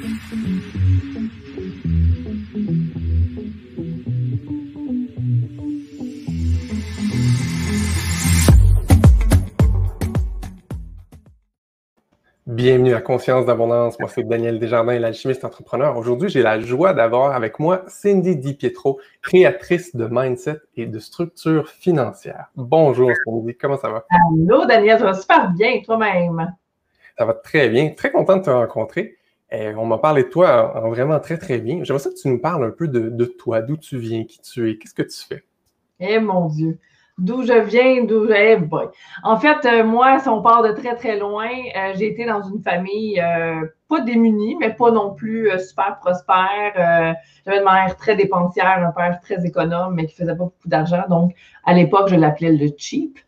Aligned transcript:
Bienvenue 0.00 0.14
à 12.94 13.00
Conscience 13.00 13.46
d'abondance. 13.46 13.98
Moi, 13.98 14.08
c'est 14.08 14.22
Daniel 14.22 14.60
Desjardins, 14.60 15.00
l'alchimiste 15.00 15.44
entrepreneur. 15.44 15.96
Aujourd'hui, 15.96 16.28
j'ai 16.28 16.42
la 16.42 16.60
joie 16.60 16.92
d'avoir 16.92 17.34
avec 17.34 17.58
moi 17.58 17.82
Cindy 17.88 18.36
Di 18.36 18.54
Pietro, 18.54 19.00
créatrice 19.20 19.96
de 19.96 20.06
mindset 20.08 20.60
et 20.76 20.86
de 20.86 21.00
structure 21.00 21.68
financière. 21.68 22.52
Bonjour 22.54 23.10
Cindy, 23.24 23.56
comment 23.56 23.76
ça 23.76 23.88
va? 23.88 24.06
Allô 24.10 24.64
Daniel, 24.64 25.00
ça 25.00 25.06
va 25.06 25.14
super 25.14 25.50
bien, 25.50 25.80
toi-même? 25.84 26.54
Ça 27.18 27.24
va 27.24 27.34
très 27.34 27.68
bien. 27.68 27.90
Très 27.90 28.12
content 28.12 28.36
de 28.36 28.42
te 28.42 28.50
rencontrer. 28.50 29.17
Et 29.50 29.74
on 29.74 29.86
m'a 29.86 29.98
parlé 29.98 30.24
de 30.24 30.28
toi 30.28 30.76
en, 30.76 30.90
vraiment 30.90 31.18
très, 31.20 31.38
très 31.38 31.58
bien. 31.58 31.82
J'aimerais 31.82 32.02
que 32.04 32.20
tu 32.20 32.28
nous 32.28 32.38
parles 32.38 32.64
un 32.64 32.70
peu 32.70 32.88
de, 32.88 33.24
toi, 33.24 33.62
d'où 33.62 33.76
tu 33.76 33.98
viens, 33.98 34.24
qui 34.24 34.40
tu 34.40 34.70
es, 34.70 34.76
qu'est-ce 34.76 34.94
que 34.94 35.02
tu 35.02 35.26
fais? 35.26 35.44
Eh 36.00 36.20
mon 36.20 36.46
Dieu 36.46 36.78
d'où 37.18 37.42
je 37.42 37.52
viens, 37.52 38.04
d'où 38.04 38.26
je. 38.26 38.56
boy. 38.56 38.86
En 39.22 39.36
fait, 39.38 39.66
euh, 39.66 39.84
moi, 39.84 40.18
si 40.20 40.28
on 40.28 40.40
part 40.40 40.62
de 40.62 40.72
très, 40.72 40.94
très 40.94 41.18
loin, 41.18 41.48
euh, 41.48 41.92
j'ai 41.96 42.06
été 42.06 42.24
dans 42.24 42.42
une 42.42 42.62
famille 42.62 43.20
euh, 43.20 43.66
pas 43.88 44.00
démunie, 44.00 44.56
mais 44.58 44.72
pas 44.72 44.90
non 44.90 45.14
plus 45.14 45.50
super 45.58 45.98
prospère. 45.98 47.16
J'avais 47.44 47.58
une 47.58 47.64
mère 47.64 47.96
très 47.96 48.16
dépensière, 48.16 48.84
un 48.86 48.92
père 48.92 49.20
très 49.20 49.44
économe, 49.44 49.94
mais 49.94 50.06
qui 50.06 50.14
faisait 50.14 50.36
pas 50.36 50.44
beaucoup 50.44 50.68
d'argent. 50.68 51.04
Donc, 51.08 51.34
à 51.64 51.72
l'époque, 51.72 52.08
je 52.08 52.16
l'appelais 52.16 52.52
le 52.52 52.68
cheap. 52.76 53.18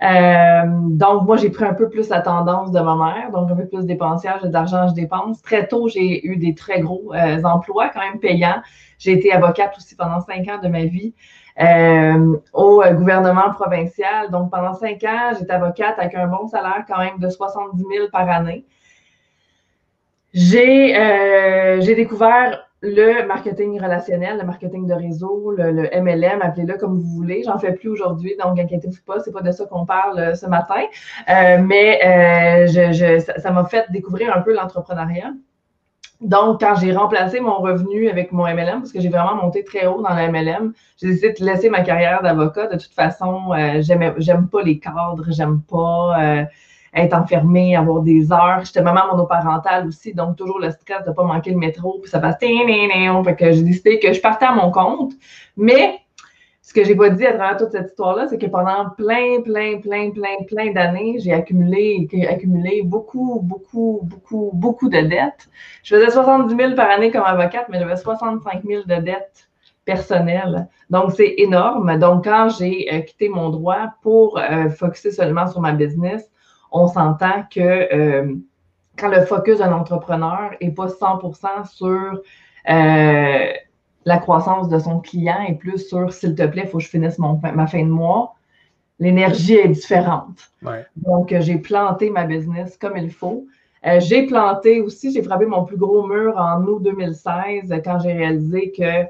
Donc, 0.00 1.24
moi, 1.24 1.36
j'ai 1.36 1.50
pris 1.50 1.64
un 1.64 1.74
peu 1.74 1.88
plus 1.88 2.08
la 2.08 2.20
tendance 2.20 2.70
de 2.70 2.80
ma 2.80 2.94
mère, 2.94 3.30
donc 3.32 3.50
un 3.50 3.56
peu 3.56 3.66
plus 3.66 3.84
dépensière, 3.84 4.38
j'ai 4.42 4.48
d'argent, 4.48 4.88
je 4.88 4.94
dépense. 4.94 5.42
Très 5.42 5.66
tôt, 5.66 5.88
j'ai 5.88 6.26
eu 6.26 6.36
des 6.36 6.54
très 6.54 6.80
gros 6.80 7.12
emplois, 7.44 7.88
quand 7.88 8.00
même 8.00 8.20
payants. 8.20 8.62
J'ai 8.98 9.12
été 9.12 9.32
avocate 9.32 9.74
aussi 9.76 9.96
pendant 9.96 10.20
cinq 10.20 10.48
ans 10.48 10.58
de 10.62 10.68
ma 10.68 10.84
vie. 10.84 11.14
Euh, 11.60 12.36
au 12.52 12.82
euh, 12.82 12.92
gouvernement 12.92 13.50
provincial. 13.50 14.30
Donc, 14.30 14.50
pendant 14.50 14.74
cinq 14.74 15.02
ans, 15.02 15.32
j'étais 15.36 15.52
avocate 15.52 15.98
avec 15.98 16.14
un 16.14 16.28
bon 16.28 16.46
salaire 16.46 16.84
quand 16.86 16.98
même 16.98 17.18
de 17.18 17.28
70 17.28 17.84
000 17.92 18.08
par 18.12 18.28
année. 18.30 18.64
J'ai 20.32 20.96
euh, 20.96 21.80
découvert 21.82 22.67
le 22.80 23.26
marketing 23.26 23.80
relationnel, 23.80 24.38
le 24.38 24.44
marketing 24.44 24.86
de 24.86 24.94
réseau, 24.94 25.52
le, 25.56 25.88
MLM, 26.00 26.42
appelez-le 26.42 26.78
comme 26.78 26.94
vous 26.98 27.08
voulez. 27.08 27.42
J'en 27.44 27.58
fais 27.58 27.72
plus 27.72 27.88
aujourd'hui, 27.88 28.36
donc 28.42 28.58
inquiétez-vous 28.58 29.02
pas, 29.06 29.20
c'est 29.20 29.32
pas 29.32 29.42
de 29.42 29.50
ça 29.50 29.66
qu'on 29.66 29.84
parle 29.84 30.36
ce 30.36 30.46
matin. 30.46 30.82
mais 31.26 32.66
je, 32.68 33.22
ça 33.38 33.50
m'a 33.50 33.64
fait 33.64 33.86
découvrir 33.90 34.36
un 34.36 34.42
peu 34.42 34.54
l'entrepreneuriat. 34.54 35.32
Donc, 36.20 36.60
quand 36.60 36.74
j'ai 36.74 36.92
remplacé 36.92 37.38
mon 37.38 37.58
revenu 37.58 38.08
avec 38.08 38.32
mon 38.32 38.42
MLM, 38.42 38.80
parce 38.80 38.90
que 38.90 39.00
j'ai 39.00 39.08
vraiment 39.08 39.36
monté 39.36 39.62
très 39.62 39.86
haut 39.86 40.02
dans 40.02 40.16
le 40.16 40.32
MLM, 40.32 40.72
j'ai 41.00 41.08
décidé 41.08 41.32
de 41.32 41.44
laisser 41.44 41.70
ma 41.70 41.82
carrière 41.82 42.22
d'avocat. 42.22 42.66
De 42.66 42.76
toute 42.76 42.92
façon, 42.92 43.52
euh, 43.52 43.80
j'aime 43.82 44.48
pas 44.48 44.62
les 44.62 44.80
cadres, 44.80 45.24
j'aime 45.28 45.60
pas 45.62 46.20
euh, 46.20 46.44
être 46.98 47.14
enfermée, 47.14 47.76
avoir 47.76 48.02
des 48.02 48.32
heures. 48.32 48.62
J'étais 48.64 48.82
maman 48.82 49.02
monoparentale 49.10 49.86
aussi, 49.86 50.14
donc 50.14 50.36
toujours 50.36 50.58
le 50.58 50.70
stress 50.70 51.04
de 51.04 51.10
ne 51.10 51.14
pas 51.14 51.24
manquer 51.24 51.50
le 51.50 51.58
métro, 51.58 51.98
puis 52.00 52.10
ça 52.10 52.18
passe. 52.18 52.36
Fait 52.38 53.36
que 53.36 53.52
j'ai 53.52 53.62
décidé 53.62 53.98
que 53.98 54.12
je 54.12 54.20
partais 54.20 54.46
à 54.46 54.52
mon 54.52 54.70
compte. 54.70 55.12
Mais 55.56 56.00
ce 56.68 56.74
que 56.74 56.84
j'ai 56.84 56.94
pas 56.94 57.08
dit 57.08 57.24
à 57.24 57.32
travers 57.32 57.56
toute 57.56 57.70
cette 57.70 57.88
histoire-là, 57.88 58.26
c'est 58.28 58.36
que 58.36 58.44
pendant 58.44 58.90
plein, 58.90 59.40
plein, 59.42 59.80
plein, 59.80 60.10
plein, 60.10 60.36
plein 60.46 60.70
d'années, 60.72 61.16
j'ai 61.18 61.32
accumulé, 61.32 62.06
accumulé 62.28 62.82
beaucoup, 62.84 63.40
beaucoup, 63.42 64.00
beaucoup, 64.02 64.50
beaucoup 64.52 64.90
de 64.90 65.00
dettes. 65.00 65.48
Je 65.82 65.96
faisais 65.96 66.10
70 66.10 66.54
000 66.54 66.74
par 66.74 66.90
année 66.90 67.10
comme 67.10 67.24
avocate, 67.24 67.66
mais 67.70 67.78
j'avais 67.78 67.96
65 67.96 68.64
000 68.64 68.82
de 68.82 68.96
dettes 68.96 69.48
personnelles. 69.86 70.68
Donc, 70.90 71.12
c'est 71.12 71.36
énorme. 71.38 71.98
Donc, 71.98 72.24
quand 72.24 72.50
j'ai 72.58 72.86
euh, 72.92 73.00
quitté 73.00 73.30
mon 73.30 73.48
droit 73.48 73.94
pour 74.02 74.38
euh, 74.38 74.68
focuser 74.68 75.10
seulement 75.10 75.46
sur 75.46 75.62
ma 75.62 75.72
business, 75.72 76.30
on 76.72 76.86
s'entend 76.86 77.44
que 77.50 77.60
euh, 77.60 78.34
quand 78.96 79.08
le 79.08 79.24
focus 79.24 79.58
d'un 79.58 79.72
entrepreneur 79.72 80.50
n'est 80.60 80.72
pas 80.72 80.86
100% 80.86 81.66
sur 81.70 82.20
la 84.04 84.18
croissance 84.18 84.68
de 84.68 84.78
son 84.78 85.00
client 85.00 85.40
et 85.46 85.54
plus 85.54 85.86
sur 85.88 86.12
s'il 86.12 86.34
te 86.34 86.46
plaît, 86.46 86.62
il 86.64 86.68
faut 86.68 86.78
que 86.78 86.84
je 86.84 86.88
finisse 86.88 87.18
ma 87.18 87.66
fin 87.66 87.84
de 87.84 87.90
mois, 87.90 88.34
l'énergie 88.98 89.54
est 89.54 89.68
différente. 89.68 90.50
Donc, 90.96 91.32
euh, 91.32 91.40
j'ai 91.40 91.58
planté 91.58 92.10
ma 92.10 92.24
business 92.24 92.76
comme 92.76 92.96
il 92.96 93.10
faut. 93.10 93.46
Euh, 93.86 94.00
j'ai 94.00 94.26
planté 94.26 94.80
aussi, 94.80 95.12
j'ai 95.12 95.22
frappé 95.22 95.46
mon 95.46 95.64
plus 95.64 95.76
gros 95.76 96.06
mur 96.06 96.36
en 96.36 96.62
août 96.64 96.82
2016 96.82 97.72
quand 97.84 98.00
j'ai 98.00 98.12
réalisé 98.12 98.72
que 98.72 99.04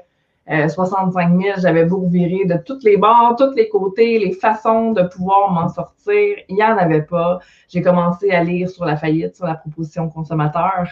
65 0.49 1.31
euh, 1.31 1.41
000, 1.41 1.59
j'avais 1.59 1.85
beau 1.85 2.07
virer 2.07 2.45
de 2.45 2.57
toutes 2.57 2.83
les 2.83 2.97
bords, 2.97 3.35
tous 3.37 3.53
les 3.55 3.69
côtés, 3.69 4.17
les 4.17 4.31
façons 4.31 4.93
de 4.93 5.03
pouvoir 5.03 5.51
m'en 5.51 5.69
sortir. 5.69 6.37
Il 6.47 6.55
n'y 6.55 6.63
en 6.63 6.75
avait 6.75 7.03
pas. 7.03 7.39
J'ai 7.67 7.81
commencé 7.81 8.31
à 8.31 8.43
lire 8.43 8.67
sur 8.67 8.85
la 8.85 8.97
faillite, 8.97 9.35
sur 9.35 9.45
la 9.45 9.53
proposition 9.53 10.09
consommateur. 10.09 10.87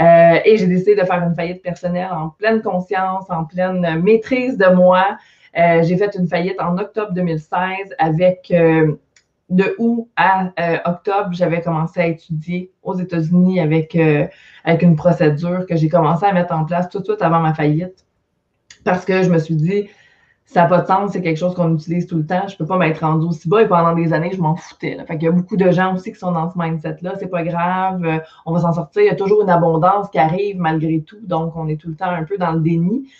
Euh, 0.00 0.40
et 0.44 0.56
j'ai 0.56 0.66
décidé 0.66 0.96
de 0.96 1.04
faire 1.04 1.22
une 1.22 1.34
faillite 1.34 1.62
personnelle 1.62 2.10
en 2.10 2.30
pleine 2.30 2.62
conscience, 2.62 3.26
en 3.30 3.44
pleine 3.44 4.02
maîtrise 4.02 4.58
de 4.58 4.74
moi. 4.74 5.16
Euh, 5.56 5.82
j'ai 5.84 5.96
fait 5.96 6.14
une 6.16 6.26
faillite 6.26 6.60
en 6.60 6.76
octobre 6.76 7.12
2016 7.12 7.94
avec 7.98 8.52
de 9.48 9.76
août 9.78 10.08
à 10.16 10.50
octobre, 10.84 11.28
j'avais 11.30 11.60
commencé 11.60 12.00
à 12.00 12.06
étudier 12.08 12.72
aux 12.82 12.94
États-Unis 12.94 13.60
avec, 13.60 13.96
avec 14.64 14.82
une 14.82 14.96
procédure 14.96 15.64
que 15.66 15.76
j'ai 15.76 15.88
commencé 15.88 16.26
à 16.26 16.32
mettre 16.32 16.52
en 16.52 16.64
place 16.64 16.88
tout 16.88 16.98
de 16.98 17.04
suite 17.04 17.22
avant 17.22 17.38
ma 17.38 17.54
faillite 17.54 18.05
parce 18.86 19.04
que 19.04 19.22
je 19.24 19.28
me 19.28 19.38
suis 19.38 19.56
dit, 19.56 19.88
ça 20.46 20.62
n'a 20.62 20.68
pas 20.68 20.80
de 20.80 20.86
sens, 20.86 21.10
c'est 21.12 21.20
quelque 21.20 21.38
chose 21.38 21.54
qu'on 21.54 21.74
utilise 21.74 22.06
tout 22.06 22.16
le 22.16 22.24
temps. 22.24 22.46
Je 22.46 22.54
ne 22.54 22.58
peux 22.58 22.66
pas 22.66 22.78
m'être 22.78 23.00
rendu 23.00 23.26
aussi 23.26 23.48
bas 23.48 23.62
et 23.62 23.66
pendant 23.66 23.94
des 23.94 24.12
années, 24.12 24.30
je 24.32 24.40
m'en 24.40 24.54
foutais. 24.54 24.96
Fait 25.06 25.16
il 25.16 25.22
y 25.24 25.26
a 25.26 25.32
beaucoup 25.32 25.56
de 25.56 25.72
gens 25.72 25.94
aussi 25.94 26.12
qui 26.12 26.18
sont 26.18 26.30
dans 26.30 26.48
ce 26.48 26.56
mindset-là. 26.56 27.14
C'est 27.18 27.26
pas 27.26 27.42
grave, 27.42 28.04
euh, 28.04 28.18
on 28.46 28.52
va 28.52 28.60
s'en 28.60 28.72
sortir. 28.72 29.02
Il 29.02 29.06
y 29.06 29.10
a 29.10 29.16
toujours 29.16 29.42
une 29.42 29.50
abondance 29.50 30.08
qui 30.08 30.18
arrive 30.18 30.56
malgré 30.58 31.00
tout. 31.00 31.18
Donc, 31.20 31.56
on 31.56 31.66
est 31.66 31.76
tout 31.76 31.88
le 31.88 31.96
temps 31.96 32.10
un 32.10 32.22
peu 32.22 32.38
dans 32.38 32.52
le 32.52 32.60
déni. 32.60 33.10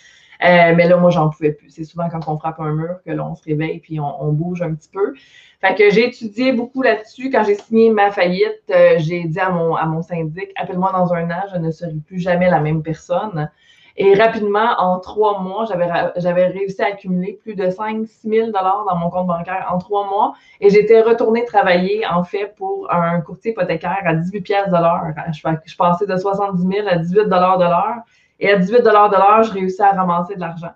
Euh, 0.45 0.73
mais 0.75 0.87
là, 0.87 0.95
moi, 0.95 1.09
j'en 1.09 1.29
pouvais 1.29 1.51
plus. 1.51 1.69
C'est 1.69 1.83
souvent 1.83 2.07
quand 2.09 2.29
on 2.29 2.37
frappe 2.37 2.61
un 2.61 2.73
mur 2.73 2.99
que 3.05 3.11
l'on 3.11 3.35
se 3.35 3.43
réveille 3.43 3.79
puis 3.79 3.99
on, 3.99 4.31
bouge 4.31 4.61
un 4.61 4.73
petit 4.73 4.89
peu. 4.89 5.13
Fait 5.59 5.75
que 5.75 5.89
j'ai 5.89 6.07
étudié 6.07 6.53
beaucoup 6.53 6.81
là-dessus. 6.81 7.29
Quand 7.29 7.43
j'ai 7.43 7.55
signé 7.55 7.89
ma 7.89 8.09
faillite, 8.09 8.61
euh, 8.69 8.95
j'ai 8.99 9.25
dit 9.25 9.39
à 9.39 9.49
mon, 9.49 9.75
à 9.75 9.85
mon 9.85 10.01
syndic, 10.01 10.49
appelle-moi 10.55 10.93
dans 10.93 11.13
un 11.13 11.29
an, 11.29 11.43
je 11.51 11.57
ne 11.57 11.71
serai 11.71 11.91
plus 12.05 12.19
jamais 12.19 12.49
la 12.49 12.61
même 12.61 12.83
personne. 12.83 13.49
Et 13.99 14.13
rapidement, 14.13 14.75
en 14.77 14.99
trois 14.99 15.39
mois, 15.39 15.65
j'avais 15.65 16.45
réussi 16.47 16.79
à 16.83 16.87
accumuler 16.87 17.39
plus 17.41 17.55
de 17.55 17.67
5 17.69 18.05
6 18.07 18.29
000 18.29 18.51
dans 18.51 18.95
mon 18.95 19.09
compte 19.09 19.25
bancaire 19.25 19.67
en 19.71 19.79
trois 19.79 20.07
mois. 20.07 20.33
Et 20.61 20.69
j'étais 20.69 21.01
retournée 21.01 21.45
travailler, 21.45 22.05
en 22.05 22.23
fait, 22.23 22.53
pour 22.55 22.93
un 22.93 23.21
courtier 23.21 23.51
hypothécaire 23.51 24.03
à 24.05 24.13
18 24.13 24.41
pièces 24.41 24.67
de 24.67 24.73
l'heure. 24.73 25.01
Je, 25.33 25.41
je 25.65 25.75
passais 25.75 26.05
de 26.05 26.15
70 26.15 26.61
000 26.61 26.87
à 26.87 26.97
18 26.97 27.25
de 27.25 27.29
l'heure. 27.29 28.03
Et 28.39 28.51
à 28.51 28.57
18 28.57 28.83
de 28.83 28.89
l'heure, 28.89 29.43
je 29.43 29.51
réussis 29.51 29.81
à 29.81 29.93
ramasser 29.93 30.35
de 30.35 30.41
l'argent. 30.41 30.73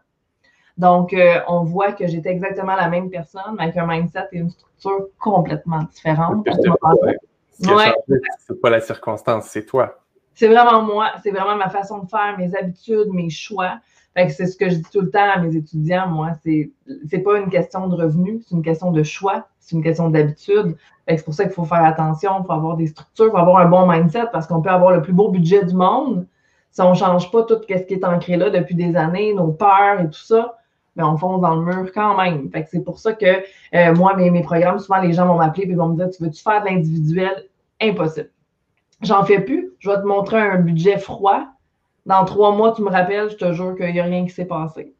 Donc, 0.78 1.14
euh, 1.14 1.42
on 1.48 1.64
voit 1.64 1.92
que 1.92 2.08
j'étais 2.08 2.30
exactement 2.30 2.76
la 2.76 2.90
même 2.90 3.12
personne, 3.12 3.56
mais 3.56 3.66
avec 3.66 3.78
un 3.78 3.86
mindset 3.86 4.30
et 4.32 4.38
une 4.38 4.50
structure 4.50 5.10
complètement 5.20 5.84
différente. 5.84 6.48
C'est 8.40 8.62
pas 8.62 8.72
la 8.72 8.80
circonstance, 8.80 9.46
c'est 9.46 9.66
toi. 9.66 10.00
C'est 10.34 10.48
vraiment 10.48 10.82
moi, 10.84 11.12
c'est 11.24 11.32
vraiment 11.32 11.56
ma 11.56 11.70
façon 11.70 12.00
de 12.00 12.08
faire, 12.08 12.36
mes 12.38 12.56
habitudes, 12.56 13.10
mes 13.12 13.30
choix. 13.30 13.80
Fait 14.14 14.28
que 14.28 14.34
c'est 14.34 14.46
ce 14.46 14.58
que 14.58 14.70
je 14.70 14.76
dis 14.76 14.90
tout 14.92 15.02
le 15.02 15.10
temps 15.10 15.30
à 15.34 15.40
mes 15.40 15.56
étudiants, 15.56 16.08
moi, 16.08 16.32
c'est 16.44 16.70
c'est 17.10 17.20
pas 17.20 17.40
une 17.40 17.50
question 17.50 17.88
de 17.88 17.96
revenu, 17.96 18.42
c'est 18.46 18.56
une 18.56 18.62
question 18.62 18.92
de 18.92 19.04
choix, 19.04 19.48
c'est 19.60 19.76
une 19.76 19.84
question 19.84 20.10
d'habitude. 20.10 20.76
c'est 21.08 21.24
pour 21.24 21.34
ça 21.34 21.46
qu'il 21.46 21.54
faut 21.54 21.64
faire 21.64 21.84
attention, 21.86 22.32
il 22.42 22.46
faut 22.46 22.52
avoir 22.52 22.76
des 22.76 22.88
structures, 22.88 23.28
il 23.28 23.32
faut 23.32 23.38
avoir 23.38 23.58
un 23.60 23.70
bon 23.70 23.88
mindset 23.88 24.26
parce 24.34 24.48
qu'on 24.48 24.62
peut 24.62 24.70
avoir 24.70 24.92
le 24.92 25.02
plus 25.02 25.14
beau 25.14 25.30
budget 25.30 25.64
du 25.64 25.76
monde. 25.76 26.28
Si 26.72 26.82
on 26.82 26.94
change 26.94 27.32
pas 27.32 27.44
tout 27.44 27.62
ce 27.62 27.84
qui 27.84 27.94
est 27.94 28.04
ancré 28.04 28.36
là 28.38 28.50
depuis 28.50 28.76
des 28.76 28.96
années, 28.96 29.34
nos 29.34 29.52
peurs 29.52 30.02
et 30.02 30.10
tout 30.10 30.20
ça, 30.20 30.58
mais 30.96 31.04
on 31.04 31.18
fonce 31.18 31.42
dans 31.42 31.56
le 31.56 31.64
mur 31.64 31.92
quand 31.94 32.18
même. 32.18 32.50
Fait 32.50 32.64
que 32.64 32.70
c'est 32.70 32.84
pour 32.84 33.00
ça 33.00 33.14
que 33.14 33.26
euh, 33.74 33.96
moi, 33.96 34.16
mes, 34.16 34.30
mes 34.30 34.42
programmes, 34.42 34.80
souvent 34.80 35.02
les 35.02 35.14
gens 35.14 35.26
vont 35.28 35.38
m'appeler 35.38 35.70
et 35.70 35.76
vont 35.76 35.90
me 35.90 35.96
dire 35.96 36.10
Tu 36.10 36.24
veux-tu 36.24 36.42
faire 36.44 36.62
de 36.62 36.68
l'individuel? 36.68 37.46
Impossible. 37.82 38.30
J'en 39.02 39.24
fais 39.24 39.40
plus. 39.40 39.71
Je 39.82 39.90
vais 39.90 39.98
te 39.98 40.06
montrer 40.06 40.40
un 40.40 40.60
budget 40.60 40.98
froid. 41.00 41.48
Dans 42.06 42.24
trois 42.24 42.56
mois, 42.56 42.72
tu 42.74 42.84
me 42.84 42.90
rappelles, 42.90 43.30
je 43.32 43.36
te 43.36 43.52
jure 43.52 43.76
qu'il 43.76 43.92
n'y 43.92 44.00
a 44.00 44.04
rien 44.04 44.24
qui 44.26 44.32
s'est 44.32 44.46
passé. 44.46 44.94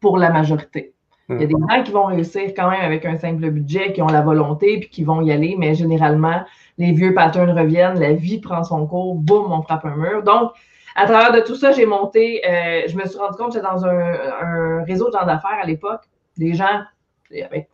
Pour 0.00 0.18
la 0.18 0.30
majorité. 0.30 0.94
Il 1.30 1.40
y 1.40 1.44
a 1.44 1.46
des 1.46 1.54
hmm. 1.54 1.66
gens 1.68 1.82
qui 1.82 1.92
vont 1.92 2.04
réussir 2.04 2.42
quand 2.56 2.70
même 2.70 2.80
avec 2.80 3.04
un 3.04 3.16
simple 3.18 3.50
budget, 3.50 3.92
qui 3.92 4.00
ont 4.00 4.06
la 4.06 4.22
volonté, 4.22 4.80
puis 4.80 4.88
qui 4.88 5.04
vont 5.04 5.20
y 5.22 5.32
aller, 5.32 5.56
mais 5.58 5.74
généralement, 5.74 6.42
les 6.78 6.92
vieux 6.92 7.12
patterns 7.12 7.50
reviennent, 7.50 7.98
la 7.98 8.12
vie 8.14 8.40
prend 8.40 8.64
son 8.64 8.86
cours, 8.86 9.14
boum, 9.14 9.50
on 9.52 9.62
frappe 9.62 9.84
un 9.84 9.96
mur. 9.96 10.22
Donc, 10.22 10.52
à 10.94 11.06
travers 11.06 11.32
de 11.32 11.40
tout 11.40 11.54
ça, 11.54 11.72
j'ai 11.72 11.86
monté, 11.86 12.42
euh, 12.46 12.82
je 12.86 12.96
me 12.96 13.06
suis 13.06 13.18
rendu 13.18 13.36
compte 13.36 13.48
que 13.48 13.54
j'étais 13.54 13.66
dans 13.66 13.84
un, 13.84 14.84
réseau 14.84 15.08
de 15.08 15.12
gens 15.12 15.26
d'affaires 15.26 15.58
à 15.62 15.66
l'époque, 15.66 16.02
des 16.36 16.54
gens 16.54 16.82
avec 17.30 17.68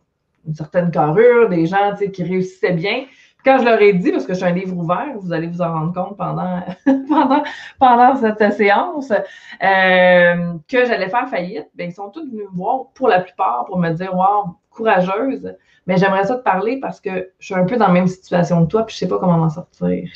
une 0.45 0.53
certaine 0.53 0.91
carrure, 0.91 1.49
des 1.49 1.65
gens 1.65 1.95
qui 2.13 2.23
réussissaient 2.23 2.73
bien, 2.73 3.05
quand 3.45 3.59
je 3.59 3.65
leur 3.65 3.79
ai 3.79 3.93
dit, 3.93 4.11
parce 4.11 4.25
que 4.25 4.33
je 4.33 4.39
suis 4.39 4.47
un 4.47 4.51
livre 4.51 4.75
ouvert, 4.75 5.13
vous 5.19 5.31
allez 5.31 5.47
vous 5.47 5.61
en 5.61 5.71
rendre 5.71 5.93
compte 5.93 6.17
pendant, 6.17 6.61
pendant, 7.07 7.43
pendant 7.79 8.15
cette 8.15 8.53
séance, 8.53 9.11
euh, 9.11 10.53
que 10.67 10.85
j'allais 10.85 11.09
faire 11.09 11.29
faillite, 11.29 11.67
bien, 11.75 11.85
ils 11.85 11.93
sont 11.93 12.09
tous 12.09 12.27
venus 12.29 12.47
me 12.51 12.57
voir 12.57 12.87
pour 12.95 13.07
la 13.07 13.21
plupart 13.21 13.65
pour 13.65 13.77
me 13.77 13.91
dire 13.91 14.15
Wow, 14.15 14.55
courageuse, 14.71 15.55
mais 15.85 15.97
j'aimerais 15.97 16.25
ça 16.25 16.35
te 16.35 16.43
parler 16.43 16.79
parce 16.79 16.99
que 16.99 17.31
je 17.39 17.45
suis 17.45 17.55
un 17.55 17.65
peu 17.65 17.77
dans 17.77 17.87
la 17.87 17.93
même 17.93 18.07
situation 18.07 18.65
que 18.65 18.71
toi, 18.71 18.85
puis 18.85 18.95
je 18.97 19.05
ne 19.05 19.09
sais 19.09 19.13
pas 19.15 19.19
comment 19.19 19.37
m'en 19.37 19.49
sortir. 19.49 20.09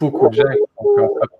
Beaucoup 0.00 0.28
de 0.28 0.34
gens 0.34 0.44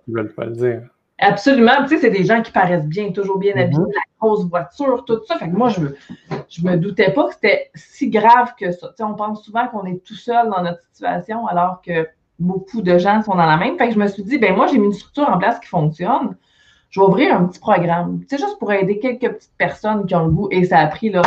qui 0.05 0.11
veulent 0.11 0.33
pas 0.33 0.45
le 0.45 0.51
dire. 0.51 0.92
Absolument. 1.23 1.83
Tu 1.83 1.89
sais, 1.89 1.97
c'est 1.97 2.09
des 2.09 2.25
gens 2.25 2.41
qui 2.41 2.51
paraissent 2.51 2.87
bien, 2.87 3.11
toujours 3.11 3.37
bien 3.37 3.53
habillés, 3.55 3.79
mm-hmm. 3.79 3.93
la 3.93 4.01
grosse 4.19 4.45
voiture, 4.45 5.05
tout 5.05 5.19
ça. 5.27 5.37
Fait 5.37 5.49
que 5.49 5.55
moi, 5.55 5.69
je 5.69 5.81
je 6.49 6.61
me 6.63 6.77
doutais 6.77 7.11
pas 7.11 7.27
que 7.27 7.33
c'était 7.33 7.71
si 7.73 8.09
grave 8.09 8.53
que 8.59 8.71
ça. 8.71 8.89
Tu 8.89 8.95
sais, 8.97 9.03
on 9.03 9.15
pense 9.15 9.43
souvent 9.43 9.67
qu'on 9.67 9.85
est 9.85 10.03
tout 10.03 10.15
seul 10.15 10.49
dans 10.49 10.61
notre 10.61 10.81
situation 10.91 11.47
alors 11.47 11.81
que 11.81 12.07
beaucoup 12.39 12.81
de 12.81 12.97
gens 12.97 13.21
sont 13.23 13.35
dans 13.35 13.45
la 13.45 13.57
même. 13.57 13.77
Fait 13.77 13.87
que 13.87 13.93
je 13.93 13.99
me 13.99 14.07
suis 14.07 14.23
dit, 14.23 14.37
ben 14.37 14.55
moi, 14.55 14.67
j'ai 14.67 14.77
mis 14.77 14.87
une 14.87 14.93
structure 14.93 15.29
en 15.29 15.37
place 15.37 15.59
qui 15.59 15.67
fonctionne. 15.67 16.35
Je 16.89 16.99
vais 16.99 17.05
ouvrir 17.07 17.35
un 17.35 17.45
petit 17.45 17.59
programme. 17.59 18.19
Tu 18.21 18.27
sais, 18.29 18.37
juste 18.37 18.59
pour 18.59 18.71
aider 18.71 18.99
quelques 18.99 19.33
petites 19.33 19.57
personnes 19.57 20.05
qui 20.05 20.13
ont 20.15 20.25
le 20.25 20.31
goût. 20.31 20.47
Et 20.51 20.65
ça 20.65 20.79
a 20.79 20.87
pris 20.87 21.09
là, 21.09 21.23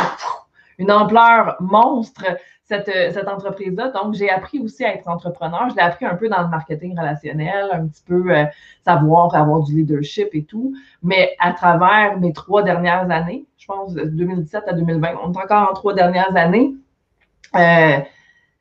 une 0.77 0.91
ampleur 0.91 1.57
monstre 1.59 2.23
cette, 2.67 2.89
euh, 2.89 3.11
cette 3.11 3.27
entreprise-là. 3.27 3.89
Donc, 3.89 4.13
j'ai 4.13 4.29
appris 4.29 4.59
aussi 4.59 4.83
à 4.83 4.93
être 4.93 5.07
entrepreneur. 5.07 5.69
Je 5.69 5.75
l'ai 5.75 5.81
appris 5.81 6.05
un 6.05 6.15
peu 6.15 6.27
dans 6.27 6.41
le 6.41 6.49
marketing 6.49 6.97
relationnel, 6.97 7.69
un 7.71 7.87
petit 7.87 8.03
peu 8.05 8.35
euh, 8.35 8.43
savoir 8.85 9.33
avoir 9.33 9.63
du 9.63 9.77
leadership 9.77 10.29
et 10.33 10.43
tout. 10.43 10.75
Mais 11.01 11.35
à 11.39 11.53
travers 11.53 12.19
mes 12.19 12.33
trois 12.33 12.63
dernières 12.63 13.09
années, 13.09 13.45
je 13.57 13.65
pense 13.65 13.93
de 13.93 14.03
2017 14.03 14.63
à 14.67 14.73
2020, 14.73 15.15
on 15.23 15.31
est 15.31 15.37
encore 15.37 15.69
en 15.69 15.73
trois 15.73 15.93
dernières 15.93 16.35
années, 16.35 16.73
euh, 17.55 17.99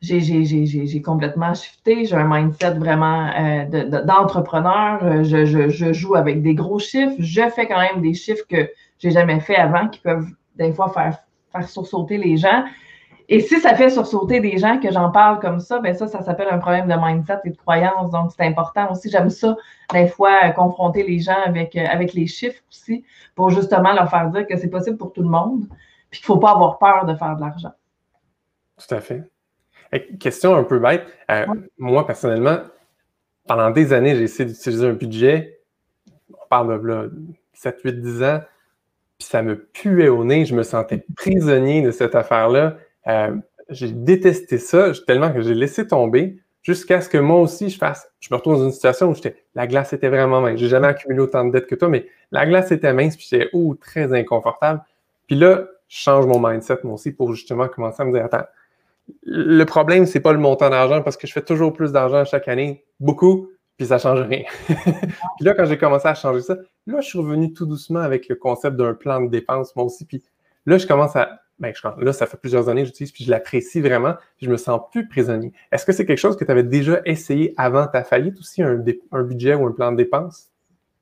j'ai 0.00 1.02
complètement 1.02 1.52
shifté. 1.54 2.04
J'ai 2.04 2.14
un 2.14 2.28
mindset 2.28 2.74
vraiment 2.74 3.28
d'entrepreneur. 4.04 5.24
je, 5.24 5.44
je, 5.46 5.68
je, 5.68 5.92
joue 5.92 6.14
avec 6.14 6.42
des 6.42 6.54
gros 6.54 6.78
chiffres. 6.78 7.16
Je 7.18 7.48
fais 7.48 7.66
quand 7.66 7.80
même 7.80 8.02
des 8.02 8.14
chiffres 8.14 8.44
que 8.48 8.70
j'ai 8.98 9.10
jamais 9.10 9.40
fait 9.40 9.56
avant 9.56 9.88
qui 9.88 9.98
peuvent 10.00 10.28
des 10.54 10.72
fois 10.72 10.90
faire, 10.90 11.18
faire 11.50 11.68
sursauter 11.68 12.18
les 12.18 12.36
gens. 12.36 12.64
Et 13.28 13.40
si 13.40 13.60
ça 13.60 13.74
fait 13.74 13.90
sursauter 13.90 14.40
des 14.40 14.56
gens 14.58 14.78
que 14.78 14.90
j'en 14.92 15.10
parle 15.10 15.40
comme 15.40 15.58
ça, 15.58 15.80
ben 15.80 15.94
ça, 15.94 16.06
ça 16.06 16.22
s'appelle 16.22 16.46
un 16.50 16.58
problème 16.58 16.86
de 16.86 16.94
mindset 16.94 17.40
et 17.44 17.50
de 17.50 17.56
croyance. 17.56 18.10
Donc, 18.10 18.30
c'est 18.36 18.44
important 18.44 18.92
aussi. 18.92 19.10
J'aime 19.10 19.30
ça, 19.30 19.56
des 19.92 20.06
fois, 20.06 20.38
euh, 20.44 20.50
confronter 20.50 21.02
les 21.02 21.18
gens 21.18 21.38
avec, 21.44 21.74
euh, 21.74 21.84
avec 21.90 22.12
les 22.12 22.26
chiffres 22.26 22.62
aussi, 22.70 23.04
pour 23.34 23.50
justement 23.50 23.92
leur 23.92 24.08
faire 24.08 24.30
dire 24.30 24.46
que 24.46 24.56
c'est 24.56 24.70
possible 24.70 24.96
pour 24.96 25.12
tout 25.12 25.22
le 25.22 25.28
monde, 25.28 25.66
puis 26.10 26.20
qu'il 26.20 26.30
ne 26.30 26.36
faut 26.36 26.40
pas 26.40 26.52
avoir 26.52 26.78
peur 26.78 27.04
de 27.04 27.16
faire 27.16 27.34
de 27.34 27.40
l'argent. 27.40 27.72
Tout 28.76 28.94
à 28.94 29.00
fait. 29.00 29.22
Question 30.20 30.54
un 30.54 30.64
peu 30.64 30.78
bête. 30.78 31.06
Euh, 31.30 31.46
moi, 31.78 32.06
personnellement, 32.06 32.58
pendant 33.46 33.70
des 33.70 33.92
années, 33.92 34.14
j'ai 34.14 34.24
essayé 34.24 34.48
d'utiliser 34.48 34.86
un 34.86 34.92
budget. 34.92 35.60
On 36.30 36.46
parle 36.48 36.80
de 36.80 37.12
7, 37.54 37.80
8, 37.82 38.00
10 38.02 38.22
ans. 38.22 38.40
Puis 39.18 39.28
ça 39.28 39.42
me 39.42 39.56
puait 39.56 40.08
au 40.08 40.24
nez. 40.24 40.44
Je 40.44 40.54
me 40.54 40.62
sentais 40.62 41.04
prisonnier 41.16 41.82
de 41.82 41.90
cette 41.90 42.14
affaire-là. 42.14 42.76
Euh, 43.08 43.36
j'ai 43.68 43.90
détesté 43.90 44.58
ça 44.58 44.92
tellement 45.06 45.32
que 45.32 45.40
j'ai 45.40 45.54
laissé 45.54 45.86
tomber 45.86 46.38
jusqu'à 46.62 47.00
ce 47.00 47.08
que 47.08 47.18
moi 47.18 47.40
aussi 47.40 47.70
je 47.70 47.78
fasse. 47.78 48.10
Je 48.20 48.28
me 48.30 48.36
retrouve 48.36 48.58
dans 48.58 48.64
une 48.64 48.72
situation 48.72 49.08
où 49.08 49.14
j'étais, 49.14 49.36
la 49.54 49.66
glace 49.66 49.92
était 49.92 50.08
vraiment 50.08 50.40
mince. 50.40 50.58
J'ai 50.58 50.68
jamais 50.68 50.88
accumulé 50.88 51.20
autant 51.20 51.44
de 51.44 51.52
dettes 51.52 51.66
que 51.66 51.74
toi, 51.74 51.88
mais 51.88 52.08
la 52.32 52.46
glace 52.46 52.72
était 52.72 52.92
mince, 52.92 53.16
puis 53.16 53.26
j'étais 53.30 53.48
oh, 53.52 53.76
très 53.80 54.12
inconfortable. 54.12 54.82
Puis 55.26 55.36
là, 55.36 55.66
je 55.88 55.98
change 55.98 56.26
mon 56.26 56.40
mindset 56.40 56.78
moi 56.82 56.94
aussi 56.94 57.12
pour 57.12 57.32
justement 57.32 57.68
commencer 57.68 58.02
à 58.02 58.04
me 58.04 58.12
dire 58.12 58.24
attends, 58.24 58.46
le 59.22 59.64
problème, 59.64 60.06
c'est 60.06 60.20
pas 60.20 60.32
le 60.32 60.38
montant 60.38 60.70
d'argent 60.70 61.02
parce 61.02 61.16
que 61.16 61.26
je 61.26 61.32
fais 61.32 61.42
toujours 61.42 61.72
plus 61.72 61.92
d'argent 61.92 62.24
chaque 62.24 62.48
année, 62.48 62.84
beaucoup, 62.98 63.48
puis 63.76 63.86
ça 63.86 63.98
change 63.98 64.20
rien. 64.22 64.42
puis 64.66 65.44
là, 65.44 65.54
quand 65.54 65.66
j'ai 65.66 65.78
commencé 65.78 66.08
à 66.08 66.14
changer 66.14 66.40
ça, 66.40 66.56
là, 66.86 67.00
je 67.00 67.06
suis 67.06 67.18
revenu 67.18 67.52
tout 67.52 67.66
doucement 67.66 68.00
avec 68.00 68.28
le 68.28 68.34
concept 68.34 68.76
d'un 68.76 68.94
plan 68.94 69.20
de 69.20 69.28
dépenses, 69.28 69.76
moi 69.76 69.84
aussi. 69.84 70.04
Puis 70.04 70.24
là, 70.66 70.78
je 70.78 70.86
commence 70.86 71.14
à 71.14 71.40
ben, 71.58 71.72
là, 71.98 72.12
ça 72.12 72.26
fait 72.26 72.36
plusieurs 72.36 72.68
années 72.68 72.82
que 72.82 72.88
j'utilise, 72.88 73.12
puis 73.12 73.24
je 73.24 73.30
l'apprécie 73.30 73.80
vraiment, 73.80 74.14
puis 74.36 74.46
je 74.46 74.50
me 74.50 74.56
sens 74.56 74.80
plus 74.92 75.08
prisonnier. 75.08 75.52
Est-ce 75.72 75.86
que 75.86 75.92
c'est 75.92 76.04
quelque 76.04 76.18
chose 76.18 76.36
que 76.36 76.44
tu 76.44 76.50
avais 76.50 76.62
déjà 76.62 77.00
essayé 77.04 77.54
avant 77.56 77.86
ta 77.86 78.04
faillite 78.04 78.38
aussi, 78.38 78.62
un, 78.62 78.76
budget 79.22 79.54
ou 79.54 79.66
un 79.66 79.72
plan 79.72 79.92
de 79.92 79.96
dépenses? 79.96 80.50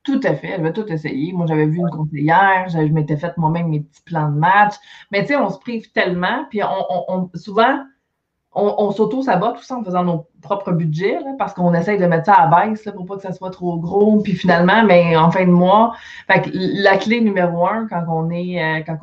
Tout 0.03 0.21
à 0.23 0.35
fait, 0.35 0.53
avait 0.53 0.71
tout 0.71 0.85
essayé. 0.87 1.33
Moi, 1.33 1.45
j'avais 1.47 1.65
vu 1.65 1.79
une 1.79 1.89
conseillère, 1.89 2.67
je, 2.69 2.77
m'étais 2.77 3.17
fait 3.17 3.35
moi-même 3.37 3.69
mes 3.69 3.81
petits 3.81 4.03
plans 4.03 4.29
de 4.29 4.37
match. 4.37 4.75
Mais 5.11 5.21
tu 5.21 5.29
sais, 5.29 5.35
on 5.35 5.49
se 5.49 5.57
prive 5.59 5.91
tellement, 5.91 6.45
puis 6.49 6.61
on 6.63 7.29
souvent, 7.33 7.83
on, 8.55 8.91
s'auto-sabote 8.91 9.57
tout 9.57 9.63
ça 9.63 9.75
en 9.75 9.83
faisant 9.83 10.03
nos 10.03 10.27
propres 10.41 10.71
budgets, 10.71 11.19
parce 11.37 11.53
qu'on 11.53 11.73
essaye 11.73 11.97
de 11.97 12.05
mettre 12.05 12.25
ça 12.25 12.35
à 12.35 12.47
baisse 12.47 12.87
pour 12.95 13.05
pas 13.05 13.17
que 13.17 13.21
ça 13.21 13.33
soit 13.33 13.51
trop 13.51 13.77
gros. 13.77 14.21
Puis 14.21 14.33
finalement, 14.33 14.83
mais 14.83 15.17
en 15.17 15.29
fin 15.29 15.45
de 15.45 15.51
mois, 15.51 15.93
la 16.29 16.97
clé 16.97 17.19
numéro 17.19 17.67
un 17.67 17.87
quand 17.87 18.05
on 18.09 18.29
est 18.29 18.63
euh, 18.63 18.81
quand 18.85 18.97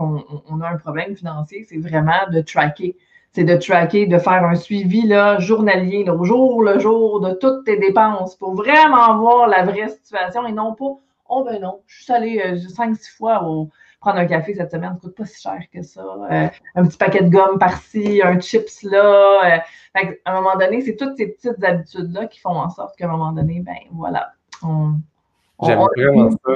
on, 0.49 0.61
a 0.61 0.69
un 0.69 0.77
problème 0.77 1.17
financier, 1.17 1.67
c'est 1.69 1.79
vraiment 1.79 2.31
de 2.31 2.41
tracker. 2.41 2.97
C'est 3.33 3.45
de 3.45 3.57
tracker, 3.57 4.07
de 4.07 4.19
faire 4.19 4.45
un 4.45 4.55
suivi 4.55 5.07
là, 5.07 5.39
journalier, 5.39 6.09
au 6.09 6.25
jour 6.25 6.63
le 6.63 6.79
jour 6.79 7.21
de 7.21 7.33
toutes 7.33 7.65
tes 7.65 7.79
dépenses 7.79 8.37
pour 8.37 8.55
vraiment 8.55 9.19
voir 9.19 9.49
la 9.49 9.65
vraie 9.65 9.89
situation 9.89 10.47
et 10.47 10.53
non 10.53 10.75
pas 10.75 10.99
Oh 11.35 11.45
ben 11.45 11.63
non, 11.63 11.81
je 11.87 12.03
suis 12.03 12.13
allée 12.13 12.43
euh, 12.45 12.59
cinq, 12.69 12.95
six 12.95 13.11
fois 13.11 13.45
au, 13.45 13.71
prendre 14.03 14.19
un 14.19 14.27
café 14.27 14.53
cette 14.55 14.73
semaine, 14.73 14.95
ça 14.95 14.99
coûte 15.01 15.17
pas 15.17 15.25
si 15.25 15.41
cher 15.41 15.61
que 15.73 15.81
ça. 15.81 16.03
Euh, 16.03 16.49
un 16.75 16.87
petit 16.87 16.99
paquet 16.99 17.23
de 17.23 17.31
gomme 17.31 17.59
par-ci, 17.59 18.21
un 18.23 18.39
chips 18.41 18.83
là. 18.83 19.59
Euh, 19.95 20.01
à 20.25 20.33
un 20.33 20.41
moment 20.41 20.57
donné, 20.57 20.81
c'est 20.83 20.97
toutes 20.97 21.17
ces 21.17 21.29
petites 21.29 21.63
habitudes-là 21.63 22.27
qui 22.27 22.41
font 22.41 22.51
en 22.51 22.69
sorte 22.69 22.97
qu'à 22.97 23.07
un 23.07 23.13
moment 23.13 23.33
donné, 23.33 23.61
ben 23.61 23.77
voilà. 23.93 24.33
J'aime 25.63 25.79
vraiment 25.97 26.31
ça. 26.31 26.53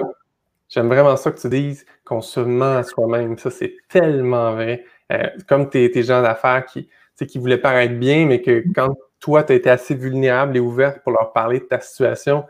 J'aime 0.68 0.88
vraiment 0.88 1.16
ça 1.16 1.30
que 1.30 1.38
tu 1.38 1.48
dises 1.48 1.86
qu'on 2.04 2.20
se 2.20 2.40
ment 2.40 2.78
à 2.78 2.82
soi-même. 2.82 3.38
Ça, 3.38 3.50
c'est 3.50 3.76
tellement 3.88 4.52
vrai. 4.52 4.84
Euh, 5.12 5.28
comme 5.48 5.70
tes, 5.70 5.88
tes 5.92 6.02
gens 6.02 6.22
d'affaires 6.22 6.66
qui, 6.66 6.88
qui 7.28 7.38
voulaient 7.38 7.58
paraître 7.58 7.94
bien, 7.94 8.26
mais 8.26 8.42
que 8.42 8.64
quand 8.74 8.96
toi, 9.20 9.44
tu 9.44 9.52
as 9.52 9.56
été 9.56 9.70
assez 9.70 9.94
vulnérable 9.94 10.56
et 10.56 10.60
ouverte 10.60 10.98
pour 11.04 11.12
leur 11.12 11.32
parler 11.32 11.60
de 11.60 11.64
ta 11.64 11.78
situation, 11.78 12.44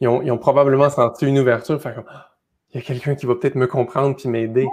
ils 0.00 0.08
ont, 0.08 0.20
ils 0.20 0.30
ont 0.30 0.38
probablement 0.38 0.90
senti 0.90 1.26
une 1.26 1.38
ouverture. 1.38 1.80
Comme, 1.82 2.04
il 2.72 2.80
y 2.80 2.82
a 2.82 2.86
quelqu'un 2.86 3.14
qui 3.14 3.26
va 3.26 3.34
peut-être 3.34 3.56
me 3.56 3.66
comprendre 3.66 4.16
puis 4.16 4.28
m'aider. 4.28 4.68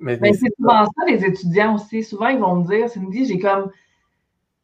Mais, 0.00 0.18
c'est 0.32 0.54
souvent 0.56 0.84
ça, 0.84 1.06
les 1.06 1.24
étudiants 1.24 1.74
aussi. 1.74 2.02
Souvent, 2.04 2.28
ils 2.28 2.38
vont 2.38 2.56
me 2.56 2.66
dire, 2.66 2.88
Cindy, 2.88 3.26
j'ai 3.26 3.38
comme, 3.38 3.70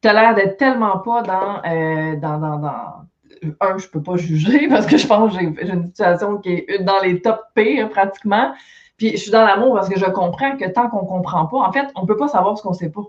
tu 0.01 0.09
as 0.09 0.13
l'air 0.13 0.35
d'être 0.35 0.57
tellement 0.57 0.99
pas 0.99 1.23
euh, 1.67 2.17
dans, 2.17 2.39
dans, 2.39 2.59
dans, 2.59 3.57
Un, 3.61 3.79
je 3.79 3.89
peux 3.89 4.03
pas 4.03 4.17
juger 4.17 4.69
parce 4.69 4.87
que 4.87 4.97
je 4.97 5.07
pense 5.07 5.33
que 5.33 5.41
j'ai 5.41 5.47
une 5.47 5.87
situation 5.87 6.39
qui 6.39 6.65
est 6.69 6.83
dans 6.83 7.01
les 7.03 7.21
top 7.21 7.41
P 7.55 7.85
pratiquement. 7.87 8.55
Puis 8.97 9.13
je 9.13 9.17
suis 9.17 9.31
dans 9.31 9.45
l'amour 9.45 9.75
parce 9.75 9.89
que 9.89 9.99
je 9.99 10.05
comprends 10.07 10.57
que 10.57 10.69
tant 10.71 10.89
qu'on 10.89 11.07
comprend 11.07 11.47
pas, 11.47 11.59
en 11.59 11.73
fait, 11.73 11.89
on 11.97 12.07
peut 12.07 12.17
pas 12.17 12.29
savoir 12.29 12.57
ce 12.57 12.63
qu'on 12.63 12.75
sait 12.75 12.91
pas. 12.91 13.05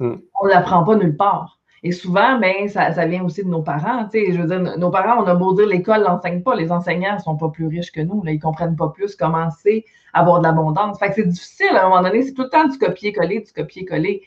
Hmm. 0.00 0.16
On 0.40 0.46
l'apprend 0.46 0.84
pas 0.84 0.96
nulle 0.96 1.16
part. 1.16 1.58
Et 1.82 1.92
souvent, 1.92 2.38
ben, 2.38 2.68
ça, 2.68 2.90
vient 3.06 3.24
aussi 3.24 3.44
de 3.44 3.48
nos 3.48 3.62
parents. 3.62 4.08
Je 4.12 4.40
veux 4.40 4.46
dire, 4.46 4.78
nos 4.78 4.90
parents, 4.90 5.22
on 5.22 5.26
a 5.26 5.34
beau 5.34 5.54
dire 5.54 5.66
l'école 5.66 6.02
n'enseigne 6.02 6.42
pas, 6.42 6.54
les 6.56 6.72
enseignants 6.72 7.14
ne 7.14 7.20
sont 7.20 7.36
pas 7.36 7.48
plus 7.48 7.66
riches 7.66 7.92
que 7.92 8.00
nous. 8.00 8.22
Ils 8.26 8.34
ne 8.34 8.40
comprennent 8.40 8.76
pas 8.76 8.88
plus 8.88 9.14
comment 9.14 9.48
c'est 9.62 9.84
avoir 10.12 10.40
de 10.40 10.44
l'abondance. 10.44 10.98
Fait 10.98 11.08
que 11.08 11.14
c'est 11.16 11.28
difficile 11.28 11.76
à 11.76 11.86
un 11.86 11.88
moment 11.88 12.02
donné, 12.02 12.22
c'est 12.22 12.32
tout 12.32 12.42
le 12.42 12.50
temps 12.50 12.66
du 12.66 12.78
copier-coller, 12.78 13.40
du 13.40 13.52
copier-coller. 13.52 14.22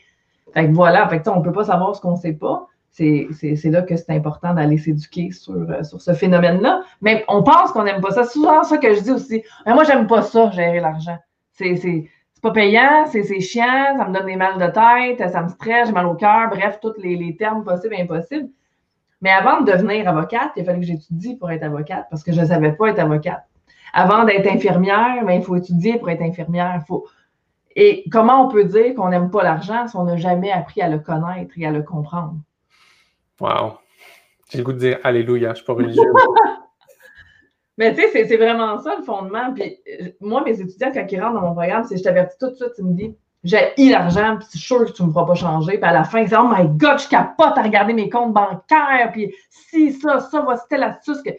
Fait 0.54 0.66
que 0.66 0.72
voilà, 0.72 1.08
fait 1.08 1.22
que, 1.22 1.28
on 1.30 1.40
ne 1.40 1.44
peut 1.44 1.52
pas 1.52 1.64
savoir 1.64 1.94
ce 1.94 2.00
qu'on 2.00 2.12
ne 2.12 2.16
sait 2.16 2.34
pas. 2.34 2.68
C'est 2.90 3.28
là 3.64 3.82
que 3.82 3.96
c'est 3.96 4.10
important 4.10 4.52
d'aller 4.52 4.76
s'éduquer 4.76 5.30
sur, 5.30 5.54
euh, 5.54 5.82
sur 5.82 6.00
ce 6.00 6.12
phénomène-là. 6.12 6.82
Mais 7.00 7.24
on 7.28 7.42
pense 7.42 7.72
qu'on 7.72 7.84
n'aime 7.84 8.02
pas 8.02 8.10
ça. 8.10 8.24
C'est 8.24 8.34
souvent 8.34 8.62
ça 8.64 8.76
que 8.76 8.94
je 8.94 9.00
dis 9.00 9.10
aussi. 9.10 9.42
Mais 9.64 9.72
moi, 9.72 9.84
j'aime 9.84 10.06
pas 10.06 10.22
ça, 10.22 10.50
gérer 10.50 10.80
l'argent. 10.80 11.18
C'est 11.52 12.10
pas 12.42 12.50
payant, 12.50 13.06
c'est 13.06 13.40
chiant, 13.40 13.96
ça 13.96 14.04
me 14.08 14.12
donne 14.12 14.26
des 14.26 14.36
mal 14.36 14.58
de 14.58 14.66
tête, 14.66 15.30
ça 15.30 15.42
me 15.42 15.48
stresse, 15.48 15.86
j'ai 15.86 15.92
mal 15.92 16.06
au 16.06 16.14
cœur, 16.14 16.50
bref, 16.50 16.80
tous 16.82 16.94
les, 16.98 17.36
termes 17.36 17.62
possibles 17.62 17.94
et 17.94 18.02
impossibles. 18.02 18.48
Mais 19.20 19.30
avant 19.30 19.60
de 19.60 19.70
devenir 19.70 20.08
avocate, 20.08 20.50
il 20.56 20.62
a 20.62 20.64
fallu 20.64 20.80
que 20.80 20.86
j'étudie 20.86 21.36
pour 21.36 21.52
être 21.52 21.62
avocate 21.62 22.08
parce 22.10 22.24
que 22.24 22.32
je 22.32 22.40
ne 22.40 22.46
savais 22.46 22.72
pas 22.72 22.88
être 22.88 22.98
avocate. 22.98 23.44
Avant 23.94 24.24
d'être 24.24 24.48
infirmière, 24.50 25.22
mais 25.24 25.36
il 25.36 25.44
faut 25.44 25.54
étudier 25.54 25.98
pour 25.98 26.10
être 26.10 26.22
infirmière. 26.22 26.82
Faut... 26.88 27.06
Et 27.76 28.04
comment 28.10 28.44
on 28.44 28.48
peut 28.48 28.64
dire 28.64 28.96
qu'on 28.96 29.10
n'aime 29.10 29.30
pas 29.30 29.44
l'argent 29.44 29.86
si 29.86 29.96
on 29.96 30.04
n'a 30.04 30.16
jamais 30.16 30.50
appris 30.50 30.82
à 30.82 30.88
le 30.88 30.98
connaître 30.98 31.52
et 31.56 31.64
à 31.64 31.70
le 31.70 31.84
comprendre? 31.84 32.34
Wow! 33.40 33.74
J'ai 34.50 34.58
le 34.58 34.64
goût 34.64 34.72
de 34.72 34.78
dire 34.78 34.98
Alléluia, 35.04 35.48
je 35.48 35.50
ne 35.50 35.54
suis 35.54 35.64
pas 35.64 35.74
religieux. 35.74 36.02
Mais 37.82 37.94
tu 37.94 38.02
sais, 38.02 38.26
c'est 38.26 38.36
vraiment 38.36 38.78
ça 38.78 38.94
le 38.96 39.02
fondement. 39.02 39.52
Puis 39.52 39.76
euh, 40.00 40.10
moi, 40.20 40.44
mes 40.44 40.60
étudiants, 40.60 40.92
quand 40.94 41.04
ils 41.10 41.20
rentrent 41.20 41.40
dans 41.40 41.48
mon 41.48 41.54
programme, 41.54 41.82
c'est 41.82 41.96
je 41.96 42.02
t'avertis 42.04 42.36
tout 42.38 42.50
de 42.50 42.54
suite, 42.54 42.70
tu 42.76 42.84
me 42.84 42.94
dis 42.94 43.16
j'ai 43.42 43.72
eu 43.76 43.90
l'argent, 43.90 44.36
puis 44.38 44.46
c'est 44.50 44.58
sûr 44.58 44.86
que 44.86 44.92
tu 44.92 45.02
ne 45.02 45.08
me 45.08 45.12
feras 45.12 45.26
pas 45.26 45.34
changer. 45.34 45.72
Puis 45.72 45.90
à 45.90 45.92
la 45.92 46.04
fin, 46.04 46.24
c'est 46.24 46.36
Oh 46.36 46.48
my 46.48 46.68
God, 46.68 47.00
je 47.00 47.08
capote 47.08 47.58
à 47.58 47.62
regarder 47.62 47.92
mes 47.92 48.08
comptes 48.08 48.32
bancaires, 48.32 49.10
puis 49.10 49.34
si, 49.50 49.92
ça, 49.94 50.20
ça, 50.20 50.42
voici 50.42 50.62
telle 50.70 50.84
astuce. 50.84 51.20
Que... 51.22 51.30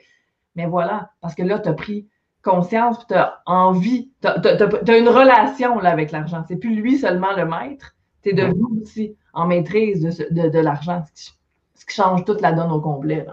Mais 0.57 0.65
voilà, 0.65 1.12
parce 1.21 1.33
que 1.33 1.43
là, 1.43 1.59
tu 1.59 1.69
as 1.69 1.73
pris 1.73 2.09
conscience, 2.41 2.97
puis 2.97 3.07
tu 3.07 3.13
as 3.13 3.39
envie, 3.45 4.12
tu 4.21 4.27
as, 4.27 4.97
une 4.97 5.07
relation 5.07 5.79
là, 5.79 5.91
avec 5.91 6.12
l'argent. 6.12 6.43
C'est 6.45 6.57
plus 6.57 6.75
lui 6.75 6.97
seulement 6.97 7.33
le 7.38 7.45
maître, 7.45 7.95
tu 8.21 8.31
es 8.31 8.33
devenu 8.33 8.81
aussi 8.81 9.15
en 9.31 9.47
maîtrise 9.47 10.01
de, 10.01 10.41
de, 10.41 10.50
de 10.50 10.59
l'argent, 10.59 11.03
ce 11.13 11.85
qui 11.85 11.95
change 11.95 12.25
toute 12.25 12.41
la 12.41 12.51
donne 12.51 12.73
au 12.73 12.81
complet. 12.81 13.25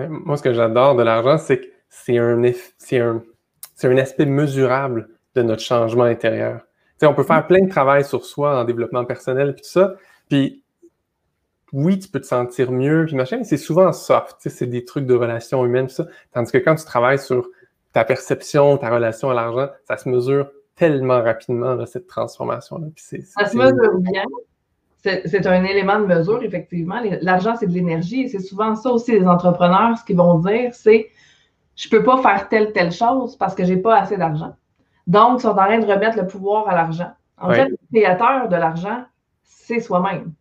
Euh, 0.00 0.08
moi, 0.08 0.36
ce 0.36 0.42
que 0.42 0.52
j'adore 0.52 0.96
de 0.96 1.04
l'argent, 1.04 1.38
c'est 1.38 1.60
que 1.60 1.77
c'est 1.88 2.18
un, 2.18 2.42
un, 2.42 3.22
un 3.82 3.96
aspect 3.96 4.26
mesurable 4.26 5.08
de 5.34 5.42
notre 5.42 5.62
changement 5.62 6.04
intérieur. 6.04 6.62
on 7.02 7.14
peut 7.14 7.22
faire 7.22 7.46
plein 7.46 7.64
de 7.64 7.70
travail 7.70 8.04
sur 8.04 8.24
soi 8.24 8.58
en 8.60 8.64
développement 8.64 9.04
personnel, 9.04 9.54
puis 9.54 9.62
tout 9.62 9.70
ça. 9.70 9.94
Puis 10.28 10.64
oui, 11.72 11.98
tu 11.98 12.08
peux 12.08 12.20
te 12.20 12.26
sentir 12.26 12.72
mieux, 12.72 13.04
puis 13.06 13.16
machin, 13.16 13.38
mais 13.38 13.44
c'est 13.44 13.56
souvent 13.58 13.92
soft, 13.92 14.36
c'est 14.40 14.66
des 14.66 14.84
trucs 14.84 15.06
de 15.06 15.14
relations 15.14 15.64
humaines, 15.64 15.86
tout 15.86 15.94
ça. 15.94 16.06
Tandis 16.32 16.50
que 16.50 16.58
quand 16.58 16.74
tu 16.74 16.84
travailles 16.84 17.18
sur 17.18 17.48
ta 17.92 18.04
perception, 18.04 18.76
ta 18.78 18.90
relation 18.90 19.30
à 19.30 19.34
l'argent, 19.34 19.68
ça 19.84 19.96
se 19.96 20.08
mesure 20.08 20.50
tellement 20.76 21.22
rapidement, 21.22 21.84
cette 21.86 22.06
transformation-là. 22.06 22.86
Ça 22.96 23.46
se 23.46 23.56
mesure 23.56 23.98
bien. 23.98 24.24
C'est 25.02 25.46
un 25.46 25.64
élément 25.64 26.00
de 26.00 26.06
mesure, 26.06 26.42
effectivement. 26.42 27.00
L'argent, 27.20 27.54
c'est 27.56 27.66
de 27.66 27.72
l'énergie 27.72 28.22
et 28.22 28.28
c'est 28.28 28.40
souvent 28.40 28.74
ça 28.74 28.90
aussi, 28.90 29.12
les 29.12 29.26
entrepreneurs, 29.26 29.98
ce 29.98 30.04
qu'ils 30.04 30.16
vont 30.16 30.38
dire, 30.38 30.74
c'est 30.74 31.08
je 31.78 31.86
ne 31.86 31.90
peux 31.96 32.02
pas 32.04 32.20
faire 32.20 32.48
telle, 32.48 32.72
telle 32.72 32.90
chose 32.90 33.36
parce 33.36 33.54
que 33.54 33.64
je 33.64 33.72
n'ai 33.72 33.80
pas 33.80 34.00
assez 34.00 34.16
d'argent. 34.16 34.56
Donc, 35.06 35.38
ils 35.38 35.42
sont 35.42 35.50
en 35.50 35.54
train 35.54 35.78
de 35.78 35.86
remettre 35.86 36.18
le 36.18 36.26
pouvoir 36.26 36.68
à 36.68 36.74
l'argent. 36.74 37.12
En 37.40 37.50
fait, 37.50 37.68
le 37.68 37.78
créateur 37.92 38.48
de 38.48 38.56
l'argent, 38.56 39.04
c'est 39.44 39.78
soi-même. 39.78 40.32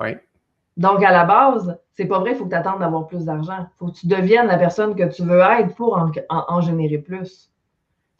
Oui. 0.00 0.16
Donc, 0.76 1.02
à 1.02 1.10
la 1.10 1.24
base, 1.24 1.76
c'est 1.94 2.04
pas 2.04 2.20
vrai, 2.20 2.32
il 2.32 2.36
faut 2.36 2.44
que 2.44 2.50
tu 2.50 2.54
attendes 2.54 2.78
d'avoir 2.78 3.08
plus 3.08 3.24
d'argent. 3.24 3.58
Il 3.58 3.78
faut 3.78 3.86
que 3.88 3.96
tu 3.96 4.06
deviennes 4.06 4.46
la 4.46 4.58
personne 4.58 4.94
que 4.94 5.12
tu 5.12 5.24
veux 5.24 5.40
être 5.40 5.74
pour 5.74 5.98
en, 6.28 6.60
générer 6.60 6.98
plus. 6.98 7.50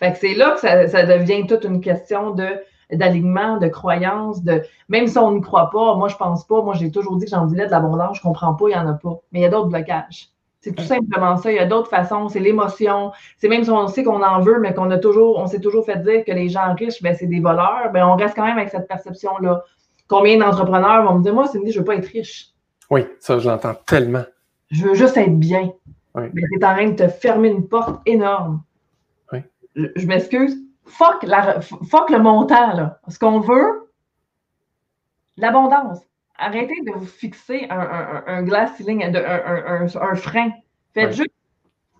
Fait 0.01 0.13
que 0.13 0.19
c'est 0.19 0.35
là 0.35 0.57
que 0.61 0.61
ça, 0.61 1.05
devient 1.05 1.47
toute 1.47 1.65
une 1.65 1.81
question 1.81 2.33
de 2.33 2.49
d'alignement, 2.93 3.59
de 3.59 3.67
croyance, 3.67 4.45
de 4.45 4.63
même 4.89 5.09
si 5.09 5.19
on 5.19 5.33
n'y 5.33 5.41
croit 5.41 5.71
pas, 5.71 5.97
moi 5.97 6.07
je 6.07 6.15
pense 6.15 6.47
pas, 6.47 6.63
moi 6.63 6.75
j'ai 6.75 6.93
toujours 6.93 7.17
dit 7.17 7.25
que 7.25 7.33
j'en 7.33 7.45
voulais 7.45 7.67
de 7.67 7.73
l'abondance, 7.73 8.19
je 8.19 8.23
comprends 8.23 8.55
pas, 8.55 8.67
il 8.69 8.75
n'y 8.75 8.77
en 8.77 8.87
a 8.87 8.93
pas. 8.93 9.19
Mais 9.33 9.41
il 9.41 9.43
y 9.43 9.45
a 9.45 9.49
d'autres 9.49 9.67
blocages. 9.67 10.31
C'est 10.67 10.75
tout 10.75 10.83
simplement 10.83 11.37
ça. 11.37 11.53
Il 11.53 11.55
y 11.55 11.61
a 11.61 11.65
d'autres 11.65 11.89
façons. 11.89 12.29
C'est 12.29 12.41
l'émotion. 12.41 13.13
C'est 13.39 13.47
même 13.47 13.63
si 13.63 13.71
on 13.71 13.87
sait 13.87 14.03
qu'on 14.03 14.21
en 14.21 14.41
veut, 14.41 14.59
mais 14.59 14.75
qu'on 14.75 14.91
a 14.91 14.99
toujours, 14.99 15.39
on 15.39 15.47
s'est 15.47 15.61
toujours 15.61 15.87
fait 15.87 16.03
dire 16.03 16.25
que 16.25 16.33
les 16.33 16.49
gens 16.49 16.75
riches, 16.75 17.01
ben, 17.01 17.15
c'est 17.17 17.29
des 17.29 17.39
voleurs. 17.39 17.93
Ben, 17.93 18.05
on 18.05 18.17
reste 18.17 18.35
quand 18.35 18.45
même 18.45 18.59
avec 18.59 18.71
cette 18.71 18.89
perception-là. 18.89 19.63
Combien 20.09 20.39
d'entrepreneurs 20.39 21.05
vont 21.05 21.19
me 21.19 21.23
dire, 21.23 21.33
moi, 21.33 21.47
Cindy, 21.47 21.71
je 21.71 21.79
veux 21.79 21.85
pas 21.85 21.95
être 21.95 22.09
riche? 22.09 22.49
Oui, 22.91 23.07
ça, 23.21 23.39
je 23.39 23.49
l'entends 23.49 23.77
tellement. 23.87 24.25
Je 24.73 24.89
veux 24.89 24.95
juste 24.95 25.17
être 25.17 25.39
bien. 25.39 25.71
Mais 26.17 26.31
tu 26.33 26.59
es 26.61 26.65
en 26.65 26.75
train 26.75 26.89
de 26.89 26.97
te 26.97 27.07
fermer 27.07 27.51
une 27.51 27.69
porte 27.69 28.01
énorme. 28.05 28.61
Oui. 29.33 29.39
Je, 29.77 30.07
m'excuse. 30.09 30.57
Fuck, 30.85 31.23
le 31.23 32.19
montant, 32.19 32.75
là. 32.75 32.99
Ce 33.07 33.21
qu'on 33.21 33.39
veut, 33.39 33.89
l'abondance. 35.37 36.01
Arrêtez 36.39 36.75
de 36.87 36.93
vous 36.93 37.07
fixer 37.07 37.67
un, 37.71 37.79
un, 37.79 38.25
un 38.27 38.43
glass 38.43 38.77
ceiling, 38.77 39.03
un, 39.05 40.17
frein. 40.17 40.51
Faites 40.93 41.13
juste 41.13 41.31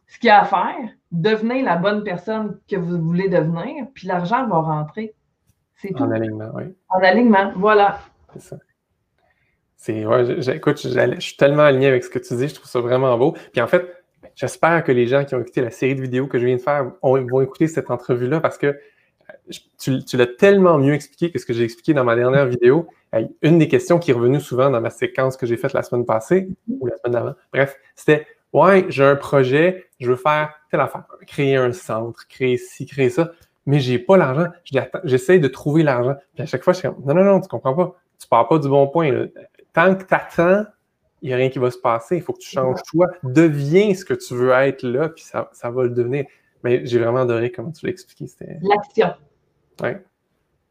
ce 0.07 0.19
qu'il 0.19 0.29
y 0.29 0.31
a 0.31 0.43
à 0.43 0.45
faire. 0.45 0.91
Devenez 1.11 1.63
la 1.63 1.77
bonne 1.77 2.05
personne 2.05 2.59
que 2.69 2.77
vous 2.77 3.01
voulez 3.01 3.29
devenir, 3.29 3.87
puis 3.95 4.07
l'argent 4.07 4.47
va 4.47 4.57
rentrer. 4.57 5.15
C'est 5.77 5.89
tout. 5.89 6.03
En 6.03 6.11
alignement, 6.11 6.51
oui. 6.55 6.75
En 6.89 7.01
alignement, 7.01 7.53
voilà. 7.57 8.01
C'est 8.33 8.43
ça. 8.43 8.57
C'est, 9.77 10.05
écoute, 10.57 10.81
je 10.83 11.21
suis 11.21 11.37
tellement 11.37 11.63
aligné 11.63 11.87
avec 11.87 12.03
ce 12.03 12.11
que 12.11 12.19
tu 12.19 12.35
dis, 12.35 12.49
je 12.49 12.55
trouve 12.55 12.69
ça 12.69 12.81
vraiment 12.81 13.17
beau. 13.17 13.37
Puis 13.53 13.61
en 13.61 13.67
fait, 13.67 13.87
j'espère 14.35 14.83
que 14.83 14.91
les 14.91 15.07
gens 15.07 15.25
qui 15.25 15.35
ont 15.35 15.41
écouté 15.41 15.61
la 15.61 15.71
série 15.71 15.95
de 15.95 16.01
vidéos 16.01 16.27
que 16.27 16.39
je 16.39 16.47
viens 16.47 16.57
de 16.57 16.61
faire 16.61 16.93
vont 17.03 17.41
écouter 17.41 17.69
cette 17.69 17.91
entrevue-là 17.91 18.41
parce 18.41 18.59
que 18.59 18.77
tu, 19.79 20.17
l'as 20.17 20.27
tellement 20.27 20.79
mieux 20.79 20.95
expliqué 20.95 21.31
que 21.31 21.39
ce 21.39 21.47
que 21.47 21.53
j'ai 21.53 21.65
expliqué 21.65 21.95
dans 21.95 22.05
ma 22.05 22.17
dernière 22.17 22.47
vidéo. 22.47 22.89
Une 23.43 23.59
des 23.59 23.69
questions 23.69 23.99
qui 23.99 24.11
est 24.11 24.15
revenue 24.15 24.41
souvent 24.41 24.71
dans 24.71 24.81
ma 24.81 24.91
séquence 24.91 25.37
que 25.37 25.47
j'ai 25.47 25.57
faite 25.57 25.73
la 25.73 25.83
semaine 25.83 26.05
passée 26.05 26.49
ou 26.69 26.87
la 26.87 26.97
semaine 26.97 27.13
d'avant, 27.13 27.35
bref, 27.53 27.77
c'était 27.95 28.27
Ouais, 28.53 28.87
j'ai 28.89 29.05
un 29.05 29.17
projet, 29.17 29.85
je 30.01 30.11
veux 30.11 30.17
faire 30.17 30.55
telle 30.71 30.81
affaire, 30.81 31.05
créer 31.27 31.57
un 31.57 31.73
centre, 31.73 32.27
créer 32.27 32.57
ci, 32.57 32.87
créer 32.87 33.11
ça, 33.11 33.33
mais 33.67 33.81
j'ai 33.81 33.99
pas 33.99 34.17
l'argent. 34.17 34.47
J'essaie 35.05 35.39
de 35.39 35.49
trouver 35.49 35.83
l'argent. 35.83 36.15
Puis 36.35 36.43
à 36.43 36.47
chaque 36.47 36.63
fois, 36.63 36.73
je 36.73 36.79
suis 36.79 36.89
comme 36.89 37.05
Non, 37.05 37.15
non, 37.15 37.25
non, 37.25 37.41
tu 37.41 37.49
comprends 37.49 37.75
pas. 37.75 37.95
Tu 38.19 38.27
pars 38.29 38.49
pas 38.49 38.59
du 38.59 38.69
bon 38.69 38.87
point. 38.87 39.27
Tant 39.75 39.95
que 39.95 40.05
tu 40.05 40.15
attends, 40.15 40.65
il 41.21 41.29
n'y 41.29 41.35
a 41.35 41.37
rien 41.37 41.51
qui 41.51 41.59
va 41.59 41.71
se 41.71 41.79
passer. 41.79 42.17
Il 42.17 42.23
faut 42.23 42.33
que 42.33 42.39
tu 42.39 42.49
changes 42.49 42.81
toi. 42.91 43.09
Deviens 43.25 43.93
ce 43.95 44.05
que 44.05 44.15
tu 44.15 44.35
veux 44.35 44.53
être 44.53 44.83
là, 44.85 45.09
puis 45.09 45.25
ça, 45.25 45.51
ça 45.53 45.71
va 45.71 45.83
le 45.83 45.91
devenir. 45.91 46.25
Mais 46.63 46.87
j'ai 46.87 46.99
vraiment 46.99 47.23
adoré 47.23 47.51
comment 47.51 47.73
tu 47.73 47.85
l'as 47.85 47.93
expliqué. 47.93 48.27
L'action. 48.63 49.15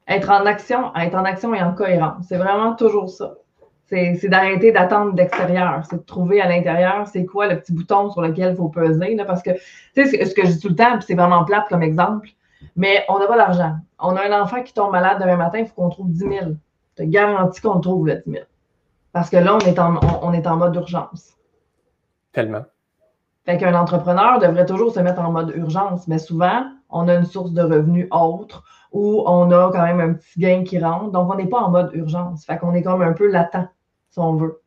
Être 0.07 0.29
en 0.29 0.45
action, 0.45 0.95
être 0.95 1.15
en 1.15 1.25
action 1.25 1.53
et 1.53 1.61
en 1.61 1.73
cohérence. 1.73 2.25
C'est 2.27 2.37
vraiment 2.37 2.75
toujours 2.75 3.09
ça. 3.09 3.35
C'est 3.87 4.27
d'arrêter 4.29 4.71
d'attendre 4.71 5.13
d'extérieur. 5.13 5.83
C'est 5.89 5.97
de 5.97 6.01
trouver 6.01 6.41
à 6.41 6.47
l'intérieur 6.47 7.07
c'est 7.07 7.25
quoi 7.25 7.47
le 7.47 7.59
petit 7.59 7.71
bouton 7.71 8.09
sur 8.09 8.21
lequel 8.21 8.51
il 8.51 8.55
faut 8.55 8.69
peser. 8.69 9.15
Là, 9.15 9.25
parce 9.25 9.43
que, 9.43 9.51
tu 9.95 10.07
sais, 10.07 10.25
ce 10.25 10.33
que 10.33 10.45
je 10.45 10.51
dis 10.53 10.59
tout 10.59 10.69
le 10.69 10.75
temps, 10.75 10.97
puis 10.97 11.05
c'est 11.07 11.15
vraiment 11.15 11.43
plate 11.43 11.67
comme 11.69 11.83
exemple, 11.83 12.29
mais 12.75 13.05
on 13.09 13.19
n'a 13.19 13.27
pas 13.27 13.37
d'argent. 13.37 13.75
On 13.99 14.15
a 14.15 14.27
un 14.27 14.41
enfant 14.41 14.63
qui 14.63 14.73
tombe 14.73 14.91
malade 14.91 15.19
demain 15.19 15.37
matin, 15.37 15.59
il 15.59 15.67
faut 15.67 15.75
qu'on 15.75 15.89
trouve 15.89 16.11
10 16.11 16.19
000. 16.19 16.31
Je 16.97 17.03
te 17.03 17.07
garantis 17.07 17.61
qu'on 17.61 17.79
trouve, 17.79 18.07
le 18.07 18.15
10 18.25 18.31
000. 18.31 18.45
Parce 19.13 19.29
que 19.29 19.37
là, 19.37 19.55
on 19.55 19.59
est 19.59 19.79
en, 19.79 19.99
on, 20.23 20.33
est 20.33 20.47
en 20.47 20.57
mode 20.57 20.75
urgence. 20.75 21.37
Tellement. 22.33 22.65
Fait 23.45 23.57
qu'un 23.57 23.75
entrepreneur 23.75 24.39
devrait 24.39 24.65
toujours 24.65 24.91
se 24.91 24.99
mettre 24.99 25.21
en 25.21 25.31
mode 25.31 25.53
urgence, 25.55 26.07
mais 26.07 26.17
souvent, 26.17 26.65
on 26.89 27.07
a 27.07 27.13
une 27.13 27.25
source 27.25 27.51
de 27.51 27.61
revenus 27.61 28.07
autre 28.11 28.63
ou 28.95 29.23
on 29.25 29.51
a 29.51 29.71
quand 29.73 29.83
même 29.83 29.99
un 29.99 30.13
petit 30.13 30.39
gain 30.39 30.63
qui 30.63 30.79
rentre. 30.79 31.11
Donc, 31.11 31.29
on 31.31 31.35
n'est 31.35 31.47
pas 31.47 31.59
en 31.59 31.69
mode 31.69 31.91
urgence. 31.93 32.45
Fait 32.45 32.57
qu'on 32.57 32.73
est 32.73 32.81
comme 32.81 33.01
un 33.01 33.11
peu 33.11 33.27
latent, 33.27 33.67
si 34.09 34.19
on 34.19 34.35
veut. 34.35 34.61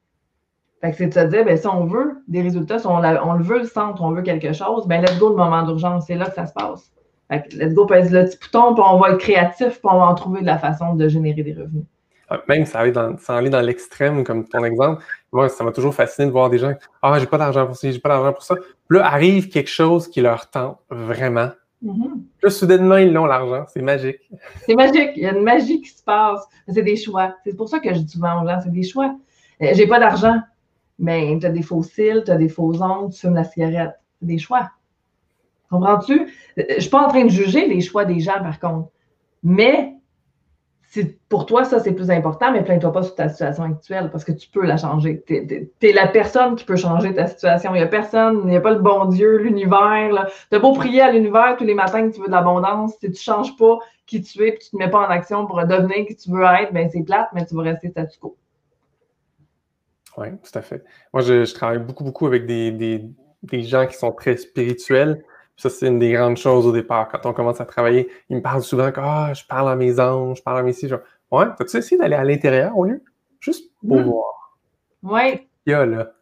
Fait 0.82 0.90
que 0.90 0.99
c'est 0.99 1.06
de 1.06 1.14
se 1.14 1.20
dire, 1.20 1.47
ben, 1.47 1.56
si 1.56 1.66
on 1.66 1.87
veut 1.87 2.23
des 2.28 2.42
résultats, 2.42 2.78
si 2.78 2.87
on, 2.87 3.00
le 3.00 3.42
veut 3.42 3.61
le 3.61 3.64
centre, 3.64 4.02
on 4.02 4.11
veut 4.11 4.20
quelque 4.20 4.52
chose, 4.52 4.87
ben, 4.87 5.00
let's 5.00 5.18
go 5.18 5.30
le 5.30 5.37
moment 5.37 5.62
d'urgence. 5.62 6.04
C'est 6.06 6.14
là 6.14 6.26
que 6.26 6.35
ça 6.35 6.44
se 6.44 6.52
passe. 6.52 6.92
Fait 7.30 7.49
que 7.49 7.56
let's 7.56 7.73
go 7.73 7.87
pèse 7.87 8.12
le 8.12 8.26
petit 8.26 8.38
bouton, 8.38 8.75
puis 8.75 8.85
on 8.87 8.99
va 8.99 9.12
être 9.12 9.18
créatif, 9.18 9.80
puis 9.80 9.80
on 9.85 9.99
va 9.99 10.04
en 10.04 10.14
trouver 10.14 10.42
de 10.42 10.47
la 10.47 10.58
façon 10.58 10.94
de 10.94 11.08
générer 11.08 11.42
des 11.42 11.54
revenus. 11.54 11.85
Ah, 12.28 12.40
même 12.49 12.66
ça 12.66 12.80
aller 12.80 12.92
dans, 12.92 13.14
dans 13.14 13.61
l'extrême, 13.62 14.25
comme 14.25 14.47
ton 14.47 14.62
exemple, 14.62 15.02
moi, 15.32 15.49
ça 15.49 15.64
m'a 15.64 15.73
toujours 15.73 15.94
fasciné 15.94 16.26
de 16.26 16.32
voir 16.32 16.50
des 16.50 16.58
gens, 16.58 16.75
ah, 17.00 17.18
j'ai 17.18 17.26
pas 17.26 17.38
d'argent 17.38 17.64
pour 17.64 17.76
ça, 17.76 17.90
j'ai 17.90 17.99
pas 17.99 18.11
d'argent 18.11 18.35
pour 18.35 18.42
ça. 18.42 18.56
Là, 18.90 19.06
arrive 19.06 19.49
quelque 19.49 19.70
chose 19.70 20.06
qui 20.06 20.20
leur 20.20 20.50
tente 20.50 20.78
vraiment. 20.90 21.49
Mm 21.82 22.23
Là, 22.42 22.50
soudainement, 22.50 22.97
ils 22.97 23.12
l'ont 23.12 23.26
l'argent. 23.26 23.64
C'est 23.73 23.82
magique. 23.82 24.20
C'est 24.64 24.75
magique. 24.75 25.11
Il 25.16 25.23
y 25.23 25.26
a 25.26 25.32
une 25.32 25.42
magie 25.42 25.80
qui 25.80 25.90
se 25.90 26.02
passe. 26.02 26.47
C'est 26.68 26.82
des 26.82 26.97
choix. 26.97 27.35
C'est 27.44 27.56
pour 27.56 27.68
ça 27.68 27.78
que 27.78 27.92
je 27.92 28.00
dis 28.00 28.12
souvent 28.12 28.42
aux 28.42 28.47
gens, 28.47 28.61
c'est 28.62 28.73
des 28.73 28.82
choix. 28.82 29.16
Euh, 29.62 29.70
j'ai 29.73 29.87
pas 29.87 29.99
d'argent. 29.99 30.40
Mais 30.99 31.37
tu 31.38 31.47
as 31.47 31.50
des 31.50 31.62
fossiles, 31.62 32.23
tu 32.25 32.30
as 32.30 32.37
des 32.37 32.49
faux 32.49 32.82
ongles, 32.82 33.12
tu 33.12 33.20
fumes 33.20 33.35
la 33.35 33.44
cigarette. 33.44 33.94
C'est 34.18 34.26
des 34.26 34.38
choix. 34.38 34.70
Comprends-tu? 35.70 36.32
Euh, 36.58 36.64
je 36.76 36.80
suis 36.80 36.90
pas 36.90 37.04
en 37.04 37.08
train 37.08 37.25
de 37.25 37.30
juger 37.30 37.68
les 37.68 37.80
choix 37.80 38.04
des 38.04 38.20
gens, 38.20 38.40
par 38.42 38.58
contre. 38.58 38.90
Mais 39.42 39.94
pour 41.28 41.46
toi, 41.46 41.64
ça, 41.64 41.80
c'est 41.80 41.92
plus 41.92 42.10
important, 42.10 42.52
mais 42.52 42.62
plains-toi 42.62 42.92
pas 42.92 43.02
sur 43.02 43.14
ta 43.14 43.28
situation 43.28 43.64
actuelle 43.64 44.10
parce 44.10 44.24
que 44.24 44.32
tu 44.32 44.48
peux 44.48 44.64
la 44.64 44.76
changer. 44.76 45.22
Tu 45.26 45.36
es, 45.82 45.92
la 45.92 46.06
personne 46.06 46.56
qui 46.56 46.64
peut 46.64 46.76
changer 46.76 47.14
ta 47.14 47.26
situation. 47.26 47.74
Il 47.74 47.78
n'y 47.78 47.84
a 47.84 47.86
personne, 47.86 48.40
il 48.44 48.50
n'y 48.50 48.56
a 48.56 48.60
pas 48.60 48.72
le 48.72 48.80
bon 48.80 49.06
Dieu, 49.06 49.38
l'univers. 49.38 50.26
Tu 50.50 50.58
beau 50.58 50.72
prier 50.72 51.02
à 51.02 51.12
l'univers 51.12 51.56
tous 51.56 51.64
les 51.64 51.74
matins 51.74 52.08
que 52.08 52.14
tu 52.14 52.20
veux 52.20 52.26
de 52.26 52.32
l'abondance, 52.32 52.92
si 52.94 53.00
tu 53.00 53.08
ne 53.08 53.14
changes 53.14 53.56
pas 53.56 53.78
qui 54.06 54.22
tu 54.22 54.42
es 54.42 54.48
et 54.48 54.58
tu 54.58 54.68
ne 54.74 54.78
te 54.78 54.84
mets 54.84 54.90
pas 54.90 55.00
en 55.00 55.10
action 55.10 55.46
pour 55.46 55.64
devenir 55.66 56.06
qui 56.06 56.16
tu 56.16 56.30
veux 56.30 56.42
être, 56.42 56.72
ben 56.72 56.88
c'est 56.90 57.02
plate, 57.02 57.28
mais 57.34 57.44
tu 57.44 57.54
vas 57.54 57.62
rester 57.62 57.90
statu 57.90 58.18
quo. 58.18 58.36
Oui, 60.16 60.28
tout 60.30 60.58
à 60.58 60.62
fait. 60.62 60.82
Moi, 61.12 61.22
je, 61.22 61.52
travaille 61.52 61.78
beaucoup, 61.78 62.04
beaucoup 62.04 62.26
avec 62.26 62.46
des, 62.46 62.72
des 63.42 63.62
gens 63.62 63.86
qui 63.86 63.96
sont 63.96 64.12
très 64.12 64.36
spirituels 64.36 65.22
ça, 65.58 65.68
c'est 65.68 65.88
une 65.88 65.98
des 65.98 66.12
grandes 66.12 66.36
choses 66.36 66.66
au 66.68 66.72
départ. 66.72 67.08
Quand 67.08 67.26
on 67.26 67.32
commence 67.32 67.60
à 67.60 67.64
travailler, 67.64 68.08
ils 68.30 68.36
me 68.36 68.42
parlent 68.42 68.62
souvent 68.62 68.92
que 68.92 69.00
ah, 69.02 69.34
je 69.34 69.44
parle 69.44 69.68
à 69.68 69.74
mes 69.74 69.98
anges, 69.98 70.38
je 70.38 70.42
parle 70.42 70.58
à 70.58 70.62
mes 70.62 70.72
si. 70.72 70.88
Genre, 70.88 71.00
ouais, 71.32 71.46
t'as-tu 71.58 71.78
essayé 71.78 72.00
d'aller 72.00 72.14
à 72.14 72.22
l'intérieur 72.22 72.78
au 72.78 72.84
lieu? 72.84 73.02
Juste 73.40 73.72
pour 73.86 74.00
voir. 74.00 74.56
Oui. 75.02 75.48
Il 75.66 75.72
y 75.72 75.74
a 75.74 75.84
là. 75.84 76.12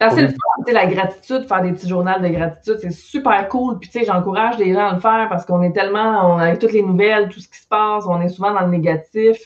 C'est 0.00 0.20
le 0.20 0.28
fun, 0.28 0.72
la 0.72 0.86
gratitude, 0.86 1.46
faire 1.46 1.62
des 1.62 1.72
petits 1.72 1.88
journaux 1.88 2.18
de 2.20 2.28
gratitude, 2.28 2.78
c'est 2.80 2.90
super 2.90 3.48
cool. 3.48 3.78
Puis, 3.78 3.88
tu 3.88 4.00
sais, 4.00 4.04
j'encourage 4.04 4.58
les 4.58 4.74
gens 4.74 4.88
à 4.88 4.94
le 4.94 5.00
faire 5.00 5.28
parce 5.30 5.46
qu'on 5.46 5.62
est 5.62 5.72
tellement, 5.72 6.34
on 6.34 6.38
a 6.38 6.54
toutes 6.56 6.72
les 6.72 6.82
nouvelles, 6.82 7.28
tout 7.28 7.40
ce 7.40 7.48
qui 7.48 7.58
se 7.58 7.68
passe, 7.68 8.04
on 8.06 8.20
est 8.20 8.28
souvent 8.28 8.52
dans 8.52 8.62
le 8.62 8.70
négatif. 8.70 9.38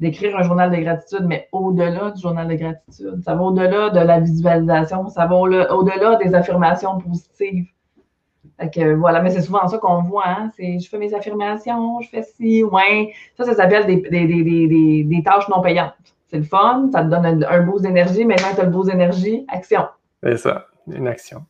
D'écrire 0.00 0.36
un 0.36 0.42
journal 0.42 0.70
de 0.70 0.76
gratitude, 0.76 1.24
mais 1.24 1.48
au-delà 1.52 2.10
du 2.10 2.20
journal 2.20 2.48
de 2.48 2.54
gratitude, 2.54 3.22
ça 3.24 3.34
va 3.34 3.42
au-delà 3.42 3.88
de 3.88 4.00
la 4.00 4.20
visualisation, 4.20 5.08
ça 5.08 5.24
va 5.24 5.36
au-delà 5.36 6.16
des 6.16 6.34
affirmations 6.34 6.98
positives. 6.98 7.64
Fait 8.58 8.94
voilà, 8.94 9.20
mais 9.20 9.30
c'est 9.30 9.42
souvent 9.42 9.66
ça 9.68 9.78
qu'on 9.78 10.02
voit, 10.02 10.26
hein? 10.26 10.50
C'est 10.56 10.78
je 10.78 10.88
fais 10.88 10.98
mes 10.98 11.12
affirmations, 11.12 12.00
je 12.00 12.08
fais 12.08 12.22
ci, 12.22 12.64
ouais. 12.64 13.12
Ça, 13.36 13.44
ça 13.44 13.54
s'appelle 13.54 13.86
des, 13.86 13.96
des, 14.00 15.04
des, 15.04 15.22
tâches 15.22 15.48
non 15.48 15.60
payantes. 15.60 15.92
C'est 16.28 16.38
le 16.38 16.44
fun, 16.44 16.88
ça 16.90 17.02
te 17.02 17.08
donne 17.08 17.44
un, 17.44 17.60
boost 17.60 17.84
d'énergie. 17.84 18.24
Maintenant 18.24 18.48
tu 18.54 18.60
as 18.60 18.64
le 18.64 18.70
boost 18.70 18.90
d'énergie, 18.90 19.44
action. 19.48 19.82
C'est 20.22 20.38
ça, 20.38 20.66
une 20.86 21.06
action. 21.06 21.44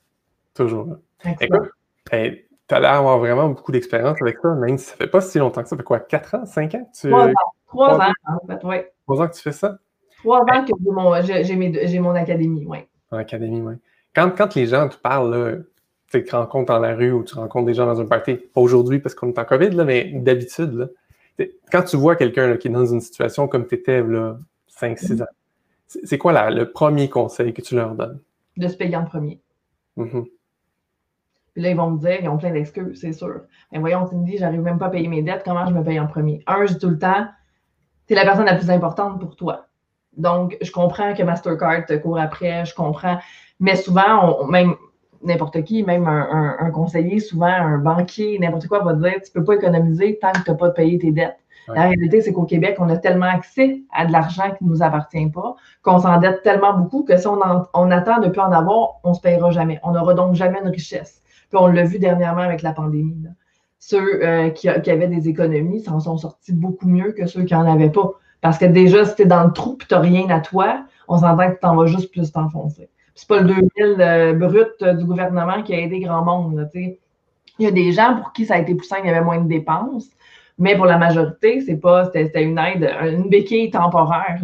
Toujours. 0.55 0.97
Écoute, 1.41 1.71
tu 2.11 2.17
as 2.75 2.81
l'air 2.81 2.93
d'avoir 2.95 3.19
vraiment 3.19 3.49
beaucoup 3.49 3.71
d'expérience 3.71 4.21
avec 4.21 4.39
ça, 4.39 4.55
même 4.55 4.77
si 4.77 4.87
ça 4.87 4.97
fait 4.97 5.07
pas 5.07 5.21
si 5.21 5.39
longtemps 5.39 5.63
que 5.63 5.69
ça. 5.69 5.71
Ça 5.71 5.77
fait 5.77 5.85
quoi, 5.85 6.01
4 6.01 6.35
ans, 6.35 6.47
5 6.47 6.75
ans? 6.75 6.91
Tu... 6.99 7.09
3 7.09 7.27
ans. 7.29 7.33
3 7.69 8.01
ans, 8.01 8.13
en 8.27 8.47
fait, 8.47 8.61
oui. 8.65 8.77
3 9.07 9.23
ans 9.23 9.29
que 9.29 9.35
tu 9.35 9.43
fais 9.43 9.53
ça? 9.53 9.79
3 10.19 10.41
ans 10.41 10.65
que 10.65 10.73
j'ai 11.45 12.01
mon, 12.01 12.11
mon 12.11 12.17
académie, 12.17 12.65
oui. 12.67 12.79
En 13.13 13.19
académie, 13.19 13.61
oui. 13.61 13.75
Quand, 14.15 14.31
quand 14.37 14.55
les 14.55 14.67
gens 14.67 14.89
te 14.89 14.97
parlent, 14.97 15.67
tu 16.11 16.25
te 16.25 16.37
rencontres 16.37 16.73
dans 16.73 16.79
la 16.79 16.95
rue 16.95 17.13
ou 17.13 17.25
tu 17.25 17.35
rencontres 17.35 17.67
des 17.67 17.75
gens 17.75 17.87
dans 17.87 18.01
un 18.01 18.07
party, 18.07 18.37
pas 18.37 18.61
aujourd'hui 18.61 18.99
parce 19.01 19.15
qu'on 19.15 19.29
est 19.29 19.39
en 19.39 19.45
COVID, 19.45 19.71
là, 19.71 19.85
mais 19.85 20.13
d'habitude, 20.15 20.93
quand 21.71 21.83
tu 21.83 21.97
vois 21.97 22.17
quelqu'un 22.17 22.57
qui 22.57 22.69
est 22.69 22.71
dans 22.71 22.87
une 22.87 23.01
situation 23.01 23.49
comme 23.49 23.67
tu 23.67 23.75
étais 23.75 24.03
5-6 24.03 25.23
ans, 25.23 25.27
c'est 25.87 26.19
quoi 26.19 26.51
le 26.51 26.71
premier 26.71 27.09
conseil 27.09 27.53
que 27.53 27.63
tu 27.63 27.75
leur 27.75 27.95
donnes? 27.95 28.21
De 28.57 28.69
se 28.69 28.77
payer 28.77 28.97
en 28.97 29.05
premier. 29.05 29.41
Mm-hmm. 29.99 30.27
Puis 31.53 31.63
là, 31.63 31.71
ils 31.71 31.77
vont 31.77 31.91
me 31.91 31.99
dire, 31.99 32.19
ils 32.21 32.29
ont 32.29 32.37
plein 32.37 32.51
d'excuses, 32.51 33.01
c'est 33.01 33.13
sûr. 33.13 33.43
Mais 33.73 33.79
voyons, 33.79 34.07
Cindy, 34.07 34.37
j'arrive 34.37 34.61
même 34.61 34.79
pas 34.79 34.87
à 34.87 34.91
payer 34.91 35.09
mes 35.09 35.23
dettes, 35.23 35.43
comment 35.45 35.67
je 35.67 35.73
me 35.73 35.83
paye 35.83 35.99
en 35.99 36.07
premier? 36.07 36.43
Un, 36.47 36.67
je 36.67 36.75
dis 36.75 36.79
tout 36.79 36.91
le 36.91 36.99
temps, 36.99 37.27
tu 38.07 38.13
es 38.13 38.17
la 38.17 38.25
personne 38.25 38.47
la 38.47 38.57
plus 38.57 38.71
importante 38.71 39.21
pour 39.21 39.37
toi. 39.37 39.67
Donc, 40.17 40.57
je 40.61 40.71
comprends 40.71 41.15
que 41.15 41.23
Mastercard 41.23 41.87
te 41.87 41.95
court 41.95 42.19
après, 42.19 42.65
je 42.65 42.75
comprends. 42.75 43.19
Mais 43.59 43.77
souvent, 43.77 44.47
même 44.47 44.75
n'importe 45.27 45.63
qui, 45.65 45.83
même 45.83 46.07
un, 46.07 46.71
conseiller, 46.71 47.21
souvent 47.21 47.47
un 47.47 47.79
banquier, 47.79 48.39
n'importe 48.39 48.67
quoi 48.67 48.81
va 48.81 48.95
te 48.95 49.01
dire 49.01 49.15
tu 49.15 49.31
ne 49.35 49.41
peux 49.41 49.45
pas 49.45 49.55
économiser 49.55 50.19
tant 50.21 50.33
que 50.33 50.45
tu 50.45 50.51
n'as 50.51 50.57
pas 50.57 50.71
payé 50.71 50.99
tes 50.99 51.13
dettes. 51.13 51.39
La 51.69 51.83
réalité, 51.83 52.21
c'est 52.21 52.33
qu'au 52.33 52.45
Québec, 52.45 52.77
on 52.79 52.89
a 52.89 52.97
tellement 52.97 53.27
accès 53.27 53.83
à 53.93 54.07
de 54.07 54.13
l'argent 54.13 54.51
qui 54.57 54.65
ne 54.65 54.71
nous 54.71 54.83
appartient 54.83 55.29
pas, 55.31 55.57
qu'on 55.83 55.99
s'endette 55.99 56.43
tellement 56.43 56.75
beaucoup 56.75 57.03
que 57.03 57.17
si 57.17 57.27
on, 57.27 57.41
attend 57.91 58.21
de 58.21 58.29
plus 58.29 58.41
en 58.41 58.53
avoir, 58.53 59.01
on 59.03 59.11
ne 59.11 59.15
se 59.15 59.21
payera 59.21 59.51
jamais. 59.51 59.81
On 59.83 59.93
n'aura 59.93 60.15
donc 60.15 60.35
jamais 60.35 60.61
une 60.63 60.69
richesse. 60.69 61.23
Puis 61.49 61.59
on 61.61 61.67
l'a 61.67 61.83
vu 61.83 61.99
dernièrement 61.99 62.43
avec 62.43 62.63
la 62.63 62.73
pandémie. 62.73 63.25
Ceux 63.79 64.25
euh, 64.25 64.51
qui, 64.51 64.69
avaient 64.69 65.09
des 65.09 65.29
économies 65.29 65.81
s'en 65.81 66.01
sont 66.01 66.17
sortis 66.17 66.53
beaucoup 66.53 66.89
mieux 66.89 67.13
que 67.13 67.27
ceux 67.27 67.43
qui 67.43 67.55
n'en 67.55 67.71
avaient 67.71 67.91
pas. 67.91 68.13
Parce 68.41 68.59
que 68.59 68.65
déjà, 68.65 69.05
si 69.05 69.17
tu 69.17 69.23
es 69.23 69.27
dans 69.27 69.45
le 69.45 69.53
trou 69.53 69.77
et 69.81 69.87
tu 69.87 69.95
n'as 69.95 70.01
rien 70.01 70.29
à 70.31 70.41
toi, 70.41 70.85
on 71.09 71.19
s'entend 71.19 71.49
que 71.49 71.55
tu 71.55 71.61
t'en 71.61 71.77
vas 71.77 71.87
juste 71.87 72.13
plus 72.13 72.31
t'enfoncer. 72.31 72.91
C'est 73.17 73.29
pas 73.29 73.41
le 73.41 73.47
2000 73.47 73.71
euh, 73.99 74.33
brut 74.35 74.69
euh, 74.83 74.93
du 74.93 75.05
gouvernement 75.05 75.63
qui 75.63 75.75
a 75.75 75.81
aidé 75.81 76.01
grand 76.01 76.23
monde. 76.23 76.69
il 76.75 76.99
y 77.59 77.67
a 77.67 77.71
des 77.71 77.91
gens 77.91 78.17
pour 78.17 78.33
qui 78.33 78.45
ça 78.47 78.55
a 78.55 78.59
été 78.59 78.75
plus 78.75 78.87
simple, 78.87 79.03
il 79.05 79.09
y 79.09 79.11
avait 79.11 79.25
moins 79.25 79.41
de 79.41 79.49
dépenses. 79.49 80.09
Mais 80.59 80.77
pour 80.77 80.87
la 80.87 80.99
majorité, 80.99 81.61
c'est 81.63 81.77
pas, 81.77 82.05
c'était 82.13 82.43
une 82.43 82.59
aide, 82.59 82.89
une 83.03 83.29
béquille 83.29 83.71
temporaire. 83.71 84.41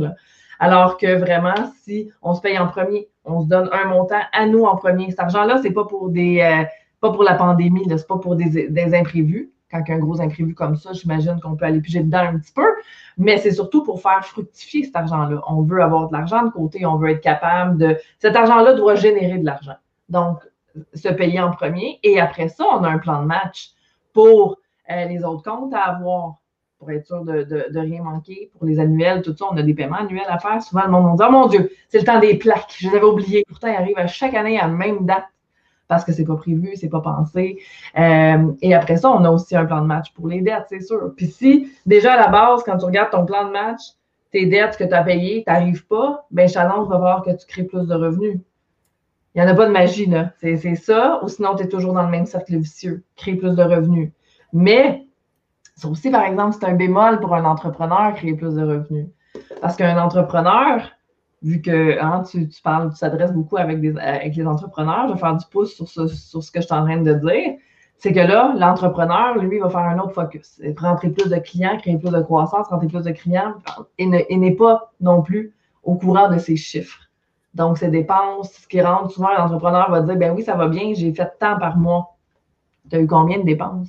Alors 0.58 0.96
que 0.96 1.16
vraiment, 1.16 1.72
si 1.82 2.10
on 2.22 2.34
se 2.34 2.40
paye 2.40 2.58
en 2.58 2.66
premier, 2.66 3.08
on 3.24 3.42
se 3.42 3.48
donne 3.48 3.68
un 3.72 3.86
montant 3.86 4.20
à 4.32 4.46
nous 4.46 4.64
en 4.64 4.76
premier. 4.76 5.10
Cet 5.10 5.20
argent-là, 5.20 5.58
c'est 5.62 5.72
pas 5.72 5.84
pour 5.84 6.08
des, 6.08 6.40
euh, 6.40 6.64
pas 7.00 7.12
pour 7.12 7.24
la 7.24 7.34
pandémie, 7.34 7.84
c'est 7.88 8.06
pas 8.06 8.18
pour 8.18 8.36
des, 8.36 8.94
imprévus. 8.94 9.50
Quand 9.72 9.82
il 9.86 9.90
y 9.90 9.92
a 9.92 9.96
un 9.96 10.00
gros 10.00 10.20
imprévu 10.20 10.54
comme 10.54 10.76
ça, 10.76 10.92
j'imagine 10.92 11.40
qu'on 11.40 11.56
peut 11.56 11.64
aller 11.64 11.80
piger 11.80 12.00
dedans 12.00 12.18
un 12.18 12.38
petit 12.38 12.52
peu. 12.52 12.66
Mais 13.16 13.38
c'est 13.38 13.52
surtout 13.52 13.82
pour 13.82 14.02
faire 14.02 14.24
fructifier 14.24 14.84
cet 14.84 14.94
argent-là. 14.96 15.40
On 15.48 15.62
veut 15.62 15.82
avoir 15.82 16.08
de 16.08 16.12
l'argent 16.12 16.44
de 16.44 16.50
côté, 16.50 16.84
on 16.86 16.96
veut 16.96 17.10
être 17.10 17.22
capable 17.22 17.78
de. 17.78 17.96
Cet 18.18 18.36
argent-là 18.36 18.74
doit 18.74 18.94
générer 18.94 19.38
de 19.38 19.46
l'argent. 19.46 19.76
Donc, 20.08 20.38
se 20.94 21.08
payer 21.08 21.40
en 21.40 21.50
premier. 21.50 21.98
Et 22.02 22.20
après 22.20 22.48
ça, 22.48 22.64
on 22.72 22.84
a 22.84 22.88
un 22.88 22.98
plan 22.98 23.22
de 23.22 23.26
match 23.26 23.70
pour 24.12 24.58
euh, 24.90 25.04
les 25.06 25.24
autres 25.24 25.42
comptes 25.42 25.74
à 25.74 25.82
avoir 25.82 26.36
pour 26.78 26.90
être 26.90 27.06
sûr 27.06 27.24
de, 27.24 27.44
de, 27.44 27.78
rien 27.78 28.02
manquer. 28.02 28.50
Pour 28.58 28.66
les 28.66 28.80
annuels, 28.80 29.22
tout 29.22 29.36
ça, 29.36 29.46
on 29.50 29.56
a 29.56 29.62
des 29.62 29.72
paiements 29.72 29.98
annuels 29.98 30.26
à 30.28 30.38
faire. 30.38 30.60
Souvent, 30.60 30.84
le 30.84 30.90
monde 30.90 31.16
dit 31.16 31.24
Oh 31.26 31.30
mon 31.30 31.46
Dieu, 31.46 31.70
c'est 31.88 31.98
le 31.98 32.04
temps 32.04 32.18
des 32.18 32.36
plaques. 32.36 32.74
Je 32.76 32.88
les 32.88 32.96
avais 32.96 33.04
oubliés. 33.04 33.44
Pourtant, 33.46 33.68
ils 33.68 33.76
arrivent 33.76 33.98
à 33.98 34.08
chaque 34.08 34.34
année 34.34 34.58
à 34.58 34.66
la 34.66 34.72
même 34.72 35.06
date 35.06 35.24
parce 35.92 36.04
que 36.04 36.12
c'est 36.12 36.24
pas 36.24 36.36
prévu, 36.36 36.72
c'est 36.74 36.88
pas 36.88 37.02
pensé. 37.02 37.58
Euh, 37.98 38.50
et 38.62 38.72
après 38.74 38.96
ça, 38.96 39.10
on 39.10 39.22
a 39.26 39.30
aussi 39.30 39.54
un 39.54 39.66
plan 39.66 39.82
de 39.82 39.86
match 39.86 40.10
pour 40.14 40.26
les 40.26 40.40
dettes, 40.40 40.64
c'est 40.70 40.80
sûr. 40.80 41.12
Puis 41.14 41.26
si, 41.26 41.70
déjà 41.84 42.14
à 42.14 42.16
la 42.16 42.28
base, 42.28 42.62
quand 42.64 42.78
tu 42.78 42.86
regardes 42.86 43.10
ton 43.10 43.26
plan 43.26 43.44
de 43.44 43.50
match, 43.50 43.82
tes 44.30 44.46
dettes 44.46 44.78
que 44.78 44.84
tu 44.84 44.94
as 44.94 45.02
payées, 45.02 45.44
tu 45.46 45.52
n'arrives 45.52 45.86
pas, 45.86 46.26
ben 46.30 46.48
challenge 46.48 46.88
va 46.88 46.96
voir 46.96 47.22
que 47.22 47.30
tu 47.32 47.46
crées 47.46 47.64
plus 47.64 47.86
de 47.86 47.94
revenus. 47.94 48.40
Il 49.34 49.42
n'y 49.42 49.46
en 49.46 49.52
a 49.52 49.54
pas 49.54 49.66
de 49.66 49.72
magie, 49.72 50.06
là. 50.06 50.30
C'est 50.40 50.74
ça, 50.76 51.20
ou 51.22 51.28
sinon, 51.28 51.56
tu 51.56 51.64
es 51.64 51.68
toujours 51.68 51.92
dans 51.92 52.04
le 52.04 52.10
même 52.10 52.24
cercle 52.24 52.56
vicieux. 52.56 53.04
Créer 53.16 53.34
plus 53.34 53.54
de 53.54 53.62
revenus. 53.62 54.12
Mais, 54.54 55.06
c'est 55.76 55.88
aussi, 55.88 56.10
par 56.10 56.24
exemple, 56.24 56.56
c'est 56.58 56.66
un 56.66 56.74
bémol 56.74 57.20
pour 57.20 57.34
un 57.34 57.44
entrepreneur, 57.44 58.14
créer 58.14 58.32
plus 58.32 58.54
de 58.54 58.62
revenus. 58.62 59.08
Parce 59.60 59.76
qu'un 59.76 60.02
entrepreneur, 60.02 60.90
vu 61.42 61.60
que 61.60 61.98
hein, 62.00 62.22
tu, 62.28 62.48
parles, 62.62 62.90
tu 62.90 62.96
s'adresses 62.96 63.32
beaucoup 63.32 63.56
avec, 63.56 63.80
des, 63.80 63.96
avec 63.98 64.36
les 64.36 64.46
entrepreneurs, 64.46 65.08
je 65.08 65.14
vais 65.14 65.18
faire 65.18 65.36
du 65.36 65.44
pouce 65.50 65.74
sur 65.74 65.88
ce, 65.88 66.06
sur 66.06 66.42
ce 66.42 66.50
que 66.50 66.60
je 66.60 66.66
suis 66.66 66.74
en 66.74 66.84
train 66.84 66.98
de 66.98 67.12
dire. 67.14 67.56
C'est 67.98 68.12
que 68.12 68.20
là, 68.20 68.54
l'entrepreneur, 68.58 69.38
lui, 69.38 69.60
va 69.60 69.70
faire 69.70 69.80
un 69.80 69.98
autre 69.98 70.12
focus. 70.12 70.60
Rentrer 70.76 71.10
plus 71.10 71.30
de 71.30 71.36
clients, 71.36 71.76
créer 71.78 71.96
plus 71.98 72.10
de 72.10 72.20
croissance, 72.20 72.66
rentrer 72.66 72.88
plus 72.88 73.04
de 73.04 73.12
clients, 73.12 73.54
et 73.98 74.06
n'est 74.06 74.56
pas 74.56 74.92
non 75.00 75.22
plus 75.22 75.54
au 75.84 75.94
courant 75.94 76.28
de 76.28 76.38
ses 76.38 76.56
chiffres. 76.56 76.98
Donc, 77.54 77.78
ses 77.78 77.88
dépenses, 77.88 78.52
ce 78.52 78.66
qui 78.66 78.80
rentre, 78.80 79.10
souvent, 79.12 79.32
l'entrepreneur 79.36 79.90
va 79.90 80.00
dire, 80.00 80.16
ben 80.16 80.34
oui, 80.34 80.42
ça 80.42 80.56
va 80.56 80.66
bien, 80.68 80.94
j'ai 80.94 81.12
fait 81.12 81.30
tant 81.38 81.58
par 81.58 81.76
mois. 81.76 82.16
Tu 82.90 82.96
as 82.96 83.00
eu 83.00 83.06
combien 83.06 83.38
de 83.38 83.44
dépenses? 83.44 83.88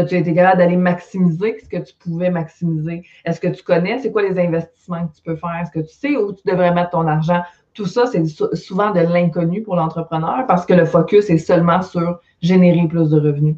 Tu 0.00 0.16
été 0.16 0.34
capable 0.34 0.58
d'aller 0.58 0.76
maximiser 0.76 1.58
ce 1.62 1.68
que 1.68 1.82
tu 1.82 1.94
pouvais 1.94 2.30
maximiser? 2.30 3.02
Est-ce 3.24 3.40
que 3.40 3.48
tu 3.48 3.62
connais? 3.62 3.98
C'est 3.98 4.12
quoi 4.12 4.22
les 4.22 4.38
investissements 4.38 5.06
que 5.06 5.14
tu 5.16 5.22
peux 5.22 5.36
faire? 5.36 5.56
Est-ce 5.62 5.70
que 5.70 5.80
tu 5.80 5.94
sais 5.94 6.16
où 6.16 6.32
tu 6.32 6.42
devrais 6.46 6.72
mettre 6.72 6.90
ton 6.90 7.06
argent? 7.06 7.42
Tout 7.74 7.86
ça, 7.86 8.06
c'est 8.06 8.24
souvent 8.54 8.92
de 8.92 9.00
l'inconnu 9.00 9.62
pour 9.62 9.76
l'entrepreneur 9.76 10.46
parce 10.46 10.64
que 10.64 10.74
le 10.74 10.84
focus 10.84 11.28
est 11.30 11.38
seulement 11.38 11.82
sur 11.82 12.20
générer 12.40 12.86
plus 12.88 13.10
de 13.10 13.20
revenus. 13.20 13.56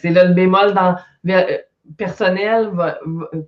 C'est 0.00 0.10
là 0.10 0.24
le 0.24 0.34
bémol 0.34 0.74
dans 0.74 0.96
euh, 1.28 1.58
personnel, 1.96 2.70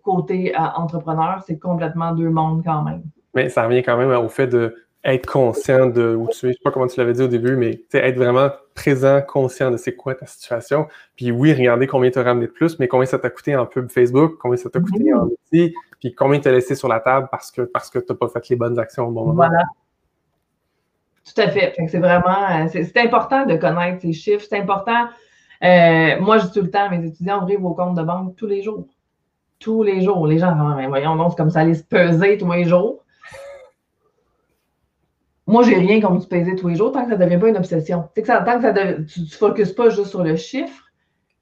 côté 0.03 0.55
euh, 0.55 0.63
entrepreneur, 0.77 1.43
c'est 1.47 1.59
complètement 1.59 2.13
deux 2.13 2.29
mondes 2.29 2.63
quand 2.65 2.83
même. 2.83 3.03
Mais 3.35 3.49
ça 3.49 3.65
revient 3.65 3.83
quand 3.83 3.97
même 3.97 4.11
au 4.11 4.29
fait 4.29 4.47
de 4.47 4.75
être 5.07 5.27
conscient 5.27 5.87
de 5.87 6.15
où 6.15 6.29
tu 6.29 6.47
es. 6.47 6.49
Je 6.51 6.55
sais 6.55 6.61
pas 6.63 6.73
comment 6.73 6.89
tu 6.89 6.99
l'avais 6.99 7.13
dit 7.13 7.23
au 7.23 7.29
début, 7.29 7.57
mais 7.57 7.81
être 7.95 8.17
vraiment 8.17 8.51
présent, 8.75 9.23
conscient 9.23 9.71
de 9.71 9.77
c'est 9.77 9.95
quoi 9.95 10.17
ta 10.17 10.27
situation. 10.27 10.89
Puis 11.15 11.31
oui, 11.31 11.53
regarder 11.53 11.87
combien 11.87 12.11
tu 12.11 12.19
as 12.19 12.25
ramené 12.25 12.47
de 12.47 12.53
plus, 12.53 12.79
mais 12.79 12.89
combien 12.89 13.07
ça 13.07 13.19
t'a 13.19 13.31
coûté 13.31 13.55
en 13.57 13.67
pub 13.67 13.89
Facebook, 13.91 14.37
combien 14.41 14.57
ça 14.57 14.69
t'a 14.69 14.81
coûté 14.81 15.05
mm-hmm. 15.05 15.19
en 15.19 15.27
outil, 15.27 15.75
puis 16.01 16.13
combien 16.15 16.41
tu 16.41 16.49
as 16.49 16.53
laissé 16.53 16.75
sur 16.75 16.89
la 16.89 16.99
table 16.99 17.29
parce 17.31 17.53
que, 17.53 17.63
parce 17.63 17.89
que 17.89 18.01
tu 18.01 18.07
n'as 18.11 18.17
pas 18.17 18.29
fait 18.29 18.49
les 18.51 18.57
bonnes 18.57 18.79
actions 18.79 19.07
au 19.07 19.13
bon 19.13 19.27
moment. 19.27 19.35
Voilà. 19.35 19.63
Tout 21.25 21.41
à 21.41 21.49
fait. 21.49 21.75
c'est 21.89 21.99
vraiment, 21.99 22.65
euh, 22.65 22.69
c'est 22.69 22.99
important 22.99 23.47
de 23.47 23.57
connaître 23.57 24.03
ces 24.03 24.13
chiffres. 24.13 24.45
C'est 24.49 24.59
important. 24.59 25.07
Euh, 25.63 26.21
moi, 26.21 26.39
je 26.39 26.47
dis 26.47 26.53
tout 26.53 26.63
le 26.63 26.71
temps 26.71 26.87
à 26.87 26.89
mes 26.89 27.05
étudiants, 27.07 27.43
ouvrez 27.43 27.57
vos 27.57 27.75
comptes 27.75 27.97
de 27.97 28.03
banque 28.03 28.37
tous 28.37 28.47
les 28.47 28.63
jours. 28.63 28.87
Tous 29.59 29.83
les 29.83 30.03
jours. 30.03 30.27
Les 30.27 30.39
gens, 30.39 30.55
ah, 30.57 30.87
voyons, 30.89 31.17
donc, 31.17 31.31
c'est 31.31 31.37
comme 31.37 31.51
ça, 31.51 31.61
aller 31.61 31.75
se 31.75 31.83
peser 31.83 32.39
tous 32.39 32.51
les 32.53 32.65
jours. 32.65 33.03
Moi, 35.47 35.63
j'ai 35.63 35.77
rien 35.77 36.01
comme 36.01 36.21
tu 36.21 36.27
peser 36.27 36.57
tous 36.57 36.69
les 36.69 36.75
jours 36.75 36.91
tant 36.91 37.05
que 37.05 37.11
ça 37.11 37.17
ne 37.17 37.25
devient 37.25 37.39
pas 37.39 37.49
une 37.49 37.57
obsession. 37.57 38.09
Que 38.15 38.25
ça, 38.25 38.41
tant 38.41 38.57
que 38.57 38.63
ça 38.63 38.73
tu 38.73 39.21
ne 39.21 39.27
focuses 39.27 39.73
pas 39.73 39.91
juste 39.91 40.07
sur 40.07 40.25
le 40.25 40.35
chiffre. 40.35 40.83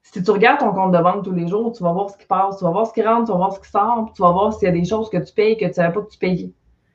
Si 0.03 0.21
tu 0.21 0.31
regardes 0.31 0.59
ton 0.59 0.71
compte 0.71 0.91
de 0.91 0.99
banque 1.01 1.23
tous 1.23 1.31
les 1.31 1.47
jours, 1.47 1.71
tu 1.71 1.81
vas 1.81 1.91
voir 1.91 2.11
ce 2.11 2.17
qui 2.17 2.27
passe, 2.27 2.59
tu 2.59 2.63
vas 2.63 2.69
voir 2.69 2.85
ce 2.85 2.93
qui 2.93 3.01
rentre, 3.01 3.25
tu 3.25 3.31
vas 3.31 3.37
voir 3.37 3.53
ce 3.53 3.59
qui 3.59 3.69
sort, 3.69 4.05
puis 4.05 4.13
tu 4.13 4.21
vas 4.21 4.31
voir 4.31 4.53
s'il 4.53 4.67
y 4.67 4.71
a 4.71 4.73
des 4.73 4.85
choses 4.85 5.09
que 5.09 5.17
tu 5.17 5.33
payes 5.33 5.57
que 5.57 5.65
tu 5.65 5.69
ne 5.69 5.73
savais 5.73 5.93
pas 5.93 6.01
que 6.01 6.11
tu 6.11 6.19
payais. 6.19 6.53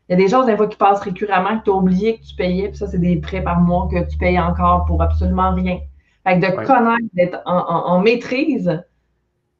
Il 0.08 0.12
y 0.12 0.14
a 0.14 0.16
des 0.16 0.28
choses 0.28 0.46
des 0.46 0.56
fois 0.56 0.68
qui 0.68 0.76
passent 0.76 1.00
récurremment 1.00 1.58
que 1.58 1.64
tu 1.64 1.70
as 1.70 1.74
oublié 1.74 2.18
que 2.18 2.24
tu 2.24 2.34
payais, 2.36 2.68
puis 2.68 2.78
ça, 2.78 2.86
c'est 2.86 2.98
des 2.98 3.16
prêts 3.16 3.42
par 3.42 3.60
mois 3.60 3.88
que 3.90 4.08
tu 4.08 4.16
payes 4.16 4.38
encore 4.38 4.84
pour 4.84 5.02
absolument 5.02 5.52
rien. 5.52 5.80
Fait 6.24 6.38
que 6.38 6.46
de 6.46 6.66
connaître, 6.66 7.14
d'être 7.14 7.40
en, 7.44 8.00
maîtrise 8.00 8.82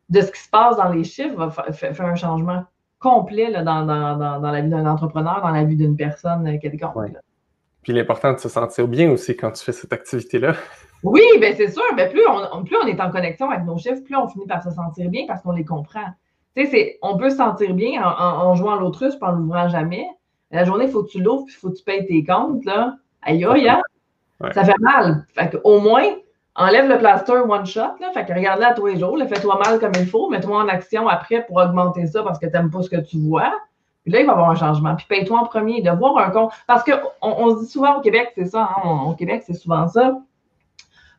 de 0.08 0.20
ce 0.20 0.30
qui 0.30 0.40
se 0.40 0.50
passe 0.50 0.76
dans 0.76 0.88
les 0.88 1.04
chiffres 1.04 1.36
va 1.36 1.50
faire 1.50 2.00
un 2.06 2.14
changement 2.14 2.64
complet 2.98 3.50
dans, 3.62 3.84
la 3.84 4.60
vie 4.60 4.68
d'un 4.68 4.86
entrepreneur, 4.86 5.40
dans 5.42 5.50
la 5.50 5.64
vie 5.64 5.76
d'une 5.76 5.96
personne 5.96 6.46
euh, 6.46 6.58
quelconque. 6.58 7.16
Puis 7.82 7.92
l'important 7.92 8.32
de 8.32 8.38
se 8.38 8.48
sentir 8.48 8.88
bien 8.88 9.10
aussi 9.10 9.36
quand 9.36 9.52
tu 9.52 9.64
fais 9.64 9.72
cette 9.72 9.92
activité-là. 9.92 10.54
Oui, 11.02 11.22
bien 11.38 11.54
c'est 11.56 11.70
sûr. 11.70 11.82
Ben, 11.96 12.10
plus, 12.10 12.22
on, 12.28 12.62
plus 12.64 12.76
on 12.76 12.86
est 12.86 13.00
en 13.00 13.10
connexion 13.10 13.50
avec 13.50 13.64
nos 13.64 13.78
chiffres, 13.78 14.02
plus 14.04 14.16
on 14.16 14.28
finit 14.28 14.46
par 14.46 14.62
se 14.62 14.70
sentir 14.70 15.08
bien 15.08 15.24
parce 15.26 15.42
qu'on 15.42 15.52
les 15.52 15.64
comprend. 15.64 16.04
Tu 16.56 16.66
sais, 16.66 16.98
on 17.00 17.16
peut 17.16 17.30
se 17.30 17.36
sentir 17.36 17.74
bien 17.74 18.02
en, 18.02 18.54
jouant 18.54 18.76
à 18.76 18.80
l'autruche 18.80 19.14
et 19.14 19.24
en 19.24 19.32
l'ouvrant 19.32 19.68
jamais. 19.68 20.06
La 20.50 20.64
journée, 20.64 20.86
il 20.86 20.90
faut 20.90 21.04
que 21.04 21.10
tu 21.10 21.22
l'ouvres 21.22 21.44
puis 21.46 21.54
il 21.56 21.60
faut 21.60 21.70
que 21.70 21.76
tu 21.76 21.84
payes 21.84 22.04
tes 22.06 22.24
comptes. 22.24 22.64
Là. 22.64 22.96
Aïe, 23.22 23.44
aïe, 23.44 23.68
hein? 23.68 23.80
Ça 24.52 24.64
fait 24.64 24.78
mal. 24.80 25.24
Fait 25.34 25.56
au 25.64 25.80
moins, 25.80 26.04
enlève 26.56 26.88
le 26.88 26.98
plaster 26.98 27.32
one 27.48 27.66
shot. 27.66 27.98
Là. 28.00 28.10
Fait 28.12 28.26
que 28.26 28.32
regarde-le 28.32 28.66
à 28.66 28.74
tous 28.74 28.86
les 28.86 28.98
jours. 28.98 29.16
Fais-toi 29.28 29.60
mal 29.64 29.78
comme 29.78 29.92
il 29.94 30.06
faut. 30.06 30.28
Mets-toi 30.28 30.56
en 30.56 30.68
action 30.68 31.08
après 31.08 31.46
pour 31.46 31.58
augmenter 31.58 32.06
ça 32.06 32.22
parce 32.22 32.38
que 32.38 32.46
tu 32.46 32.52
n'aimes 32.52 32.70
pas 32.70 32.82
ce 32.82 32.90
que 32.90 33.00
tu 33.00 33.18
vois. 33.18 33.52
Puis 34.02 34.12
là, 34.12 34.20
il 34.20 34.26
va 34.26 34.32
y 34.32 34.34
avoir 34.34 34.50
un 34.50 34.54
changement. 34.54 34.94
Puis 34.96 35.06
paye-toi 35.08 35.38
en 35.38 35.44
premier, 35.44 35.82
de 35.82 35.90
voir 35.90 36.16
un 36.18 36.30
compte. 36.30 36.52
Parce 36.66 36.84
qu'on 36.84 37.00
on 37.22 37.56
se 37.56 37.64
dit 37.64 37.70
souvent 37.70 37.98
au 37.98 38.00
Québec, 38.00 38.32
c'est 38.34 38.46
ça, 38.46 38.70
hein, 38.76 39.04
au 39.06 39.14
Québec, 39.14 39.42
c'est 39.46 39.54
souvent 39.54 39.86
ça. 39.88 40.18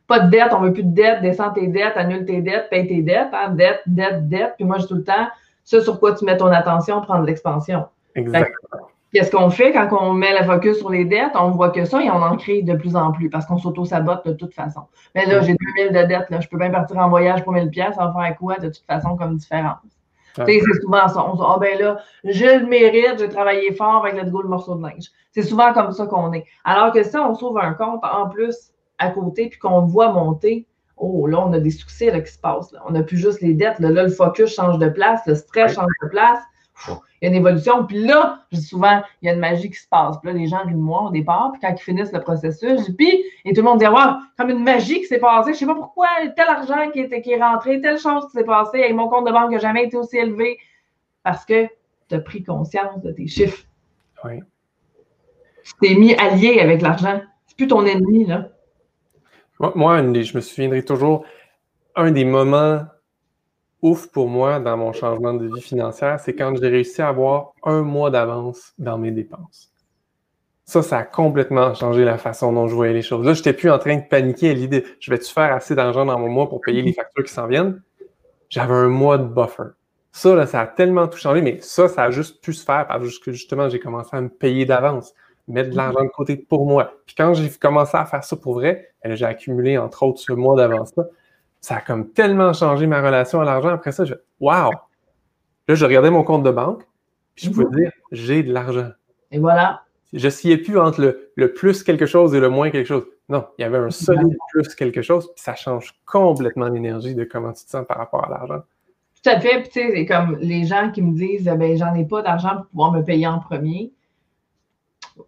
Pas 0.08 0.20
de 0.20 0.30
dette, 0.30 0.52
on 0.52 0.60
veut 0.60 0.72
plus 0.72 0.82
de 0.82 0.94
dette, 0.94 1.22
descends 1.22 1.50
tes 1.50 1.68
dettes, 1.68 1.96
annule 1.96 2.24
tes 2.24 2.42
dettes, 2.42 2.68
paye 2.70 2.86
tes 2.86 3.02
dettes, 3.02 3.32
hein, 3.32 3.50
dette, 3.50 3.82
dette, 3.86 4.28
dette. 4.28 4.54
Puis 4.56 4.64
moi, 4.64 4.76
je 4.78 4.82
dis 4.82 4.88
tout 4.88 4.96
le 4.96 5.04
temps, 5.04 5.28
ce 5.64 5.80
sur 5.80 6.00
quoi 6.00 6.14
tu 6.14 6.24
mets 6.24 6.36
ton 6.36 6.48
attention, 6.48 7.00
prendre 7.00 7.24
l'expansion. 7.24 7.86
Exactement. 8.14 8.88
Qu'est-ce 9.12 9.30
qu'on 9.30 9.50
fait 9.50 9.72
quand 9.72 9.88
on 10.00 10.14
met 10.14 10.38
le 10.38 10.44
focus 10.44 10.78
sur 10.78 10.88
les 10.88 11.04
dettes? 11.04 11.32
On 11.34 11.50
voit 11.50 11.68
que 11.68 11.84
ça 11.84 12.02
et 12.02 12.10
on 12.10 12.22
en 12.22 12.36
crée 12.36 12.62
de 12.62 12.74
plus 12.74 12.96
en 12.96 13.12
plus 13.12 13.28
parce 13.28 13.44
qu'on 13.44 13.58
s'auto-sabote 13.58 14.26
de 14.26 14.32
toute 14.32 14.54
façon. 14.54 14.82
Mais 15.14 15.26
là, 15.26 15.42
j'ai 15.42 15.54
2000 15.54 15.92
de 15.92 16.06
dettes, 16.06 16.30
là, 16.30 16.40
je 16.40 16.48
peux 16.48 16.56
bien 16.56 16.70
partir 16.70 16.96
en 16.96 17.10
voyage 17.10 17.44
pour 17.44 17.52
1000 17.52 17.68
pièces, 17.68 17.94
ça 17.94 18.06
va 18.06 18.12
faire 18.12 18.36
quoi 18.38 18.56
de 18.56 18.68
toute 18.68 18.84
façon 18.86 19.16
comme 19.16 19.36
différence? 19.36 19.80
C'est 20.34 20.60
souvent 20.80 21.08
ça. 21.08 21.24
On 21.26 21.32
se 21.32 21.36
dit, 21.36 21.44
ah 21.46 21.58
ben 21.60 21.78
là, 21.78 21.98
je 22.24 22.60
le 22.60 22.66
mérite, 22.66 23.18
j'ai 23.18 23.28
travaillé 23.28 23.72
fort 23.74 24.04
avec 24.04 24.22
le 24.22 24.30
go 24.30 24.42
le 24.42 24.48
morceau 24.48 24.74
de 24.74 24.82
neige. 24.82 25.10
C'est 25.32 25.42
souvent 25.42 25.72
comme 25.72 25.92
ça 25.92 26.06
qu'on 26.06 26.32
est. 26.32 26.44
Alors 26.64 26.92
que 26.92 27.02
si 27.02 27.16
on 27.16 27.34
sauve 27.34 27.58
un 27.58 27.74
compte 27.74 28.02
en 28.04 28.28
plus 28.28 28.72
à 28.98 29.10
côté, 29.10 29.48
puis 29.48 29.58
qu'on 29.58 29.82
voit 29.82 30.12
monter, 30.12 30.66
oh 30.96 31.26
là, 31.26 31.40
on 31.40 31.52
a 31.52 31.58
des 31.58 31.70
succès 31.70 32.10
là, 32.10 32.20
qui 32.20 32.32
se 32.32 32.38
passent. 32.38 32.74
On 32.86 32.92
n'a 32.92 33.02
plus 33.02 33.18
juste 33.18 33.40
les 33.40 33.54
dettes. 33.54 33.78
Là, 33.80 33.90
le 33.90 34.08
focus 34.08 34.54
change 34.54 34.78
de 34.78 34.88
place, 34.88 35.20
le 35.26 35.34
stress 35.34 35.74
change 35.74 35.90
de 36.02 36.08
place. 36.08 36.40
Il 37.22 37.26
y 37.26 37.28
a 37.28 37.30
une 37.30 37.38
évolution. 37.38 37.86
Puis 37.86 38.04
là, 38.04 38.40
je 38.50 38.58
dis 38.58 38.64
souvent, 38.64 39.00
il 39.22 39.26
y 39.26 39.28
a 39.30 39.34
une 39.34 39.38
magie 39.38 39.70
qui 39.70 39.78
se 39.78 39.88
passe. 39.88 40.18
Puis 40.18 40.32
là, 40.32 40.36
les 40.36 40.48
gens 40.48 40.64
rient 40.64 40.74
de 40.74 40.78
moi 40.78 41.04
au 41.04 41.10
départ. 41.10 41.52
Puis 41.52 41.60
quand 41.60 41.72
ils 41.72 41.80
finissent 41.80 42.12
le 42.12 42.20
processus, 42.20 42.80
je 42.80 42.84
dis, 42.86 42.94
puis, 42.94 43.24
et 43.44 43.52
tout 43.52 43.60
le 43.60 43.68
monde 43.68 43.78
dit, 43.78 43.86
wow, 43.86 44.16
comme 44.36 44.50
une 44.50 44.64
magie 44.64 44.98
qui 45.00 45.06
s'est 45.06 45.20
passée. 45.20 45.50
Je 45.50 45.56
ne 45.56 45.58
sais 45.58 45.66
pas 45.66 45.76
pourquoi, 45.76 46.08
tel 46.34 46.48
argent 46.48 46.90
qui, 46.90 46.98
était, 46.98 47.22
qui 47.22 47.30
est 47.30 47.40
rentré, 47.40 47.80
telle 47.80 47.98
chose 47.98 48.26
qui 48.26 48.32
s'est 48.32 48.44
passée, 48.44 48.84
et 48.88 48.92
mon 48.92 49.08
compte 49.08 49.26
de 49.26 49.32
banque 49.32 49.52
n'a 49.52 49.58
jamais 49.58 49.84
été 49.84 49.96
aussi 49.96 50.16
élevé. 50.18 50.58
Parce 51.22 51.44
que 51.44 51.68
tu 52.08 52.16
as 52.16 52.18
pris 52.18 52.42
conscience 52.42 53.00
de 53.00 53.12
tes 53.12 53.28
chiffres. 53.28 53.64
Oui. 54.24 54.40
Tu 55.64 55.72
t'es 55.80 55.94
mis 55.94 56.14
allié 56.14 56.58
avec 56.58 56.82
l'argent. 56.82 57.20
C'est 57.46 57.56
plus 57.56 57.68
ton 57.68 57.86
ennemi, 57.86 58.26
là. 58.26 58.48
Moi, 59.76 59.98
je 59.98 60.34
me 60.34 60.40
souviendrai 60.40 60.84
toujours, 60.84 61.24
un 61.94 62.10
des 62.10 62.24
moments 62.24 62.80
ouf 63.82 64.06
pour 64.06 64.28
moi 64.28 64.60
dans 64.60 64.76
mon 64.76 64.92
changement 64.92 65.34
de 65.34 65.46
vie 65.52 65.60
financière, 65.60 66.20
c'est 66.20 66.34
quand 66.34 66.54
j'ai 66.54 66.68
réussi 66.68 67.02
à 67.02 67.08
avoir 67.08 67.52
un 67.64 67.82
mois 67.82 68.10
d'avance 68.10 68.72
dans 68.78 68.96
mes 68.96 69.10
dépenses. 69.10 69.72
Ça, 70.64 70.82
ça 70.82 70.98
a 70.98 71.04
complètement 71.04 71.74
changé 71.74 72.04
la 72.04 72.16
façon 72.16 72.52
dont 72.52 72.68
je 72.68 72.74
voyais 72.74 72.92
les 72.92 73.02
choses. 73.02 73.26
Là, 73.26 73.34
je 73.34 73.40
n'étais 73.40 73.52
plus 73.52 73.70
en 73.70 73.78
train 73.78 73.96
de 73.96 74.04
paniquer 74.08 74.50
à 74.50 74.54
l'idée 74.54 74.84
je 75.00 75.10
vais-tu 75.10 75.30
faire 75.30 75.52
assez 75.52 75.74
d'argent 75.74 76.06
dans 76.06 76.18
mon 76.18 76.28
mois 76.28 76.48
pour 76.48 76.60
payer 76.60 76.82
les 76.82 76.92
factures 76.92 77.24
qui 77.24 77.32
s'en 77.32 77.48
viennent? 77.48 77.82
J'avais 78.48 78.74
un 78.74 78.88
mois 78.88 79.18
de 79.18 79.24
buffer. 79.24 79.74
Ça, 80.12 80.34
là, 80.34 80.46
ça 80.46 80.60
a 80.60 80.66
tellement 80.66 81.08
tout 81.08 81.18
changé, 81.18 81.42
mais 81.42 81.58
ça, 81.60 81.88
ça 81.88 82.04
a 82.04 82.10
juste 82.10 82.42
pu 82.42 82.52
se 82.52 82.64
faire 82.64 82.86
parce 82.86 83.18
que 83.18 83.32
justement, 83.32 83.68
j'ai 83.68 83.80
commencé 83.80 84.10
à 84.12 84.20
me 84.20 84.28
payer 84.28 84.64
d'avance, 84.64 85.14
mettre 85.48 85.70
de 85.70 85.76
l'argent 85.76 86.04
de 86.04 86.10
côté 86.10 86.36
pour 86.36 86.66
moi. 86.66 86.94
Puis 87.06 87.16
quand 87.16 87.34
j'ai 87.34 87.50
commencé 87.50 87.96
à 87.96 88.04
faire 88.04 88.22
ça 88.22 88.36
pour 88.36 88.54
vrai, 88.54 88.90
ben 89.02 89.14
j'ai 89.16 89.24
accumulé, 89.24 89.78
entre 89.78 90.04
autres, 90.04 90.20
ce 90.20 90.32
mois 90.32 90.54
d'avance-là 90.54 91.04
ça 91.62 91.76
a 91.76 91.80
comme 91.80 92.10
tellement 92.10 92.52
changé 92.52 92.86
ma 92.86 93.00
relation 93.00 93.40
à 93.40 93.44
l'argent. 93.44 93.70
Après 93.70 93.92
ça, 93.92 94.04
je 94.04 94.14
Wow! 94.40 94.72
Là, 95.68 95.74
je 95.76 95.84
regardais 95.84 96.10
mon 96.10 96.24
compte 96.24 96.42
de 96.42 96.50
banque, 96.50 96.82
puis 97.36 97.46
je 97.46 97.50
pouvais 97.50 97.66
mhm. 97.66 97.76
dire 97.76 97.92
j'ai 98.10 98.42
de 98.42 98.52
l'argent. 98.52 98.90
Et 99.30 99.38
voilà. 99.38 99.84
Je 100.12 100.28
sciais 100.28 100.58
plus 100.58 100.78
entre 100.78 101.16
le, 101.36 101.54
plus 101.54 101.82
quelque 101.84 102.04
chose 102.04 102.34
et 102.34 102.40
le 102.40 102.50
moins 102.50 102.70
quelque 102.70 102.86
chose. 102.86 103.06
Non, 103.28 103.46
il 103.56 103.62
y 103.62 103.64
avait 103.64 103.78
un 103.78 103.90
solide 103.90 104.36
plus 104.50 104.74
quelque 104.74 105.00
chose, 105.00 105.32
puis 105.34 105.42
ça 105.42 105.54
change 105.54 105.94
complètement 106.04 106.68
l'énergie 106.68 107.14
de 107.14 107.24
comment 107.24 107.52
tu 107.52 107.64
te 107.64 107.70
sens 107.70 107.86
par 107.86 107.96
rapport 107.96 108.26
à 108.26 108.28
l'argent. 108.28 108.62
Tout 109.22 109.30
à 109.30 109.40
fait. 109.40 109.60
Puis, 109.60 109.70
tu 109.70 109.80
sais, 109.80 110.04
comme 110.04 110.36
les 110.40 110.64
gens 110.64 110.90
qui 110.90 111.00
me 111.00 111.16
disent, 111.16 111.44
ben, 111.44 111.76
j'en 111.78 111.94
ai 111.94 112.04
pas 112.04 112.20
d'argent 112.22 112.56
pour 112.56 112.66
pouvoir 112.66 112.92
me 112.92 113.02
payer 113.02 113.28
en 113.28 113.38
premier. 113.38 113.92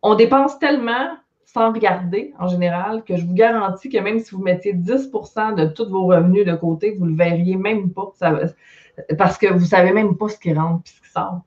On 0.02 0.16
dépense 0.16 0.58
tellement 0.58 1.16
sans 1.54 1.72
regarder 1.72 2.34
en 2.40 2.48
général, 2.48 3.04
que 3.04 3.16
je 3.16 3.24
vous 3.24 3.32
garantis 3.32 3.88
que 3.88 3.98
même 3.98 4.18
si 4.18 4.34
vous 4.34 4.42
mettiez 4.42 4.74
10% 4.74 5.54
de 5.54 5.66
tous 5.66 5.88
vos 5.88 6.06
revenus 6.06 6.44
de 6.44 6.54
côté, 6.56 6.90
vous 6.98 7.04
ne 7.04 7.10
le 7.10 7.16
verriez 7.16 7.54
même 7.56 7.92
pas. 7.92 8.12
parce 9.16 9.38
que 9.38 9.46
vous 9.46 9.60
ne 9.60 9.64
savez 9.64 9.92
même 9.92 10.16
pas 10.16 10.28
ce 10.28 10.38
qui 10.38 10.52
rentre 10.52 10.82
et 10.86 10.90
ce 10.90 11.00
qui 11.00 11.10
sort. 11.10 11.42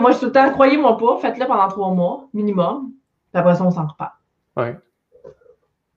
moi, 0.00 0.12
je 0.12 0.16
suis 0.16 0.20
tout 0.20 0.26
le 0.26 0.32
temps, 0.32 0.50
croyez-moi 0.52 0.96
pas, 0.96 1.18
faites-le 1.18 1.46
pendant 1.46 1.66
trois 1.66 1.90
mois, 1.90 2.28
minimum. 2.32 2.92
Puis 3.32 3.40
après 3.40 3.56
ça, 3.56 3.64
on 3.64 3.72
s'en 3.72 3.86
repart. 3.86 4.14
Oui. 4.56 4.68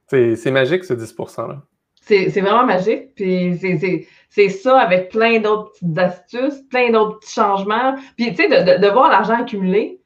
C'est 0.07 0.51
magique, 0.51 0.85
ce 0.85 0.93
10 0.95 1.15
%-là. 1.15 1.61
C'est 2.01 2.41
vraiment 2.41 2.65
magique. 2.65 3.13
Puis 3.13 3.59
c'est 4.29 4.49
ça 4.49 4.79
avec 4.79 5.09
plein 5.09 5.39
d'autres 5.39 5.71
petites 5.73 5.97
astuces, 5.99 6.61
plein 6.71 6.89
d'autres 6.89 7.19
petits 7.19 7.33
changements. 7.33 7.95
Puis, 8.15 8.33
tu 8.33 8.37
sais, 8.37 8.47
de, 8.47 8.81
de, 8.81 8.91
voir 8.91 9.09
l'argent 9.09 9.41
accumuler, 9.41 10.01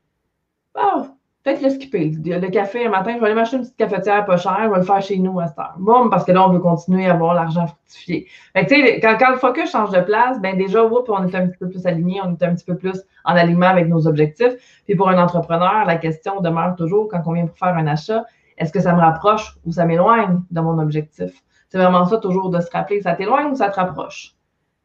oh, 0.76 1.06
Peut-être 1.43 1.63
le 1.63 1.69
skipper. 1.71 2.12
Le 2.23 2.49
café, 2.49 2.86
un 2.86 2.89
matin, 2.89 3.13
je 3.15 3.19
vais 3.19 3.25
aller 3.25 3.36
m'acheter 3.36 3.58
une 3.58 3.63
petite 3.63 3.77
cafetière 3.77 4.25
pas 4.25 4.38
chère, 4.38 4.60
je 4.63 4.69
vais 4.69 4.77
le 4.77 4.84
faire 4.84 5.01
chez 5.01 5.17
nous 5.17 5.39
à 5.39 5.47
cette 5.47 5.58
heure. 5.58 5.73
Bon, 5.80 6.08
parce 6.08 6.23
que 6.23 6.32
là, 6.32 6.47
on 6.47 6.54
veut 6.54 6.60
continuer 6.60 7.08
à 7.08 7.13
avoir 7.13 7.34
l'argent 7.34 7.65
fructifié. 7.65 8.27
Fait 8.54 8.65
tu 8.67 8.75
sais, 8.75 8.99
quand, 8.99 9.17
quand, 9.19 9.32
le 9.32 9.38
focus 9.38 9.71
change 9.71 9.89
de 9.89 10.01
place, 10.01 10.39
ben 10.39 10.56
déjà, 10.56 10.84
on 10.84 11.27
est 11.27 11.36
un 11.36 11.47
petit 11.47 11.58
peu 11.58 11.67
plus 11.67 11.88
aligné, 11.88 12.21
on 12.23 12.34
est 12.34 12.43
un 12.43 12.54
petit 12.54 12.65
peu 12.65 12.75
plus 12.75 13.01
en 13.25 13.36
alignement 13.36 13.67
avec 13.67 13.88
nos 13.88 14.06
objectifs. 14.06 14.84
Puis 14.86 14.95
pour 14.95 15.10
un 15.10 15.17
entrepreneur, 15.17 15.84
la 15.86 15.95
question 15.95 16.41
demeure 16.41 16.75
toujours, 16.75 17.08
quand 17.08 17.23
on 17.25 17.34
vient 17.34 17.47
pour 17.47 17.58
faire 17.58 17.75
un 17.75 17.88
achat, 17.88 18.23
est-ce 18.58 18.71
que 18.71 18.80
ça 18.80 18.93
me 18.93 18.99
rapproche 18.99 19.58
ou 19.65 19.71
ça 19.71 19.86
m'éloigne 19.86 20.41
de 20.51 20.62
mon 20.62 20.77
objectif? 20.77 21.32
C'est 21.69 21.80
vraiment 21.80 22.06
ça, 22.06 22.17
toujours 22.17 22.51
de 22.51 22.60
se 22.60 22.69
rappeler, 22.69 23.01
ça 23.01 23.13
t'éloigne 23.13 23.47
ou 23.47 23.56
ça 23.56 23.69
te 23.69 23.80
rapproche? 23.80 24.36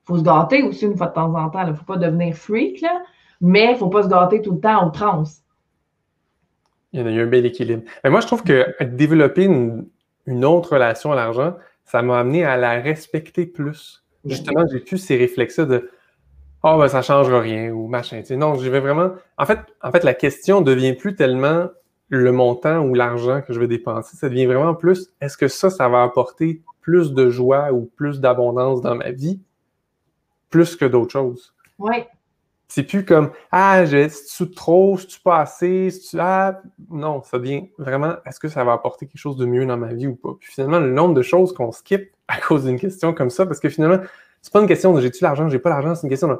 Faut 0.04 0.16
se 0.16 0.22
gâter 0.22 0.62
aussi 0.62 0.86
une 0.86 0.96
fois 0.96 1.08
de 1.08 1.12
temps 1.12 1.34
en 1.34 1.50
temps. 1.50 1.66
Ne 1.66 1.74
faut 1.74 1.84
pas 1.84 1.98
devenir 1.98 2.34
freak, 2.34 2.80
là, 2.80 3.02
mais 3.42 3.74
faut 3.74 3.88
pas 3.88 4.04
se 4.04 4.08
gâter 4.08 4.40
tout 4.40 4.52
le 4.52 4.60
temps 4.60 4.86
au 4.86 4.90
trans. 4.90 5.24
Il 6.92 7.02
y 7.02 7.06
a 7.06 7.10
eu 7.10 7.22
un 7.22 7.26
bel 7.26 7.44
équilibre. 7.44 7.82
Mais 8.04 8.10
moi, 8.10 8.20
je 8.20 8.26
trouve 8.26 8.42
que 8.42 8.66
développer 8.84 9.44
une, 9.44 10.44
autre 10.44 10.74
relation 10.74 11.12
à 11.12 11.16
l'argent, 11.16 11.56
ça 11.84 12.02
m'a 12.02 12.18
amené 12.18 12.44
à 12.44 12.56
la 12.56 12.80
respecter 12.80 13.46
plus. 13.46 14.04
Justement, 14.24 14.64
j'ai 14.72 14.80
plus 14.80 14.98
ces 14.98 15.16
réflexes 15.16 15.60
de 15.60 15.90
Oh, 16.62 16.78
ben, 16.78 16.88
ça 16.88 16.98
ne 16.98 17.02
changera 17.02 17.40
rien 17.40 17.70
ou 17.70 17.86
machin. 17.86 18.22
non, 18.30 18.56
je 18.56 18.68
vais 18.68 18.80
vraiment. 18.80 19.10
En 19.38 19.46
fait, 19.46 19.60
en 19.82 19.92
fait, 19.92 20.02
la 20.02 20.14
question 20.14 20.62
devient 20.62 20.94
plus 20.94 21.14
tellement 21.14 21.68
le 22.08 22.32
montant 22.32 22.80
ou 22.80 22.94
l'argent 22.94 23.40
que 23.42 23.52
je 23.52 23.60
vais 23.60 23.68
dépenser. 23.68 24.16
Ça 24.16 24.28
devient 24.28 24.46
vraiment 24.46 24.74
plus 24.74 25.10
est-ce 25.20 25.36
que 25.36 25.48
ça, 25.48 25.70
ça 25.70 25.88
va 25.88 26.02
apporter 26.02 26.62
plus 26.80 27.12
de 27.12 27.30
joie 27.30 27.72
ou 27.72 27.90
plus 27.96 28.20
d'abondance 28.20 28.80
dans 28.80 28.94
ma 28.94 29.10
vie, 29.10 29.40
plus 30.50 30.76
que 30.76 30.84
d'autres 30.84 31.12
choses. 31.12 31.54
Oui. 31.78 32.04
C'est 32.68 32.82
plus 32.82 33.04
comme 33.04 33.30
Ah, 33.52 33.84
si 33.86 34.26
tu 34.36 34.50
trop, 34.50 34.98
si 34.98 35.06
tu 35.06 35.20
pas 35.20 35.38
assez, 35.40 35.90
si 35.90 36.10
tu. 36.10 36.16
Ah, 36.20 36.60
non, 36.90 37.22
ça 37.22 37.38
devient 37.38 37.68
vraiment 37.78 38.14
est-ce 38.24 38.40
que 38.40 38.48
ça 38.48 38.64
va 38.64 38.72
apporter 38.72 39.06
quelque 39.06 39.20
chose 39.20 39.36
de 39.36 39.46
mieux 39.46 39.64
dans 39.64 39.76
ma 39.76 39.92
vie 39.92 40.08
ou 40.08 40.16
pas? 40.16 40.34
Puis 40.38 40.52
finalement, 40.52 40.80
le 40.80 40.90
nombre 40.90 41.14
de 41.14 41.22
choses 41.22 41.52
qu'on 41.52 41.72
skip 41.72 42.10
à 42.28 42.40
cause 42.40 42.64
d'une 42.64 42.78
question 42.78 43.12
comme 43.14 43.30
ça, 43.30 43.46
parce 43.46 43.60
que 43.60 43.68
finalement, 43.68 43.98
c'est 44.42 44.52
pas 44.52 44.60
une 44.60 44.68
question 44.68 44.92
de 44.92 45.00
j'ai-tu 45.00 45.22
l'argent, 45.22 45.48
j'ai 45.48 45.58
pas 45.58 45.70
l'argent, 45.70 45.94
c'est 45.94 46.02
une 46.02 46.10
question 46.10 46.28
de 46.28 46.38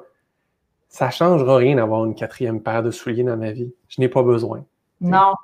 ça 0.89 1.11
changera 1.11 1.57
rien 1.57 1.77
d'avoir 1.77 2.05
une 2.05 2.15
quatrième 2.15 2.63
paire 2.63 2.83
de 2.83 2.91
souliers 2.91 3.25
dans 3.25 3.37
ma 3.37 3.53
vie. 3.53 3.73
Je 3.89 4.01
n'ai 4.01 4.09
pas 4.09 4.23
besoin. 4.23 4.65
Non. 5.01 5.35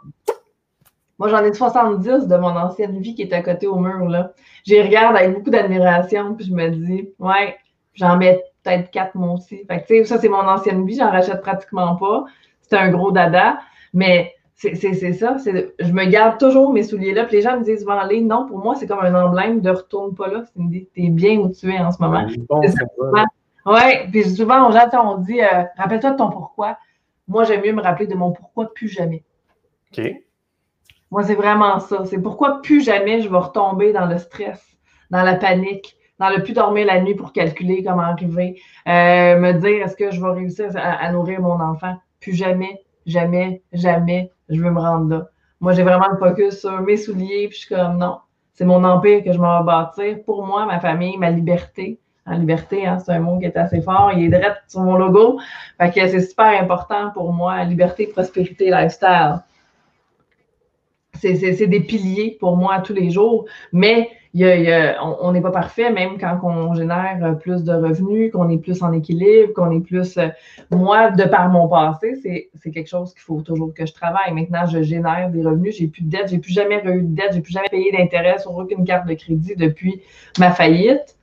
Moi, 1.18 1.28
j'en 1.28 1.44
ai 1.44 1.52
70 1.52 2.26
de 2.26 2.36
mon 2.36 2.56
ancienne 2.56 3.00
vie 3.00 3.14
qui 3.14 3.22
est 3.22 3.32
à 3.32 3.42
côté 3.42 3.66
au 3.66 3.76
mur, 3.76 4.08
là. 4.08 4.32
J'y 4.64 4.80
regarde 4.80 5.14
avec 5.16 5.34
beaucoup 5.34 5.50
d'admiration, 5.50 6.34
puis 6.34 6.46
je 6.46 6.52
me 6.52 6.70
dis, 6.70 7.10
ouais, 7.18 7.56
j'en 7.94 8.16
mets 8.16 8.42
peut-être 8.62 8.90
quatre 8.90 9.14
mois 9.14 9.34
aussi. 9.34 9.64
Fait 9.66 10.04
ça, 10.04 10.18
c'est 10.18 10.28
mon 10.28 10.46
ancienne 10.46 10.86
vie, 10.86 10.96
j'en 10.96 11.10
rachète 11.10 11.40
pratiquement 11.40 11.96
pas. 11.96 12.24
C'est 12.62 12.76
un 12.76 12.90
gros 12.90 13.12
dada, 13.12 13.58
mais 13.92 14.34
c'est 14.54 15.12
ça. 15.12 15.36
Je 15.44 15.92
me 15.92 16.04
garde 16.04 16.38
toujours 16.38 16.72
mes 16.72 16.82
souliers 16.82 17.12
là. 17.12 17.24
Puis 17.24 17.36
les 17.36 17.42
gens 17.42 17.58
me 17.58 17.64
disent 17.64 17.80
souvent, 17.80 18.00
non, 18.22 18.46
pour 18.46 18.58
moi, 18.58 18.74
c'est 18.76 18.86
comme 18.86 19.00
un 19.00 19.14
emblème 19.14 19.60
de 19.60 19.70
retourne 19.70 20.14
pas 20.14 20.28
là. 20.28 20.44
Tu 20.54 20.88
es 20.96 21.08
bien 21.08 21.38
où 21.38 21.50
tu 21.50 21.72
es 21.72 21.78
en 21.78 21.90
ce 21.90 22.00
moment. 22.00 22.26
Oui, 23.64 23.80
puis 24.10 24.24
souvent, 24.24 24.68
aux 24.68 24.72
gens, 24.72 24.88
on 25.04 25.18
dit, 25.18 25.40
euh, 25.40 25.64
rappelle-toi 25.76 26.12
de 26.12 26.16
ton 26.16 26.30
pourquoi. 26.30 26.78
Moi, 27.28 27.44
j'aime 27.44 27.62
mieux 27.62 27.72
me 27.72 27.82
rappeler 27.82 28.06
de 28.06 28.14
mon 28.14 28.32
pourquoi 28.32 28.72
plus 28.74 28.88
jamais. 28.88 29.22
OK. 29.96 30.04
Moi, 31.10 31.22
c'est 31.22 31.34
vraiment 31.34 31.78
ça. 31.78 32.04
C'est 32.04 32.20
pourquoi 32.20 32.60
plus 32.62 32.82
jamais 32.82 33.20
je 33.20 33.28
vais 33.28 33.36
retomber 33.36 33.92
dans 33.92 34.06
le 34.06 34.18
stress, 34.18 34.60
dans 35.10 35.22
la 35.22 35.36
panique, 35.36 35.96
dans 36.22 36.30
le 36.30 36.40
plus 36.40 36.52
dormir 36.52 36.86
la 36.86 37.00
nuit 37.00 37.16
pour 37.16 37.32
calculer 37.32 37.82
comment 37.82 38.02
arriver, 38.02 38.62
euh, 38.86 39.36
me 39.40 39.54
dire 39.54 39.84
est-ce 39.84 39.96
que 39.96 40.12
je 40.12 40.20
vais 40.20 40.30
réussir 40.30 40.68
à, 40.76 41.10
nourrir 41.10 41.40
mon 41.40 41.60
enfant? 41.60 41.96
Plus 42.20 42.32
jamais, 42.32 42.80
jamais, 43.06 43.60
jamais, 43.72 44.30
je 44.48 44.60
veux 44.60 44.70
me 44.70 44.78
rendre 44.78 45.10
là. 45.10 45.26
Moi, 45.60 45.72
j'ai 45.72 45.82
vraiment 45.82 46.06
le 46.08 46.18
focus 46.18 46.60
sur 46.60 46.80
mes 46.80 46.96
souliers, 46.96 47.48
puis 47.48 47.58
je 47.58 47.66
suis 47.66 47.74
comme 47.74 47.98
non, 47.98 48.18
c'est 48.54 48.64
mon 48.64 48.84
empire 48.84 49.24
que 49.24 49.32
je 49.32 49.38
m'en 49.38 49.58
vais 49.58 49.66
bâtir 49.66 50.22
pour 50.24 50.46
moi, 50.46 50.64
ma 50.64 50.78
famille, 50.78 51.16
ma 51.18 51.30
liberté. 51.30 51.98
En 52.24 52.38
liberté, 52.38 52.86
hein, 52.86 53.00
c'est 53.00 53.10
un 53.10 53.18
mot 53.18 53.40
qui 53.40 53.46
est 53.46 53.56
assez 53.56 53.82
fort. 53.82 54.12
Il 54.14 54.26
est 54.26 54.28
direct 54.28 54.62
sur 54.68 54.82
mon 54.82 54.94
logo. 54.94 55.40
Fait 55.80 55.90
que 55.90 56.06
c'est 56.06 56.20
super 56.20 56.62
important 56.62 57.10
pour 57.10 57.32
moi. 57.32 57.64
Liberté, 57.64 58.06
prospérité, 58.06 58.70
lifestyle. 58.70 59.40
C'est 61.22 61.66
des 61.66 61.80
piliers 61.80 62.36
pour 62.40 62.56
moi 62.56 62.80
tous 62.80 62.94
les 62.94 63.10
jours. 63.10 63.46
Mais 63.72 64.10
on 64.34 65.32
n'est 65.32 65.40
pas 65.40 65.50
parfait, 65.50 65.90
même 65.90 66.18
quand 66.18 66.40
on 66.42 66.74
génère 66.74 67.38
plus 67.38 67.62
de 67.62 67.72
revenus, 67.72 68.32
qu'on 68.32 68.48
est 68.48 68.58
plus 68.58 68.82
en 68.82 68.92
équilibre, 68.92 69.52
qu'on 69.52 69.70
est 69.70 69.80
plus. 69.80 70.16
Euh, 70.16 70.28
moi, 70.70 71.10
de 71.10 71.24
par 71.24 71.48
mon 71.50 71.68
passé, 71.68 72.48
c'est 72.54 72.70
quelque 72.70 72.88
chose 72.88 73.12
qu'il 73.12 73.22
faut 73.22 73.42
toujours 73.42 73.74
que 73.74 73.84
je 73.84 73.92
travaille. 73.92 74.32
Maintenant, 74.32 74.66
je 74.66 74.82
génère 74.82 75.30
des 75.30 75.42
revenus, 75.42 75.76
j'ai 75.76 75.86
plus 75.86 76.02
de 76.02 76.10
dette, 76.10 76.28
j'ai 76.28 76.38
plus 76.38 76.52
jamais 76.52 76.82
eu 76.84 77.02
de 77.02 77.14
dette, 77.14 77.34
j'ai 77.34 77.40
plus 77.40 77.52
jamais 77.52 77.68
payé 77.70 77.92
d'intérêt 77.92 78.38
sur 78.38 78.56
aucune 78.56 78.84
carte 78.84 79.06
de 79.06 79.14
crédit 79.14 79.54
depuis 79.56 80.02
ma 80.38 80.50
faillite. 80.50 81.16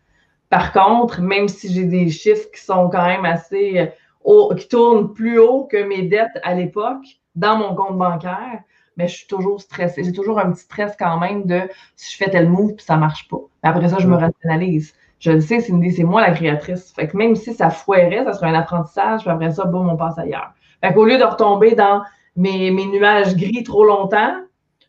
Par 0.50 0.72
contre, 0.72 1.22
même 1.22 1.48
si 1.48 1.72
j'ai 1.74 1.86
des 1.86 2.10
chiffres 2.10 2.50
qui 2.54 2.62
sont 2.62 2.90
quand 2.90 3.06
même 3.06 3.26
assez 3.26 3.80
euh, 3.80 3.86
hauts, 4.24 4.54
qui 4.56 4.68
tournent 4.68 5.14
plus 5.14 5.40
haut 5.40 5.64
que 5.64 5.84
mes 5.84 6.04
dettes 6.04 6.40
à 6.44 6.54
l'époque 6.54 7.06
dans 7.36 7.58
mon 7.58 7.76
compte 7.76 7.98
bancaire, 7.98 8.62
mais 9.00 9.08
je 9.08 9.16
suis 9.16 9.28
toujours 9.28 9.62
stressée. 9.62 10.04
J'ai 10.04 10.12
toujours 10.12 10.40
un 10.40 10.52
petit 10.52 10.64
stress 10.64 10.94
quand 11.00 11.18
même 11.20 11.46
de 11.46 11.62
si 11.96 12.12
je 12.12 12.18
fais 12.18 12.30
tel 12.30 12.50
move 12.50 12.76
puis 12.76 12.86
ça 12.86 12.98
marche 12.98 13.30
pas. 13.30 13.40
après 13.64 13.88
ça, 13.88 13.96
je 13.98 14.08
me 14.08 14.18
rationalise. 14.18 14.94
Je 15.20 15.32
le 15.32 15.40
sais, 15.40 15.62
c'est 15.62 16.04
moi 16.04 16.22
la 16.22 16.32
créatrice. 16.32 16.92
Fait 16.94 17.08
que 17.08 17.16
même 17.16 17.36
si 17.36 17.54
ça 17.54 17.70
foirait, 17.70 18.26
ça 18.26 18.34
serait 18.34 18.50
un 18.50 18.56
apprentissage, 18.56 19.22
puis 19.22 19.30
après 19.30 19.52
ça, 19.52 19.64
boum, 19.64 19.90
on 19.90 19.96
passe 19.96 20.18
ailleurs. 20.18 20.52
Fait 20.84 20.94
qu'au 20.94 21.06
lieu 21.06 21.18
de 21.18 21.24
retomber 21.24 21.76
dans 21.76 22.04
mes, 22.36 22.72
mes 22.72 22.88
nuages 22.88 23.36
gris 23.38 23.64
trop 23.64 23.86
longtemps, 23.86 24.36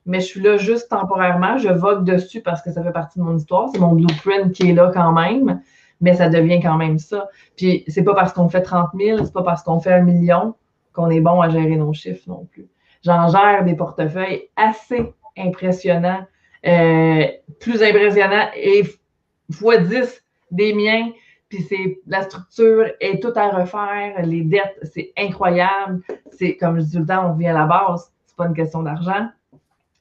mais 0.06 0.18
je 0.18 0.26
suis 0.26 0.40
là 0.40 0.56
juste 0.56 0.88
temporairement, 0.88 1.56
je 1.58 1.68
vogue 1.68 2.04
dessus 2.04 2.40
parce 2.40 2.62
que 2.62 2.72
ça 2.72 2.82
fait 2.82 2.92
partie 2.92 3.20
de 3.20 3.24
mon 3.24 3.36
histoire, 3.36 3.68
c'est 3.72 3.78
mon 3.78 3.92
blueprint 3.92 4.52
qui 4.52 4.70
est 4.70 4.74
là 4.74 4.90
quand 4.92 5.12
même, 5.12 5.60
mais 6.00 6.14
ça 6.14 6.28
devient 6.28 6.60
quand 6.60 6.76
même 6.76 6.98
ça. 6.98 7.28
Puis 7.56 7.84
c'est 7.86 8.02
pas 8.02 8.14
parce 8.14 8.32
qu'on 8.32 8.48
fait 8.48 8.62
30 8.62 8.90
000, 8.98 9.24
c'est 9.24 9.32
pas 9.32 9.44
parce 9.44 9.62
qu'on 9.62 9.78
fait 9.78 9.92
un 9.92 10.02
million 10.02 10.54
qu'on 10.92 11.10
est 11.10 11.20
bon 11.20 11.40
à 11.40 11.48
gérer 11.48 11.76
nos 11.76 11.92
chiffres 11.92 12.24
non 12.26 12.48
plus. 12.50 12.68
J'en 13.02 13.28
gère 13.28 13.64
des 13.64 13.74
portefeuilles 13.74 14.48
assez 14.56 15.12
impressionnants, 15.36 16.26
euh, 16.66 17.26
plus 17.58 17.82
impressionnants 17.82 18.48
et 18.54 18.82
fois 19.50 19.78
10 19.78 20.22
des 20.50 20.74
miens. 20.74 21.10
Puis 21.48 21.62
c'est 21.62 22.00
la 22.06 22.22
structure 22.22 22.86
est 23.00 23.20
tout 23.20 23.32
à 23.34 23.48
refaire, 23.48 24.22
les 24.22 24.42
dettes, 24.42 24.78
c'est 24.82 25.12
incroyable. 25.18 26.00
C'est 26.30 26.56
comme 26.56 26.78
je 26.78 26.84
dis 26.84 26.92
tout 26.92 26.98
le 27.00 27.06
temps, 27.06 27.32
on 27.32 27.34
vient 27.34 27.54
à 27.56 27.60
la 27.60 27.66
base. 27.66 28.12
C'est 28.26 28.36
pas 28.36 28.46
une 28.46 28.54
question 28.54 28.82
d'argent, 28.82 29.28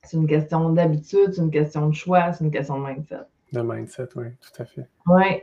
c'est 0.03 0.17
une 0.17 0.27
question 0.27 0.69
d'habitude, 0.69 1.33
c'est 1.33 1.41
une 1.41 1.51
question 1.51 1.87
de 1.89 1.95
choix, 1.95 2.33
c'est 2.33 2.43
une 2.43 2.51
question 2.51 2.79
de 2.79 2.87
mindset. 2.87 3.15
De 3.51 3.61
mindset, 3.61 4.09
oui, 4.15 4.27
tout 4.39 4.61
à 4.61 4.65
fait. 4.65 4.87
Oui. 5.07 5.41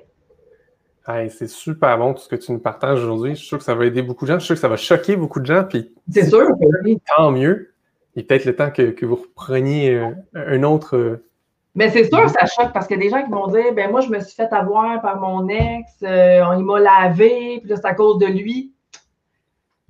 C'est 1.29 1.49
super 1.49 1.99
bon 1.99 2.15
tout 2.15 2.23
ce 2.23 2.29
que 2.29 2.37
tu 2.37 2.53
nous 2.53 2.59
partages 2.59 3.03
aujourd'hui. 3.03 3.35
Je 3.35 3.41
suis 3.41 3.47
sûr 3.49 3.59
que 3.59 3.65
ça 3.65 3.75
va 3.75 3.87
aider 3.87 4.03
beaucoup 4.03 4.25
de 4.25 4.33
gens. 4.33 4.39
Je 4.39 4.41
suis 4.41 4.47
sûr 4.47 4.55
que 4.57 4.61
ça 4.61 4.69
va 4.69 4.77
choquer 4.77 5.17
beaucoup 5.17 5.41
de 5.41 5.47
gens. 5.47 5.65
Puis 5.65 5.95
c'est 6.11 6.29
sûr 6.29 6.49
Tant 7.17 7.31
mieux. 7.31 7.73
Il 8.15 8.21
est 8.21 8.23
peut-être 8.25 8.47
le 8.47 8.57
temps 8.57 8.71
que, 8.71 9.05
vous 9.05 9.17
repreniez 9.17 9.95
euh, 9.95 10.11
un 10.35 10.63
autre 10.63 10.97
euh, 10.97 11.27
mais 11.77 11.91
c'est 11.91 12.05
sûr, 12.05 12.29
ça 12.31 12.47
choque 12.47 12.73
parce 12.73 12.87
qu'il 12.87 12.97
y 12.97 13.01
a 13.01 13.03
des 13.03 13.11
gens 13.11 13.23
qui 13.23 13.31
vont 13.31 13.49
dire 13.49 13.75
ben 13.75 13.91
moi, 13.91 14.01
je 14.01 14.09
me 14.09 14.19
suis 14.21 14.35
fait 14.35 14.51
avoir 14.51 15.03
par 15.03 15.21
mon 15.21 15.47
ex, 15.47 15.93
euh, 16.03 16.43
il 16.57 16.65
m'a 16.65 16.81
lavé, 16.81 17.61
puis 17.61 17.69
là, 17.69 17.77
c'est 17.77 17.87
à 17.87 17.95
cause 17.95 18.19
de 18.19 18.27
lui. 18.27 18.73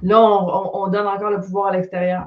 Là, 0.03 0.21
on, 0.21 0.89
donne 0.89 1.07
encore 1.07 1.31
le 1.31 1.41
pouvoir 1.41 1.69
à 1.69 1.77
l'extérieur. 1.77 2.27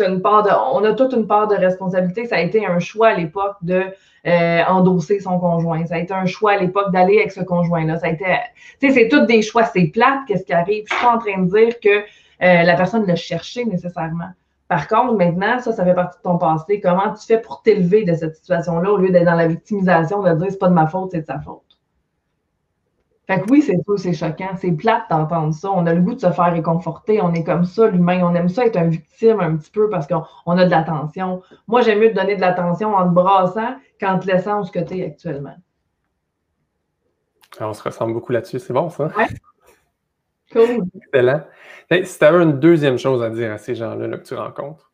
Une 0.00 0.20
part 0.20 0.42
de, 0.42 0.50
on 0.72 0.84
a 0.84 0.92
toute 0.92 1.12
une 1.12 1.26
part 1.26 1.48
de 1.48 1.54
responsabilité. 1.54 2.26
Ça 2.26 2.36
a 2.36 2.40
été 2.40 2.66
un 2.66 2.78
choix 2.78 3.08
à 3.08 3.14
l'époque 3.14 3.56
de 3.62 3.84
euh, 4.26 4.62
endosser 4.68 5.20
son 5.20 5.38
conjoint. 5.38 5.84
Ça 5.86 5.94
a 5.94 5.98
été 5.98 6.12
un 6.12 6.26
choix 6.26 6.52
à 6.52 6.56
l'époque 6.56 6.92
d'aller 6.92 7.18
avec 7.18 7.32
ce 7.32 7.40
conjoint-là. 7.40 7.98
Ça 7.98 8.06
a 8.06 8.10
été, 8.10 8.24
tu 8.80 8.88
sais, 8.88 8.94
c'est 8.94 9.08
tous 9.08 9.26
des 9.26 9.42
choix. 9.42 9.64
C'est 9.64 9.86
plate, 9.86 10.20
qu'est-ce 10.26 10.44
qui 10.44 10.52
arrive? 10.52 10.84
Je 10.88 10.94
suis 10.94 11.04
pas 11.04 11.14
en 11.14 11.18
train 11.18 11.38
de 11.38 11.48
dire 11.48 11.80
que 11.80 11.88
euh, 11.88 12.62
la 12.62 12.74
personne 12.74 13.06
l'a 13.06 13.16
cherché 13.16 13.64
nécessairement. 13.64 14.30
Par 14.68 14.88
contre, 14.88 15.14
maintenant, 15.14 15.58
ça, 15.60 15.72
ça 15.72 15.84
fait 15.84 15.94
partie 15.94 16.18
de 16.18 16.22
ton 16.22 16.38
passé. 16.38 16.80
Comment 16.80 17.12
tu 17.14 17.24
fais 17.24 17.40
pour 17.40 17.62
t'élever 17.62 18.04
de 18.04 18.14
cette 18.14 18.34
situation-là 18.36 18.90
au 18.90 18.96
lieu 18.96 19.10
d'être 19.10 19.24
dans 19.24 19.34
la 19.34 19.46
victimisation, 19.46 20.22
de 20.22 20.34
dire 20.34 20.48
c'est 20.50 20.58
pas 20.58 20.68
de 20.68 20.74
ma 20.74 20.86
faute, 20.88 21.10
c'est 21.12 21.20
de 21.20 21.26
sa 21.26 21.38
faute? 21.38 21.65
Fait 23.26 23.40
que 23.40 23.50
oui, 23.50 23.60
c'est 23.60 23.76
ça, 23.76 23.96
c'est 23.96 24.12
choquant. 24.12 24.56
C'est 24.56 24.70
plate 24.70 25.02
d'entendre 25.10 25.52
ça. 25.52 25.70
On 25.72 25.84
a 25.86 25.92
le 25.92 26.00
goût 26.00 26.14
de 26.14 26.20
se 26.20 26.30
faire 26.30 26.52
réconforter. 26.52 27.20
On 27.20 27.34
est 27.34 27.42
comme 27.42 27.64
ça, 27.64 27.88
l'humain. 27.88 28.20
On 28.22 28.34
aime 28.36 28.48
ça 28.48 28.64
être 28.64 28.76
un 28.76 28.86
victime 28.86 29.40
un 29.40 29.56
petit 29.56 29.70
peu 29.70 29.90
parce 29.90 30.06
qu'on 30.06 30.52
a 30.52 30.64
de 30.64 30.70
l'attention. 30.70 31.42
Moi, 31.66 31.80
j'aime 31.80 31.98
mieux 31.98 32.10
te 32.10 32.14
donner 32.14 32.36
de 32.36 32.40
l'attention 32.40 32.94
en 32.94 33.08
te 33.08 33.12
brassant 33.12 33.74
qu'en 34.00 34.20
te 34.20 34.26
laissant 34.28 34.60
où 34.60 34.64
ce 34.64 34.70
que 34.70 34.78
tu 34.78 34.98
es 34.98 35.06
actuellement. 35.06 35.56
Ah, 37.58 37.68
on 37.68 37.72
se 37.72 37.82
ressemble 37.82 38.12
beaucoup 38.12 38.30
là-dessus. 38.30 38.60
C'est 38.60 38.72
bon, 38.72 38.90
ça? 38.90 39.06
Ouais. 39.16 39.26
Cool. 40.52 40.84
Excellent. 40.94 41.40
Si 41.90 42.18
tu 42.18 42.24
avais 42.24 42.44
une 42.44 42.60
deuxième 42.60 42.98
chose 42.98 43.22
à 43.24 43.30
dire 43.30 43.50
à 43.50 43.58
ces 43.58 43.74
gens-là 43.74 44.18
que 44.18 44.24
tu 44.24 44.34
rencontres? 44.34 44.92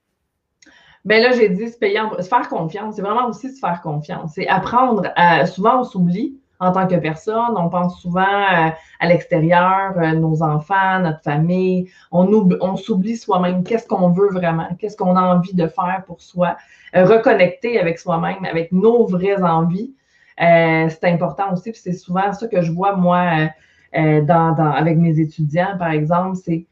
Ben 1.05 1.21
là, 1.23 1.33
j'ai 1.33 1.51
dit 1.51 1.69
se 1.69 1.77
payer, 1.77 2.01
se 2.19 2.29
faire 2.29 2.49
confiance. 2.49 2.95
C'est 2.95 3.03
vraiment 3.03 3.29
aussi 3.29 3.53
se 3.53 3.59
faire 3.59 3.83
confiance. 3.83 4.33
C'est 4.37 4.47
apprendre 4.49 5.11
à. 5.17 5.45
Souvent, 5.45 5.81
on 5.81 5.85
s'oublie 5.85 6.39
en 6.63 6.71
tant 6.71 6.87
que 6.87 6.95
personne. 6.95 7.57
On 7.57 7.69
pense 7.69 8.01
souvent 8.01 8.23
euh, 8.23 8.71
à, 9.01 9.07
l'extérieur, 9.07 9.95
euh, 9.97 10.13
nos 10.13 10.43
enfants, 10.45 11.01
notre 11.01 11.21
famille. 11.23 11.91
On, 12.13 12.31
on 12.61 12.77
s'oublie 12.77 13.17
soi-même. 13.17 13.65
Qu'est-ce 13.65 13.87
qu'on 13.87 14.11
veut 14.11 14.31
vraiment? 14.31 14.69
Qu'est-ce 14.79 14.97
qu'on 14.97 15.17
a 15.17 15.21
envie 15.21 15.55
de 15.55 15.67
faire 15.67 16.05
pour 16.07 16.21
soi? 16.21 16.57
Euh, 16.95 17.05
reconnecter 17.05 17.81
avec 17.81 17.99
soi-même, 17.99 18.45
avec 18.45 18.71
nos 18.71 19.07
vraies 19.07 19.43
envies. 19.43 19.93
c'est 20.39 21.05
important 21.05 21.53
aussi. 21.53 21.73
Puis 21.73 21.81
c'est 21.83 21.93
souvent 21.95 22.33
ça 22.33 22.47
que 22.47 22.63
je 22.63 22.71
vois, 22.71 22.95
moi, 22.95 23.49
dans, 23.93 24.55
avec 24.57 24.97
mes 24.99 25.19
étudiants, 25.19 25.77
par 25.79 25.91
exemple. 25.91 26.37
C'est 26.45 26.67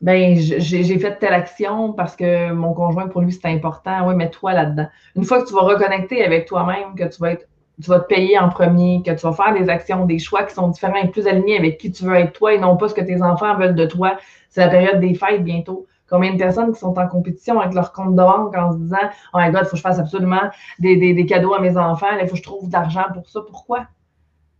ben 0.00 0.36
j'ai 0.36 0.98
fait 0.98 1.16
telle 1.20 1.32
action 1.32 1.92
parce 1.92 2.16
que 2.16 2.50
mon 2.50 2.74
conjoint, 2.74 3.06
pour 3.06 3.20
lui, 3.20 3.30
c'est 3.30 3.46
important. 3.46 4.08
Oui, 4.08 4.16
mets-toi 4.16 4.52
là-dedans. 4.52 4.88
Une 5.14 5.22
fois 5.22 5.40
que 5.40 5.46
tu 5.46 5.54
vas 5.54 5.60
reconnecter 5.60 6.24
avec 6.24 6.46
toi-même, 6.46 6.96
que 6.96 7.04
tu 7.04 7.20
vas 7.20 7.30
être 7.30 7.46
tu 7.82 7.90
vas 7.90 8.00
te 8.00 8.06
payer 8.06 8.38
en 8.38 8.48
premier, 8.48 9.02
que 9.04 9.10
tu 9.10 9.26
vas 9.26 9.32
faire 9.32 9.54
des 9.54 9.68
actions, 9.68 10.06
des 10.06 10.18
choix 10.18 10.44
qui 10.44 10.54
sont 10.54 10.68
différents 10.68 11.02
et 11.02 11.08
plus 11.08 11.26
alignés 11.26 11.58
avec 11.58 11.78
qui 11.78 11.90
tu 11.90 12.04
veux 12.04 12.14
être 12.14 12.32
toi 12.32 12.54
et 12.54 12.58
non 12.58 12.76
pas 12.76 12.88
ce 12.88 12.94
que 12.94 13.00
tes 13.00 13.22
enfants 13.22 13.56
veulent 13.56 13.74
de 13.74 13.86
toi. 13.86 14.16
C'est 14.48 14.60
la 14.60 14.68
période 14.68 15.00
des 15.00 15.14
fêtes 15.14 15.44
bientôt. 15.44 15.86
Combien 16.08 16.32
de 16.32 16.38
personnes 16.38 16.72
qui 16.72 16.78
sont 16.78 16.98
en 16.98 17.08
compétition 17.08 17.58
avec 17.58 17.74
leur 17.74 17.92
compte 17.92 18.12
de 18.12 18.22
banque 18.22 18.54
en 18.54 18.72
se 18.72 18.78
disant 18.78 18.98
Oh 19.32 19.38
my 19.38 19.50
God, 19.50 19.62
il 19.62 19.64
faut 19.64 19.70
que 19.70 19.76
je 19.78 19.82
fasse 19.82 19.98
absolument 19.98 20.50
des, 20.78 21.26
cadeaux 21.26 21.54
à 21.54 21.60
mes 21.60 21.76
enfants, 21.76 22.06
il 22.20 22.26
faut 22.26 22.32
que 22.32 22.38
je 22.38 22.42
trouve 22.42 22.68
de 22.68 22.72
l'argent 22.72 23.04
pour 23.14 23.28
ça. 23.28 23.40
Pourquoi? 23.40 23.86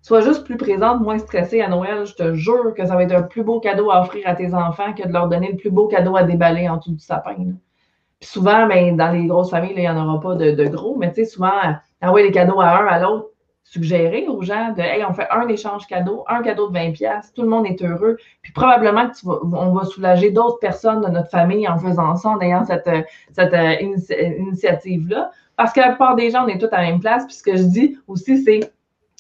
Sois 0.00 0.22
juste 0.22 0.44
plus 0.44 0.56
présente, 0.56 1.00
moins 1.00 1.18
stressée 1.18 1.60
à 1.60 1.68
Noël. 1.68 2.06
Je 2.06 2.14
te 2.14 2.34
jure 2.34 2.74
que 2.74 2.86
ça 2.86 2.96
va 2.96 3.02
être 3.04 3.14
un 3.14 3.22
plus 3.22 3.44
beau 3.44 3.60
cadeau 3.60 3.90
à 3.90 4.00
offrir 4.00 4.26
à 4.26 4.34
tes 4.34 4.52
enfants 4.54 4.94
que 4.94 5.06
de 5.06 5.12
leur 5.12 5.28
donner 5.28 5.52
le 5.52 5.56
plus 5.56 5.70
beau 5.70 5.86
cadeau 5.86 6.16
à 6.16 6.24
déballer 6.24 6.68
en 6.68 6.78
dessous 6.78 6.92
du 6.92 6.98
sapin. 6.98 7.36
Puis 8.18 8.28
souvent, 8.30 8.66
ben, 8.66 8.96
dans 8.96 9.12
les 9.12 9.26
grosses 9.26 9.50
familles, 9.50 9.74
il 9.76 9.80
n'y 9.80 9.88
en 9.88 10.02
aura 10.02 10.20
pas 10.20 10.34
de, 10.34 10.68
gros, 10.68 10.96
mais 10.96 11.12
tu 11.12 11.16
sais, 11.16 11.24
souvent, 11.26 11.50
envoyer 12.02 12.26
les 12.26 12.32
cadeaux 12.32 12.60
à 12.60 12.68
un, 12.68 12.86
à 12.86 12.98
l'autre, 12.98 13.28
suggérer 13.64 14.26
aux 14.28 14.42
gens 14.42 14.72
de 14.72 14.80
Hey, 14.80 15.04
on 15.04 15.14
fait 15.14 15.28
un 15.30 15.48
échange 15.48 15.86
cadeau, 15.86 16.24
un 16.28 16.42
cadeau 16.42 16.68
de 16.68 16.76
20$, 16.76 17.32
tout 17.34 17.42
le 17.42 17.48
monde 17.48 17.66
est 17.66 17.82
heureux. 17.82 18.16
Puis 18.42 18.52
probablement 18.52 19.08
que 19.08 19.14
on 19.24 19.72
va 19.72 19.84
soulager 19.84 20.30
d'autres 20.30 20.58
personnes 20.58 21.00
de 21.00 21.08
notre 21.08 21.30
famille 21.30 21.66
en 21.68 21.78
faisant 21.78 22.16
ça, 22.16 22.30
en 22.30 22.40
ayant 22.40 22.64
cette, 22.64 22.90
cette 23.32 23.54
euh, 23.54 23.74
initiative-là. 24.38 25.30
Parce 25.56 25.72
que 25.72 25.80
la 25.80 25.88
plupart 25.88 26.16
des 26.16 26.30
gens, 26.30 26.44
on 26.44 26.48
est 26.48 26.58
tous 26.58 26.74
à 26.74 26.82
la 26.82 26.90
même 26.90 27.00
place. 27.00 27.24
Puis 27.24 27.36
ce 27.36 27.42
que 27.42 27.56
je 27.56 27.62
dis 27.62 27.98
aussi, 28.08 28.42
c'est 28.42 28.72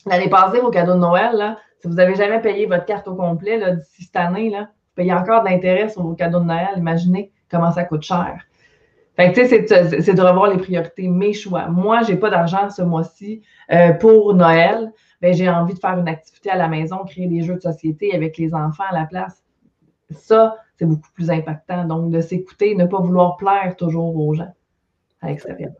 L'année 0.06 0.28
passée, 0.28 0.60
vos 0.60 0.70
cadeaux 0.70 0.94
de 0.94 0.98
Noël, 0.98 1.36
là, 1.36 1.58
si 1.80 1.88
vous 1.88 1.94
n'avez 1.94 2.16
jamais 2.16 2.40
payé 2.40 2.66
votre 2.66 2.84
carte 2.84 3.06
au 3.06 3.14
complet 3.14 3.58
d'ici 3.76 4.04
cette 4.04 4.16
année, 4.16 4.50
là, 4.50 4.62
vous 4.62 4.94
payez 4.96 5.12
encore 5.12 5.44
d'intérêt 5.44 5.88
sur 5.88 6.02
vos 6.02 6.14
cadeaux 6.14 6.40
de 6.40 6.44
Noël. 6.44 6.74
Imaginez 6.76 7.30
comment 7.50 7.70
ça 7.70 7.84
coûte 7.84 8.02
cher. 8.02 8.44
Fait 9.16 9.32
tu 9.32 9.46
sais, 9.46 9.66
c'est 9.66 10.14
de 10.14 10.22
revoir 10.22 10.50
les 10.50 10.56
priorités, 10.56 11.06
mes 11.06 11.34
choix. 11.34 11.68
Moi, 11.68 12.02
je 12.02 12.12
n'ai 12.12 12.18
pas 12.18 12.30
d'argent 12.30 12.70
ce 12.70 12.80
mois-ci 12.80 13.42
euh, 13.70 13.92
pour 13.92 14.34
Noël. 14.34 14.90
Ben, 15.20 15.34
j'ai 15.34 15.48
envie 15.50 15.74
de 15.74 15.78
faire 15.78 15.98
une 15.98 16.08
activité 16.08 16.50
à 16.50 16.56
la 16.56 16.68
maison, 16.68 17.04
créer 17.04 17.26
des 17.26 17.42
jeux 17.42 17.56
de 17.56 17.60
société 17.60 18.14
avec 18.14 18.38
les 18.38 18.54
enfants 18.54 18.84
à 18.90 18.94
la 18.94 19.04
place. 19.04 19.44
Ça, 20.10 20.56
c'est 20.76 20.86
beaucoup 20.86 21.10
plus 21.14 21.30
impactant. 21.30 21.84
Donc, 21.84 22.10
de 22.10 22.20
s'écouter, 22.20 22.74
ne 22.74 22.86
pas 22.86 23.00
vouloir 23.00 23.36
plaire 23.36 23.76
toujours 23.76 24.16
aux 24.16 24.34
gens 24.34 24.52
à 25.20 25.28
l'extérieur. 25.28 25.72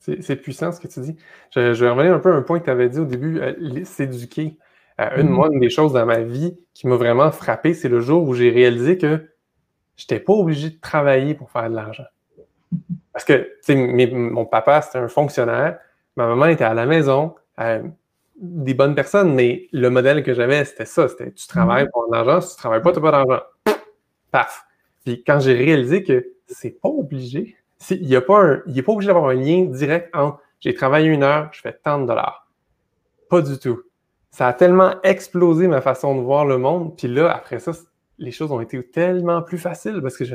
C'est 0.00 0.36
puissant 0.36 0.70
ce 0.70 0.80
que 0.80 0.88
tu 0.88 1.00
dis. 1.00 1.16
Je, 1.50 1.60
vais 1.60 1.88
revenir 1.88 2.12
un 2.12 2.18
peu 2.18 2.30
à 2.30 2.36
un 2.36 2.42
point 2.42 2.58
que 2.58 2.64
tu 2.64 2.70
avais 2.70 2.90
dit 2.90 2.98
au 2.98 3.06
début, 3.06 3.40
euh, 3.40 3.84
s'éduquer. 3.84 4.58
Euh, 5.00 5.16
une, 5.16 5.30
mm-hmm. 5.30 5.60
des 5.60 5.70
choses 5.70 5.94
dans 5.94 6.04
ma 6.04 6.20
vie 6.20 6.58
qui 6.74 6.86
m'a 6.86 6.96
vraiment 6.96 7.30
frappé, 7.32 7.72
c'est 7.72 7.88
le 7.88 8.00
jour 8.00 8.28
où 8.28 8.34
j'ai 8.34 8.50
réalisé 8.50 8.98
que 8.98 9.26
je 9.96 10.04
n'étais 10.04 10.20
pas 10.20 10.32
obligé 10.32 10.70
de 10.70 10.80
travailler 10.80 11.34
pour 11.34 11.50
faire 11.50 11.70
de 11.70 11.74
l'argent. 11.74 12.04
Parce 13.12 13.24
que 13.24 13.48
mon 14.14 14.44
papa, 14.44 14.82
c'était 14.82 14.98
un 14.98 15.08
fonctionnaire, 15.08 15.78
ma 16.16 16.26
maman 16.26 16.46
était 16.46 16.64
à 16.64 16.74
la 16.74 16.86
maison, 16.86 17.34
euh, 17.60 17.82
des 18.36 18.74
bonnes 18.74 18.94
personnes, 18.94 19.34
mais 19.34 19.68
le 19.72 19.90
modèle 19.90 20.22
que 20.24 20.34
j'avais, 20.34 20.64
c'était 20.64 20.86
ça. 20.86 21.08
C'était 21.08 21.30
tu 21.30 21.46
travailles 21.46 21.88
pour 21.92 22.08
de 22.08 22.12
l'argent, 22.12 22.40
si 22.40 22.48
tu 22.48 22.58
ne 22.58 22.58
travailles 22.58 22.82
pas, 22.82 22.92
tu 22.92 23.00
n'as 23.00 23.10
pas 23.10 23.24
d'argent. 23.24 23.42
Paf! 24.30 24.64
Puis 25.04 25.22
quand 25.22 25.38
j'ai 25.38 25.54
réalisé 25.54 26.02
que 26.02 26.26
c'est 26.46 26.80
pas 26.80 26.88
obligé, 26.88 27.56
il 27.90 28.08
n'est 28.08 28.20
pas, 28.20 28.56
pas 28.56 28.92
obligé 28.92 29.06
d'avoir 29.06 29.28
un 29.28 29.34
lien 29.34 29.64
direct 29.64 30.14
entre 30.14 30.40
j'ai 30.60 30.74
travaillé 30.74 31.08
une 31.08 31.22
heure, 31.22 31.50
je 31.52 31.60
fais 31.60 31.74
tant 31.74 32.00
de 32.00 32.06
dollars. 32.06 32.48
Pas 33.28 33.42
du 33.42 33.58
tout. 33.58 33.82
Ça 34.30 34.48
a 34.48 34.52
tellement 34.54 34.94
explosé 35.02 35.68
ma 35.68 35.82
façon 35.82 36.16
de 36.16 36.22
voir 36.22 36.46
le 36.46 36.56
monde. 36.56 36.96
Puis 36.96 37.06
là, 37.06 37.30
après 37.30 37.58
ça, 37.58 37.72
les 38.18 38.30
choses 38.30 38.52
ont 38.52 38.60
été 38.60 38.82
tellement 38.82 39.42
plus 39.42 39.58
faciles 39.58 40.00
parce 40.02 40.16
que 40.16 40.24
je. 40.24 40.34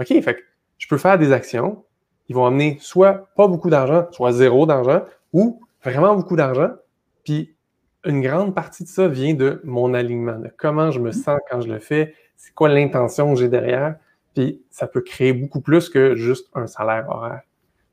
OK, 0.00 0.06
fait 0.06 0.34
que 0.34 0.40
je 0.78 0.86
peux 0.88 0.98
faire 0.98 1.18
des 1.18 1.32
actions. 1.32 1.84
Ils 2.28 2.34
vont 2.34 2.46
amener 2.46 2.78
soit 2.80 3.28
pas 3.36 3.48
beaucoup 3.48 3.70
d'argent, 3.70 4.06
soit 4.12 4.32
zéro 4.32 4.66
d'argent, 4.66 5.02
ou 5.32 5.60
vraiment 5.82 6.14
beaucoup 6.14 6.36
d'argent. 6.36 6.70
Puis 7.24 7.54
une 8.04 8.20
grande 8.20 8.54
partie 8.54 8.84
de 8.84 8.88
ça 8.88 9.08
vient 9.08 9.34
de 9.34 9.60
mon 9.64 9.94
alignement, 9.94 10.38
de 10.38 10.50
comment 10.56 10.90
je 10.90 11.00
me 11.00 11.10
sens 11.10 11.40
quand 11.50 11.60
je 11.60 11.68
le 11.68 11.78
fais, 11.78 12.14
c'est 12.36 12.54
quoi 12.54 12.68
l'intention 12.68 13.34
que 13.34 13.40
j'ai 13.40 13.48
derrière. 13.48 13.96
Puis 14.34 14.62
ça 14.70 14.86
peut 14.86 15.00
créer 15.00 15.32
beaucoup 15.32 15.60
plus 15.60 15.88
que 15.88 16.14
juste 16.14 16.48
un 16.54 16.66
salaire 16.66 17.06
horaire. 17.08 17.42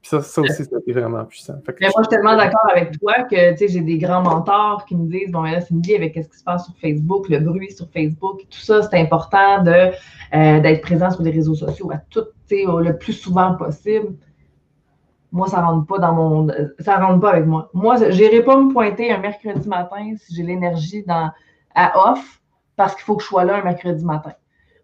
Puis 0.06 0.12
ça, 0.12 0.22
ça 0.22 0.42
aussi, 0.42 0.64
c'est 0.64 0.92
vraiment 0.92 1.26
puissant. 1.26 1.54
moi, 1.54 1.74
je 1.80 1.88
suis 1.88 2.08
tellement 2.10 2.38
d'accord 2.38 2.70
avec 2.72 3.00
toi 3.00 3.24
que 3.24 3.56
j'ai 3.58 3.82
des 3.82 3.98
grands 3.98 4.22
mentors 4.22 4.86
qui 4.86 4.96
me 4.96 5.10
disent 5.10 5.32
Bon, 5.32 5.42
là, 5.42 5.62
Cindy, 5.62 5.96
avec 5.96 6.14
ce 6.14 6.30
qui 6.30 6.38
se 6.38 6.44
passe 6.44 6.66
sur 6.66 6.76
Facebook, 6.80 7.28
le 7.28 7.40
bruit 7.40 7.72
sur 7.72 7.90
Facebook, 7.90 8.42
tout 8.42 8.60
ça, 8.60 8.84
c'est 8.84 9.00
important 9.00 9.66
euh, 9.66 10.60
d'être 10.60 10.82
présent 10.82 11.10
sur 11.10 11.24
les 11.24 11.32
réseaux 11.32 11.56
sociaux 11.56 11.90
à 11.92 11.98
tout, 12.12 12.26
le 12.52 12.92
plus 12.92 13.14
souvent 13.14 13.56
possible. 13.56 14.14
moi, 15.32 15.48
ça 15.48 15.62
rentre 15.62 15.88
pas 15.88 15.98
dans 15.98 16.14
mon. 16.14 16.48
Ça 16.78 17.00
rentre 17.00 17.22
pas 17.22 17.32
avec 17.32 17.48
moi. 17.48 17.72
Moi, 17.74 17.96
je 17.98 18.22
n'irai 18.22 18.44
pas 18.44 18.58
me 18.58 18.72
pointer 18.72 19.12
un 19.12 19.18
mercredi 19.18 19.68
matin 19.68 20.14
si 20.18 20.36
j'ai 20.36 20.44
l'énergie 20.44 21.04
dans 21.04 21.32
à 21.74 22.12
off 22.12 22.42
parce 22.76 22.94
qu'il 22.94 23.06
faut 23.06 23.16
que 23.16 23.24
je 23.24 23.28
sois 23.28 23.44
là 23.44 23.56
un 23.56 23.64
mercredi 23.64 24.06
matin. 24.06 24.34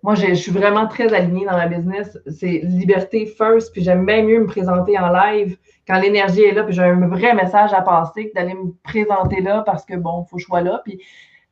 Moi, 0.03 0.15
je 0.15 0.33
suis 0.33 0.51
vraiment 0.51 0.87
très 0.87 1.13
alignée 1.13 1.45
dans 1.45 1.57
ma 1.57 1.67
business. 1.67 2.17
C'est 2.27 2.61
liberté 2.63 3.25
first, 3.25 3.71
puis 3.71 3.83
j'aime 3.83 4.05
bien 4.05 4.23
mieux 4.23 4.39
me 4.39 4.47
présenter 4.47 4.97
en 4.97 5.11
live 5.11 5.57
quand 5.87 5.99
l'énergie 5.99 6.41
est 6.41 6.53
là, 6.53 6.63
puis 6.63 6.73
j'ai 6.73 6.83
un 6.83 7.07
vrai 7.07 7.33
message 7.35 7.73
à 7.73 7.81
passer 7.81 8.29
que 8.29 8.33
d'aller 8.33 8.53
me 8.53 8.71
présenter 8.83 9.41
là 9.41 9.61
parce 9.65 9.85
que, 9.85 9.95
bon, 9.95 10.23
il 10.25 10.29
faut 10.29 10.37
que 10.37 10.41
je 10.41 10.47
sois 10.47 10.61
là. 10.61 10.81
Puis 10.83 11.01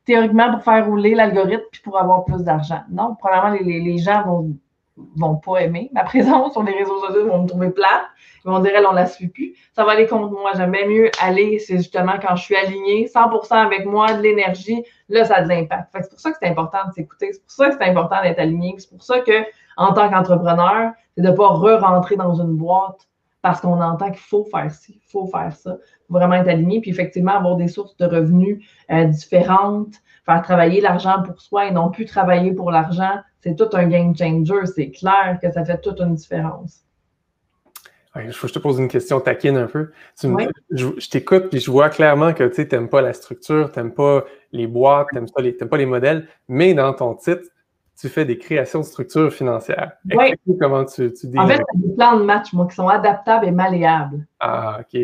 théoriquement, 0.04 0.52
pour 0.52 0.62
faire 0.62 0.86
rouler 0.86 1.14
l'algorithme, 1.14 1.62
puis 1.70 1.80
pour 1.82 1.98
avoir 1.98 2.24
plus 2.24 2.42
d'argent. 2.42 2.80
Non, 2.90 3.14
probablement, 3.14 3.56
les, 3.60 3.80
les 3.80 3.98
gens 3.98 4.24
vont 4.24 4.56
vont 5.16 5.36
pas 5.36 5.58
aimer 5.62 5.90
ma 5.92 6.04
présence 6.04 6.52
sur 6.52 6.62
les 6.62 6.72
réseaux 6.72 7.00
sociaux, 7.00 7.26
vont 7.28 7.42
me 7.42 7.48
trouver 7.48 7.70
plate, 7.70 8.06
vont 8.44 8.58
dire 8.60 8.72
elle, 8.74 8.86
on 8.86 8.92
la 8.92 9.06
suit 9.06 9.28
plus. 9.28 9.54
Ça 9.74 9.84
va 9.84 9.92
aller 9.92 10.06
contre 10.06 10.30
moi. 10.30 10.52
J'aime 10.56 10.72
bien 10.72 10.86
mieux 10.86 11.10
aller, 11.20 11.58
c'est 11.58 11.78
justement 11.78 12.14
quand 12.20 12.36
je 12.36 12.42
suis 12.42 12.56
alignée 12.56 13.06
100% 13.06 13.54
avec 13.54 13.84
moi, 13.84 14.12
de 14.14 14.22
l'énergie, 14.22 14.84
là, 15.08 15.24
ça 15.24 15.36
a 15.36 15.42
de 15.42 15.48
l'impact. 15.48 15.90
C'est 15.92 16.10
pour 16.10 16.20
ça 16.20 16.30
que 16.32 16.38
c'est 16.40 16.48
important 16.48 16.78
de 16.88 16.92
s'écouter, 16.92 17.32
c'est 17.32 17.42
pour 17.42 17.50
ça 17.50 17.68
que 17.68 17.76
c'est 17.78 17.88
important 17.88 18.22
d'être 18.22 18.38
aligné, 18.38 18.74
c'est 18.78 18.90
pour 18.90 19.02
ça 19.02 19.20
que, 19.20 19.44
en 19.76 19.92
tant 19.92 20.08
qu'entrepreneur, 20.08 20.92
c'est 21.16 21.22
de 21.22 21.30
pas 21.30 21.48
re-rentrer 21.48 22.16
dans 22.16 22.34
une 22.34 22.56
boîte 22.56 23.06
parce 23.42 23.60
qu'on 23.60 23.80
entend 23.80 24.10
qu'il 24.10 24.20
faut 24.20 24.44
faire 24.44 24.70
ci, 24.70 25.00
il 25.02 25.10
faut 25.10 25.26
faire 25.26 25.54
ça, 25.54 25.78
vraiment 26.08 26.34
être 26.34 26.48
aligné, 26.48 26.80
puis 26.80 26.90
effectivement 26.90 27.32
avoir 27.32 27.56
des 27.56 27.68
sources 27.68 27.96
de 27.96 28.04
revenus 28.04 28.64
euh, 28.90 29.04
différentes, 29.04 29.94
faire 30.26 30.42
travailler 30.42 30.80
l'argent 30.80 31.22
pour 31.24 31.40
soi 31.40 31.66
et 31.66 31.70
non 31.70 31.90
plus 31.90 32.04
travailler 32.04 32.52
pour 32.52 32.70
l'argent, 32.70 33.20
c'est 33.40 33.56
tout 33.56 33.74
un 33.74 33.86
game 33.86 34.14
changer. 34.14 34.66
C'est 34.66 34.90
clair 34.90 35.38
que 35.42 35.50
ça 35.50 35.64
fait 35.64 35.80
toute 35.80 36.00
une 36.00 36.14
différence. 36.14 36.84
Je 38.16 38.46
te 38.46 38.58
pose 38.58 38.78
une 38.78 38.88
question 38.88 39.20
taquine 39.20 39.56
un 39.56 39.66
peu. 39.66 39.90
je, 40.70 41.08
t'écoute 41.08 41.52
et 41.52 41.60
je 41.60 41.70
vois 41.70 41.90
clairement 41.90 42.32
que 42.32 42.44
tu 42.44 42.66
n'aimes 42.70 42.88
pas 42.88 43.00
la 43.00 43.12
structure, 43.12 43.70
tu 43.72 43.78
n'aimes 43.78 43.94
pas 43.94 44.24
les 44.52 44.66
boîtes, 44.66 45.08
tu 45.10 45.16
n'aimes 45.16 45.68
pas, 45.68 45.76
les 45.76 45.86
modèles, 45.86 46.26
mais 46.48 46.74
dans 46.74 46.92
ton 46.92 47.14
titre, 47.14 47.48
tu 47.98 48.08
fais 48.08 48.24
des 48.24 48.38
créations 48.38 48.80
de 48.80 48.84
structures 48.84 49.32
financières. 49.32 49.92
Oui. 50.14 50.32
Comment 50.58 50.84
tu, 50.84 51.12
tu 51.12 51.26
En 51.38 51.46
fait, 51.46 51.60
c'est 51.72 51.80
des 51.80 51.94
plans 51.94 52.18
de 52.18 52.24
match, 52.24 52.52
moi, 52.52 52.66
qui 52.66 52.74
sont 52.74 52.88
adaptables 52.88 53.46
et 53.46 53.50
malléables. 53.50 54.26
Ah, 54.40 54.80
OK. 54.80 55.00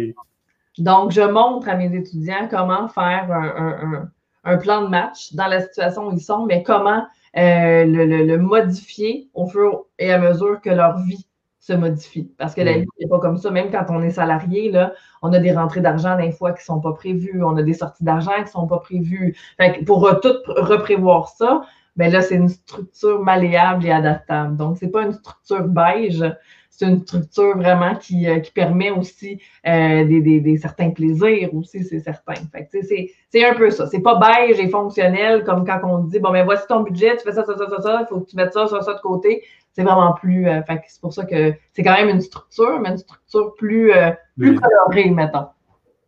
Donc, 0.78 1.10
je 1.10 1.20
montre 1.20 1.68
à 1.68 1.76
mes 1.76 1.94
étudiants 1.94 2.48
comment 2.50 2.88
faire 2.88 3.28
un, 3.30 4.08
un 4.46 4.56
plan 4.56 4.82
de 4.82 4.88
match 4.88 5.34
dans 5.34 5.48
la 5.48 5.60
situation 5.60 6.08
où 6.08 6.12
ils 6.12 6.20
sont, 6.20 6.46
mais 6.46 6.62
comment 6.62 7.04
euh, 7.36 7.84
le, 7.84 8.38
modifier 8.38 9.28
au 9.34 9.46
fur 9.46 9.84
et 9.98 10.10
à 10.10 10.18
mesure 10.18 10.60
que 10.62 10.70
leur 10.70 10.96
vie 11.00 11.26
se 11.66 11.72
modifie. 11.72 12.31
Parce 12.38 12.55
que 12.55 12.61
la 12.61 12.79
vie 12.79 12.87
n'est 13.00 13.09
pas 13.09 13.18
comme 13.18 13.37
ça. 13.37 13.50
Même 13.50 13.70
quand 13.70 13.87
on 13.88 14.02
est 14.02 14.11
salarié, 14.11 14.70
là, 14.70 14.92
on 15.22 15.33
a 15.33 15.38
des 15.38 15.52
rentrées 15.52 15.81
d'argent 15.81 16.16
des 16.16 16.31
fois 16.31 16.52
qui 16.52 16.61
ne 16.61 16.64
sont 16.64 16.81
pas 16.81 16.92
prévues, 16.92 17.42
on 17.42 17.57
a 17.57 17.62
des 17.62 17.74
sorties 17.74 18.05
d'argent 18.05 18.35
qui 18.37 18.42
ne 18.42 18.48
sont 18.48 18.66
pas 18.66 18.79
prévues. 18.79 19.37
pour 19.85 20.20
tout 20.20 20.37
reprévoir 20.46 21.29
ça, 21.29 21.62
ben 21.96 22.12
là, 22.12 22.20
c'est 22.22 22.37
une 22.37 22.50
structure 22.50 23.20
malléable 23.22 23.85
et 23.87 23.90
adaptable. 23.90 24.57
Donc, 24.57 24.79
ce 24.79 24.85
n'est 24.85 24.90
pas 24.90 25.02
une 25.02 25.14
structure 25.14 25.66
beige, 25.66 26.22
c'est 26.70 26.87
une 26.87 27.00
structure 27.00 27.57
vraiment 27.57 27.96
qui, 27.96 28.29
euh, 28.29 28.38
permet 28.55 28.90
aussi 28.90 29.40
euh, 29.66 30.05
des, 30.05 30.59
certains 30.59 30.90
plaisirs 30.90 31.55
aussi, 31.55 31.83
c'est 31.83 32.00
certain. 32.00 32.35
c'est 32.70 33.44
un 33.44 33.55
peu 33.55 33.70
ça. 33.70 33.87
C'est 33.87 34.02
pas 34.02 34.20
beige 34.20 34.61
et 34.61 34.68
fonctionnel 34.68 35.42
comme 35.44 35.66
quand 35.66 35.81
on 35.85 36.00
dit 36.00 36.20
bon, 36.20 36.31
ben 36.33 36.44
voici 36.44 36.64
ton 36.68 36.83
budget, 36.83 37.16
tu 37.16 37.22
fais 37.22 37.33
ça, 37.33 37.44
ça, 37.44 37.57
ça, 37.57 37.68
ça, 37.70 37.81
ça, 37.81 37.98
il 38.02 38.07
faut 38.09 38.20
que 38.20 38.31
tu 38.31 38.37
mettes 38.37 38.52
ça, 38.52 38.66
ça, 38.66 38.83
ça 38.83 38.92
de 38.92 39.00
côté. 39.00 39.42
C'est 39.76 39.82
vraiment 39.82 40.14
plus. 40.14 40.48
Euh, 40.48 40.62
c'est 40.88 41.00
pour 41.02 41.12
ça 41.12 41.26
que 41.26 41.52
c'est 41.74 41.82
quand 41.82 41.92
même 41.92 42.08
une 42.08 42.22
structure, 42.22 42.80
mais 42.80 42.88
une 42.88 42.96
structure 42.96 43.54
plus, 43.56 43.92
plus 44.38 44.58
colorée, 44.58 45.10
mettons. 45.10 45.48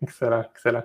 Excellent, 0.01 0.43
excellent 0.55 0.85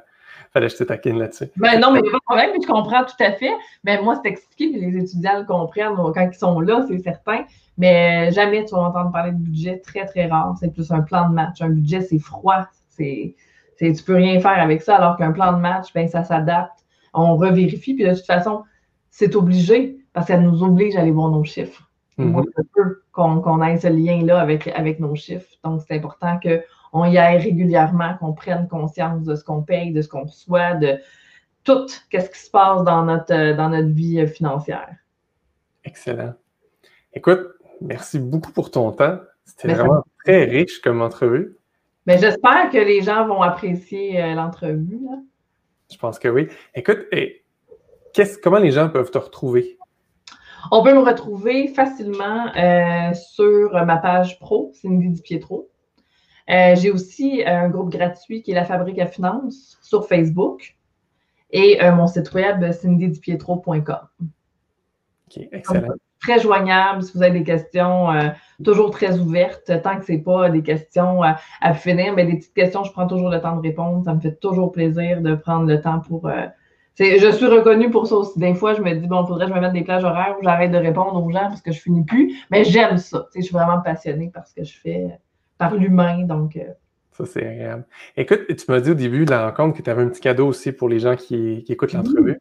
fallait 0.53 0.67
que 0.67 0.73
je 0.73 0.77
te 0.77 0.83
taquine 0.83 1.17
là-dessus. 1.17 1.49
Ben 1.57 1.79
non, 1.79 1.91
mais 1.91 1.99
il 1.99 2.03
n'y 2.03 2.09
a 2.09 2.11
pas 2.11 2.17
de 2.19 2.23
problème, 2.23 2.49
je 2.61 2.67
comprends 2.67 3.03
tout 3.03 3.23
à 3.23 3.31
fait. 3.31 3.51
Mais 3.83 4.01
moi, 4.01 4.19
c'est 4.23 4.29
expliqué, 4.29 4.77
les 4.77 4.97
étudiants 4.97 5.39
le 5.39 5.45
comprennent 5.45 5.95
quand 5.95 6.29
ils 6.31 6.37
sont 6.37 6.59
là, 6.59 6.85
c'est 6.87 6.99
certain. 6.99 7.45
Mais 7.77 8.31
jamais 8.31 8.63
tu 8.65 8.75
vas 8.75 8.81
entendre 8.81 9.11
parler 9.11 9.31
de 9.31 9.37
budget, 9.37 9.79
très, 9.79 10.05
très 10.05 10.27
rare. 10.27 10.55
C'est 10.59 10.71
plus 10.71 10.91
un 10.91 11.01
plan 11.01 11.27
de 11.27 11.33
match. 11.33 11.61
Un 11.61 11.69
budget, 11.69 12.01
c'est 12.01 12.19
froid. 12.19 12.67
C'est, 12.89 13.35
c'est, 13.77 13.91
tu 13.93 14.03
peux 14.03 14.15
rien 14.15 14.39
faire 14.39 14.59
avec 14.59 14.83
ça, 14.83 14.97
alors 14.97 15.17
qu'un 15.17 15.31
plan 15.31 15.53
de 15.53 15.57
match, 15.57 15.91
ben, 15.93 16.07
ça 16.07 16.23
s'adapte. 16.23 16.85
On 17.15 17.35
revérifie, 17.35 17.95
puis 17.95 18.05
de 18.05 18.13
toute 18.13 18.25
façon, 18.25 18.63
c'est 19.09 19.35
obligé, 19.35 19.97
parce 20.13 20.27
qu'elle 20.27 20.43
nous 20.43 20.63
oblige 20.63 20.95
à 20.95 21.01
aller 21.01 21.11
voir 21.11 21.29
nos 21.29 21.43
chiffres. 21.43 21.89
Mm 22.17 22.41
qu'on, 23.11 23.41
qu'on 23.41 23.61
ait 23.61 23.77
ce 23.77 23.87
lien-là 23.87 24.39
avec, 24.39 24.67
avec 24.67 24.99
nos 24.99 25.15
chiffres. 25.15 25.55
Donc, 25.63 25.81
c'est 25.87 25.95
important 25.95 26.39
que 26.39 26.63
on 26.91 27.05
y 27.05 27.17
aille 27.17 27.37
régulièrement, 27.37 28.15
qu'on 28.19 28.33
prenne 28.33 28.67
conscience 28.67 29.23
de 29.23 29.35
ce 29.35 29.43
qu'on 29.43 29.61
paye, 29.61 29.91
de 29.91 30.01
ce 30.01 30.07
qu'on 30.07 30.23
reçoit, 30.23 30.75
de 30.75 30.97
tout 31.63 31.87
ce 31.87 31.99
qui 32.09 32.39
se 32.39 32.49
passe 32.49 32.83
dans 32.83 33.03
notre, 33.03 33.55
dans 33.55 33.69
notre 33.69 33.89
vie 33.89 34.25
financière. 34.27 34.89
Excellent. 35.83 36.33
Écoute, 37.13 37.47
merci 37.81 38.19
beaucoup 38.19 38.51
pour 38.51 38.71
ton 38.71 38.91
temps. 38.91 39.19
C'était 39.45 39.73
vraiment 39.73 40.03
très 40.23 40.45
riche 40.45 40.81
comme 40.81 41.01
entrevue. 41.01 41.57
Mais 42.05 42.17
j'espère 42.17 42.69
que 42.69 42.77
les 42.77 43.01
gens 43.01 43.27
vont 43.27 43.41
apprécier 43.41 44.21
euh, 44.21 44.33
l'entrevue. 44.33 44.99
Je 45.91 45.97
pense 45.97 46.19
que 46.19 46.27
oui. 46.27 46.47
Écoute, 46.75 47.07
comment 48.41 48.57
les 48.57 48.71
gens 48.71 48.89
peuvent 48.89 49.11
te 49.11 49.17
retrouver? 49.17 49.77
On 50.71 50.83
peut 50.83 50.93
me 50.93 50.99
retrouver 50.99 51.67
facilement 51.67 52.47
euh, 52.55 53.13
sur 53.13 53.73
ma 53.85 53.97
page 53.97 54.39
pro, 54.39 54.71
Cindy 54.73 55.09
Di 55.09 55.21
Pietro. 55.21 55.69
Euh, 56.49 56.75
j'ai 56.75 56.91
aussi 56.91 57.41
un 57.45 57.69
groupe 57.69 57.89
gratuit 57.89 58.41
qui 58.41 58.51
est 58.51 58.55
la 58.55 58.65
Fabrique 58.65 58.99
à 58.99 59.07
Finances 59.07 59.77
sur 59.81 60.07
Facebook 60.07 60.75
et 61.51 61.81
euh, 61.81 61.93
mon 61.93 62.07
site 62.07 62.33
web 62.33 62.69
cindydipietro.com. 62.71 63.81
OK, 65.27 65.47
excellent. 65.51 65.93
très 66.21 66.39
joignable 66.39 67.01
si 67.01 67.13
vous 67.13 67.23
avez 67.23 67.39
des 67.39 67.45
questions, 67.45 68.11
euh, 68.11 68.29
toujours 68.63 68.91
très 68.91 69.19
ouvertes, 69.19 69.71
tant 69.83 69.97
que 69.97 70.05
ce 70.05 70.11
n'est 70.11 70.17
pas 70.17 70.49
des 70.49 70.63
questions 70.63 71.21
à, 71.23 71.73
finir, 71.73 72.13
mais 72.13 72.25
des 72.25 72.37
petites 72.37 72.53
questions, 72.53 72.83
je 72.83 72.91
prends 72.91 73.07
toujours 73.07 73.29
le 73.29 73.39
temps 73.39 73.55
de 73.55 73.61
répondre. 73.61 74.03
Ça 74.03 74.13
me 74.13 74.19
fait 74.19 74.35
toujours 74.35 74.71
plaisir 74.71 75.21
de 75.21 75.35
prendre 75.35 75.65
le 75.65 75.79
temps 75.81 76.01
pour. 76.01 76.29
Je 76.99 77.31
suis 77.31 77.47
reconnue 77.47 77.89
pour 77.89 78.07
ça 78.07 78.15
aussi. 78.15 78.37
Des 78.39 78.53
fois, 78.53 78.73
je 78.73 78.81
me 78.81 78.93
dis, 78.93 79.07
bon, 79.07 79.23
il 79.23 79.27
faudrait 79.27 79.45
que 79.45 79.51
je 79.51 79.55
me 79.55 79.61
mette 79.61 79.73
des 79.73 79.83
plages 79.83 80.03
horaires 80.03 80.35
où 80.39 80.43
j'arrête 80.43 80.71
de 80.71 80.77
répondre 80.77 81.23
aux 81.23 81.31
gens 81.31 81.47
parce 81.47 81.61
que 81.61 81.71
je 81.71 81.79
finis 81.79 82.03
plus. 82.03 82.35
Mais 82.51 82.63
j'aime 82.63 82.97
ça. 82.97 83.27
Je 83.35 83.41
suis 83.41 83.53
vraiment 83.53 83.81
passionnée 83.81 84.29
par 84.33 84.47
ce 84.47 84.53
que 84.53 84.63
je 84.63 84.77
fais 84.77 85.07
par 85.57 85.75
l'humain. 85.75 86.23
Donc, 86.23 86.55
euh. 86.55 86.61
ça, 87.11 87.25
c'est 87.25 87.45
agréable. 87.45 87.85
Écoute, 88.15 88.41
tu 88.47 88.65
m'as 88.71 88.79
dit 88.79 88.91
au 88.91 88.95
début 88.95 89.25
de 89.25 89.31
la 89.31 89.49
rencontre 89.49 89.77
que 89.77 89.83
tu 89.83 89.89
avais 89.89 90.03
un 90.03 90.09
petit 90.09 90.21
cadeau 90.21 90.47
aussi 90.47 90.71
pour 90.71 90.89
les 90.89 90.99
gens 90.99 91.15
qui, 91.15 91.65
écoutent 91.67 91.93
l'entrevue. 91.93 92.39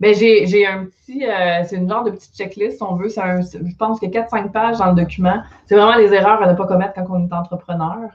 Bien, 0.00 0.12
j'ai 0.12 0.66
un 0.66 0.86
petit, 0.86 1.24
euh, 1.24 1.62
c'est 1.64 1.76
une 1.76 1.88
genre 1.88 2.02
de 2.02 2.10
petite 2.10 2.34
checklist, 2.34 2.82
on 2.82 2.96
veut. 2.96 3.08
Un, 3.18 3.40
je 3.42 3.76
pense 3.78 4.00
qu'il 4.00 4.12
y 4.12 4.18
a 4.18 4.22
4-5 4.22 4.50
pages 4.50 4.78
dans 4.78 4.90
le 4.90 4.96
document. 4.96 5.40
C'est 5.66 5.76
vraiment 5.76 5.96
les 5.96 6.12
erreurs 6.12 6.42
à 6.42 6.50
ne 6.50 6.56
pas 6.56 6.66
commettre 6.66 6.94
quand 6.94 7.06
on 7.10 7.26
est 7.26 7.32
entrepreneur. 7.32 8.10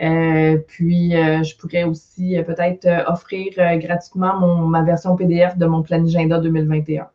Euh, 0.00 0.58
puis, 0.68 1.12
je 1.12 1.56
pourrais 1.56 1.84
aussi 1.84 2.36
peut-être 2.46 2.86
offrir 3.08 3.52
gratuitement 3.78 4.38
mon, 4.38 4.56
ma 4.66 4.82
version 4.82 5.16
PDF 5.16 5.56
de 5.56 5.66
mon 5.66 5.82
Planigenda 5.82 6.38
2021. 6.38 7.08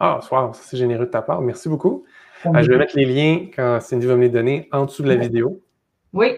Ah, 0.00 0.20
wow, 0.30 0.52
c'est 0.52 0.76
généreux 0.76 1.06
de 1.06 1.10
ta 1.10 1.22
part. 1.22 1.40
Merci 1.40 1.68
beaucoup. 1.68 2.04
je 2.44 2.70
vais 2.70 2.78
mettre 2.78 2.96
les 2.96 3.06
liens 3.06 3.46
quand 3.54 3.80
Cindy 3.80 4.06
va 4.06 4.16
me 4.16 4.22
les 4.22 4.28
donner 4.28 4.68
en 4.72 4.84
dessous 4.84 5.02
de 5.02 5.08
la 5.08 5.16
vidéo. 5.16 5.60
Oui, 6.12 6.36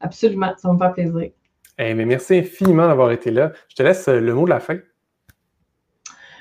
absolument. 0.00 0.52
Ça 0.56 0.72
me 0.72 0.78
fait 0.78 0.92
plaisir. 0.92 1.30
Eh, 1.78 1.94
mais 1.94 2.06
merci 2.06 2.38
infiniment 2.38 2.86
d'avoir 2.86 3.10
été 3.10 3.30
là. 3.30 3.52
Je 3.68 3.76
te 3.76 3.82
laisse 3.82 4.08
euh, 4.08 4.20
le 4.20 4.34
mot 4.34 4.46
de 4.46 4.50
la 4.50 4.60
fin. 4.60 4.78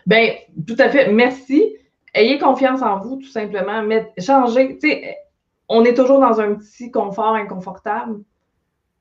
Bien, 0.06 0.34
tout 0.66 0.76
à 0.80 0.90
fait. 0.90 1.12
Merci. 1.12 1.76
Ayez 2.14 2.40
confiance 2.40 2.82
en 2.82 3.00
vous, 3.00 3.18
tout 3.18 3.28
simplement. 3.28 3.84
Mais 3.84 4.14
changez. 4.18 4.78
Tu 4.78 4.90
sais, 4.90 5.18
on 5.68 5.84
est 5.84 5.94
toujours 5.94 6.20
dans 6.20 6.40
un 6.40 6.56
petit 6.56 6.90
confort 6.90 7.34
inconfortable. 7.36 8.22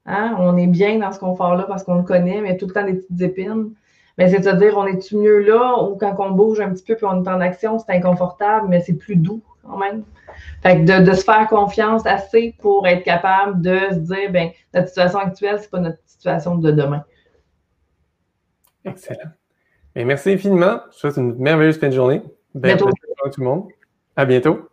Hein? 0.06 0.36
On 0.38 0.56
est 0.56 0.66
bien 0.66 0.98
dans 0.98 1.12
ce 1.12 1.18
confort-là 1.18 1.64
parce 1.64 1.84
qu'on 1.84 1.96
le 1.96 2.02
connaît, 2.02 2.40
mais 2.40 2.56
tout 2.56 2.66
le 2.66 2.72
temps 2.72 2.84
des 2.84 2.94
petites 2.94 3.20
épines. 3.20 3.70
Mais 4.18 4.28
c'est-à-dire, 4.28 4.76
on 4.76 4.86
est-tu 4.86 5.16
mieux 5.16 5.40
là 5.40 5.82
ou 5.82 5.96
quand 5.96 6.14
on 6.18 6.30
bouge 6.30 6.60
un 6.60 6.70
petit 6.70 6.84
peu 6.84 6.94
puis 6.94 7.04
on 7.04 7.24
est 7.24 7.28
en 7.28 7.40
action, 7.40 7.78
c'est 7.78 7.92
inconfortable, 7.92 8.68
mais 8.68 8.80
c'est 8.80 8.92
plus 8.94 9.16
doux 9.16 9.42
quand 9.64 9.76
même. 9.76 10.04
Fait 10.62 10.84
que 10.84 11.00
de, 11.02 11.12
se 11.12 11.24
faire 11.24 11.48
confiance 11.48 12.06
assez 12.06 12.54
pour 12.60 12.86
être 12.86 13.02
capable 13.02 13.60
de 13.60 13.78
se 13.90 13.96
dire, 13.96 14.30
ben 14.30 14.50
notre 14.72 14.88
situation 14.88 15.18
actuelle, 15.18 15.58
c'est 15.60 15.70
pas 15.70 15.80
notre 15.80 15.98
situation 16.06 16.56
de 16.56 16.70
demain. 16.70 17.04
Excellent. 18.84 19.30
Et 19.96 20.04
merci 20.04 20.32
infiniment. 20.32 20.80
Je 20.86 20.92
vous 20.92 20.98
souhaite 20.98 21.16
une 21.16 21.36
merveilleuse 21.36 21.78
fin 21.78 21.88
de 21.88 21.94
journée. 21.94 22.22
Bientôt. 22.54 22.88
À 23.24 23.30
tout 23.30 23.40
le 23.40 23.46
monde. 23.46 23.68
À 24.16 24.24
bientôt. 24.24 24.68